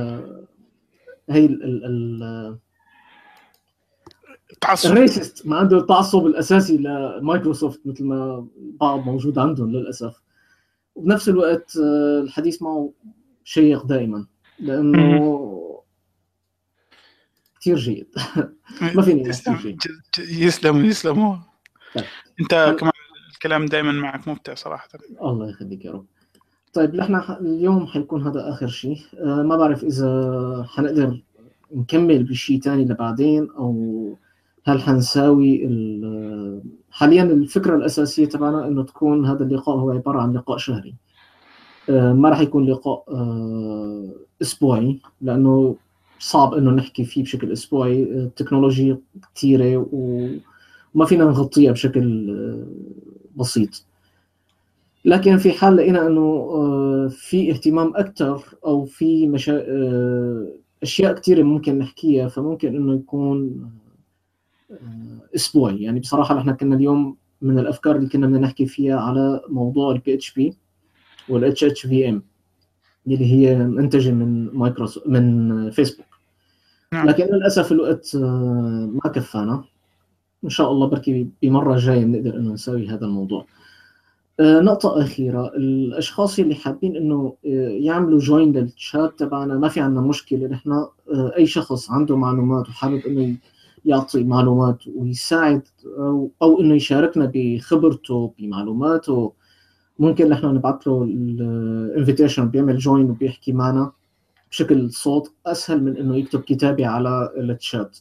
هي 1.30 1.46
ال 1.46 1.86
ال 1.86 2.58
التعصب 4.52 4.92
ال 4.92 4.99
racist. 4.99 5.48
ما 5.48 5.58
عنده 5.58 5.78
التعصب 5.78 6.26
الأساسي 6.26 6.78
لمايكروسوفت 6.78 7.82
مثل 7.86 8.04
ما 8.04 8.48
بعض 8.58 9.00
موجود 9.00 9.40
عندهم 9.40 9.72
للأسف. 9.72 10.22
وبنفس 10.96 11.30
الوقت 11.30 11.78
الحديث 12.24 12.62
معه 12.62 12.92
شيق 13.44 13.86
دائما 13.86 14.26
لأنه 14.60 15.47
كثير 17.68 17.78
جيد 17.78 18.08
ما 18.96 19.02
فيني 19.02 19.30
يسلم 19.30 19.78
يسلم 20.20 20.86
يسلم 20.86 21.40
انت 22.42 22.76
كمان 22.80 22.92
الكلام 23.34 23.66
دائما 23.66 23.92
معك 23.92 24.28
ممتع 24.28 24.54
صراحة. 24.54 24.88
الله 25.22 25.50
يخليك 25.50 25.86
يا 25.86 25.92
رب. 25.92 26.06
طيب 26.74 26.96
نحن 26.96 27.16
اليوم 27.42 27.88
حيكون 27.88 28.24
هذا 28.28 28.50
آخر 28.50 28.68
شيء. 28.68 28.98
ما 29.24 29.58
بعرف 29.58 29.84
إذا 29.84 30.66
حنقدر 30.70 31.22
نكمل 31.76 32.24
بشيء 32.24 32.60
ثاني 32.60 32.86
لبعدين 32.86 33.50
أو 33.58 34.16
هل 34.66 34.82
حنساوي 34.82 35.70
حاليا 36.92 37.24
الفكرة 37.24 37.76
الأساسية 37.76 38.26
تبعنا 38.26 38.68
إنه 38.68 38.84
تكون 38.84 39.26
هذا 39.26 39.44
اللقاء 39.44 39.76
هو 39.76 39.92
عبارة 39.92 40.22
عن 40.22 40.34
لقاء 40.34 40.58
شهري. 40.58 40.96
ما 41.90 42.30
راح 42.30 42.40
يكون 42.40 42.66
لقاء 42.66 43.04
أسبوعي 44.42 45.00
لأنه 45.22 45.76
صعب 46.20 46.54
إنه 46.54 46.72
نحكي 46.72 47.06
فيه 47.06 47.24
بشكل 47.24 47.52
أسبوعي. 47.52 48.04
التكنولوجيا 48.04 48.98
كثيره 49.36 49.88
وما 49.92 51.06
فينا 51.06 51.26
نغطيها 51.26 51.72
بشكل 51.72 52.36
بسيط. 53.36 53.84
لكن 55.06 55.38
في 55.38 55.52
حال 55.52 55.76
لقينا 55.76 56.08
إنه 56.08 56.48
في 57.08 57.52
اهتمام 57.52 57.94
أكثر 57.96 58.44
أو 58.66 58.86
في 58.86 59.28
مشا... 59.28 59.66
أشياء 60.84 61.14
كثيره 61.14 61.44
ممكن 61.44 61.78
نحكيها 61.78 62.28
فممكن 62.28 62.76
إنه 62.76 62.96
يكون 62.96 63.70
أسبوعي. 65.36 65.84
يعني 65.84 66.00
بصراحة 66.00 66.36
نحن 66.36 66.52
كنا 66.52 66.76
اليوم 66.76 67.18
من 67.42 67.60
الأفكار 67.60 67.96
اللي 67.96 68.10
كنا 68.10 68.28
بدنا 68.28 68.40
نحكي 68.40 68.66
فيها 68.66 69.00
على 69.00 69.42
موضوع 69.50 69.92
البي 69.92 70.14
اتش 70.14 70.34
بي 70.34 70.54
والاتش 71.30 71.64
اتش 71.64 71.86
في 71.88 72.10
ام 72.10 72.24
اللي 73.14 73.34
هي 73.34 73.56
منتجة 73.56 74.12
من 74.12 74.50
مايكروسوفت 74.54 75.08
من 75.08 75.72
فيسبوك. 75.72 76.06
نعم. 76.94 77.08
لكن 77.08 77.26
للأسف 77.26 77.72
الوقت 77.72 78.16
آه، 78.16 78.90
ما 79.04 79.12
كفانا. 79.12 79.64
إن 80.44 80.50
شاء 80.50 80.72
الله 80.72 80.88
بركي 80.88 81.28
بمرة 81.42 81.78
جاية 81.78 82.06
بنقدر 82.06 82.38
إنه 82.38 82.54
نسوي 82.54 82.88
هذا 82.88 83.06
الموضوع. 83.06 83.46
آه، 84.40 84.60
نقطة 84.60 85.02
أخيرة. 85.02 85.48
الأشخاص 85.48 86.40
اللي 86.40 86.56
حابين 86.56 86.96
إنه 86.96 87.34
آه، 87.46 87.70
يعملوا 87.70 88.20
join 88.20 88.52
لل 88.52 88.75
chat 88.75 89.20
تبعنا 89.20 89.58
ما 89.58 89.68
في 89.68 89.80
عندنا 89.80 90.02
مشكلة. 90.02 90.48
نحن 90.48 90.86
أي 91.38 91.46
شخص 91.46 91.92
عنده 91.92 92.18
معلومات 92.18 92.70
وحابب 92.70 93.02
إنه 93.08 93.36
يعطي 93.86 94.24
معلومات 94.24 94.78
ويساعد 94.96 95.62
أو, 95.86 96.32
أو 96.42 96.62
إنه 96.62 96.76
يشاركنا 96.76 97.32
بخبرته 97.34 98.34
بمعلوماته 98.40 99.34
ممكن 100.00 100.30
نحن 100.30 100.46
نبعث 100.46 100.88
له 100.88 101.04
ال 101.04 101.17
invitation 101.17 102.50
بيعمل 102.50 102.78
join 102.78 103.10
وبيحكي 103.10 103.52
معنا 103.54 103.92
بشكل 104.52 104.92
صوت 104.92 105.34
أسهل 105.46 105.84
من 105.84 105.98
إنه 105.98 106.18
يكتب 106.18 106.42
كتابة 106.42 106.88
على 106.88 107.32
التشات 107.38 107.98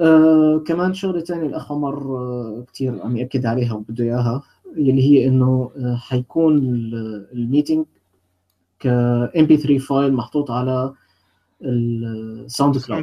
آه 0.00 0.62
كمان 0.66 0.94
شغلة 0.94 1.20
تانية 1.20 1.46
الأخ 1.46 1.72
عمر 1.72 2.16
آه 2.18 2.64
كتير 2.68 3.02
عم 3.02 3.16
يأكد 3.16 3.46
عليها 3.46 3.74
وبده 3.74 4.04
إياها 4.04 4.42
اللي 4.76 5.02
هي 5.02 5.26
إنه 5.28 5.70
آه 5.76 5.96
حيكون 5.96 6.58
ال 7.32 7.39
meeting 7.39 7.86
ك 8.78 8.88
MP3 9.36 9.76
file 9.88 10.12
محطوط 10.12 10.50
على 10.50 10.94
ال 11.62 12.78
SoundCloud 12.78 13.02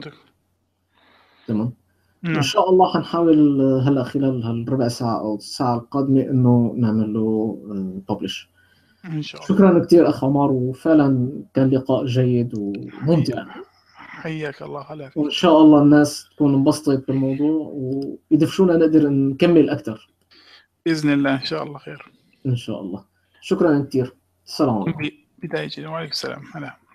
تمام؟ 1.47 1.73
نعم. 2.23 2.35
إن 2.35 2.41
شاء 2.41 2.69
الله 2.69 2.93
حنحاول 2.93 3.61
آه، 3.61 3.79
هلا 3.89 4.03
خلال 4.03 4.43
هالربع 4.43 4.87
ساعة 4.87 5.19
أو 5.19 5.35
الساعة 5.35 5.77
القادمة 5.77 6.21
إنه 6.21 6.73
نعمل 6.77 7.13
له 7.13 7.57
ببلش 8.09 8.49
إن 9.05 9.21
شاء 9.21 9.41
الله. 9.41 9.55
شكرا 9.55 9.85
كثير 9.85 10.09
أخ 10.09 10.23
عمر 10.23 10.51
وفعلا 10.51 11.31
كان 11.53 11.69
لقاء 11.69 12.05
جيد 12.05 12.53
وممتع 12.57 13.45
حياك 13.95 14.61
الله 14.61 14.81
هلا. 14.81 15.11
وإن 15.15 15.29
شاء 15.29 15.61
الله 15.61 15.81
الناس 15.83 16.29
تكون 16.35 16.53
انبسطت 16.53 17.07
بالموضوع 17.07 17.71
ويدفشونا 17.73 18.77
نقدر 18.77 19.09
نكمل 19.09 19.69
أكثر 19.69 20.09
بإذن 20.85 21.13
الله 21.13 21.33
إن 21.33 21.45
شاء 21.45 21.63
الله 21.63 21.77
خير. 21.77 22.11
إن 22.45 22.55
شاء 22.55 22.81
الله. 22.81 23.03
شكرا 23.41 23.85
كثير 23.89 24.13
السلام 24.45 24.75
عليكم. 24.75 24.99
بداية 25.43 25.87
وعليكم 25.87 26.11
السلام. 26.11 26.41
هلا. 26.53 26.86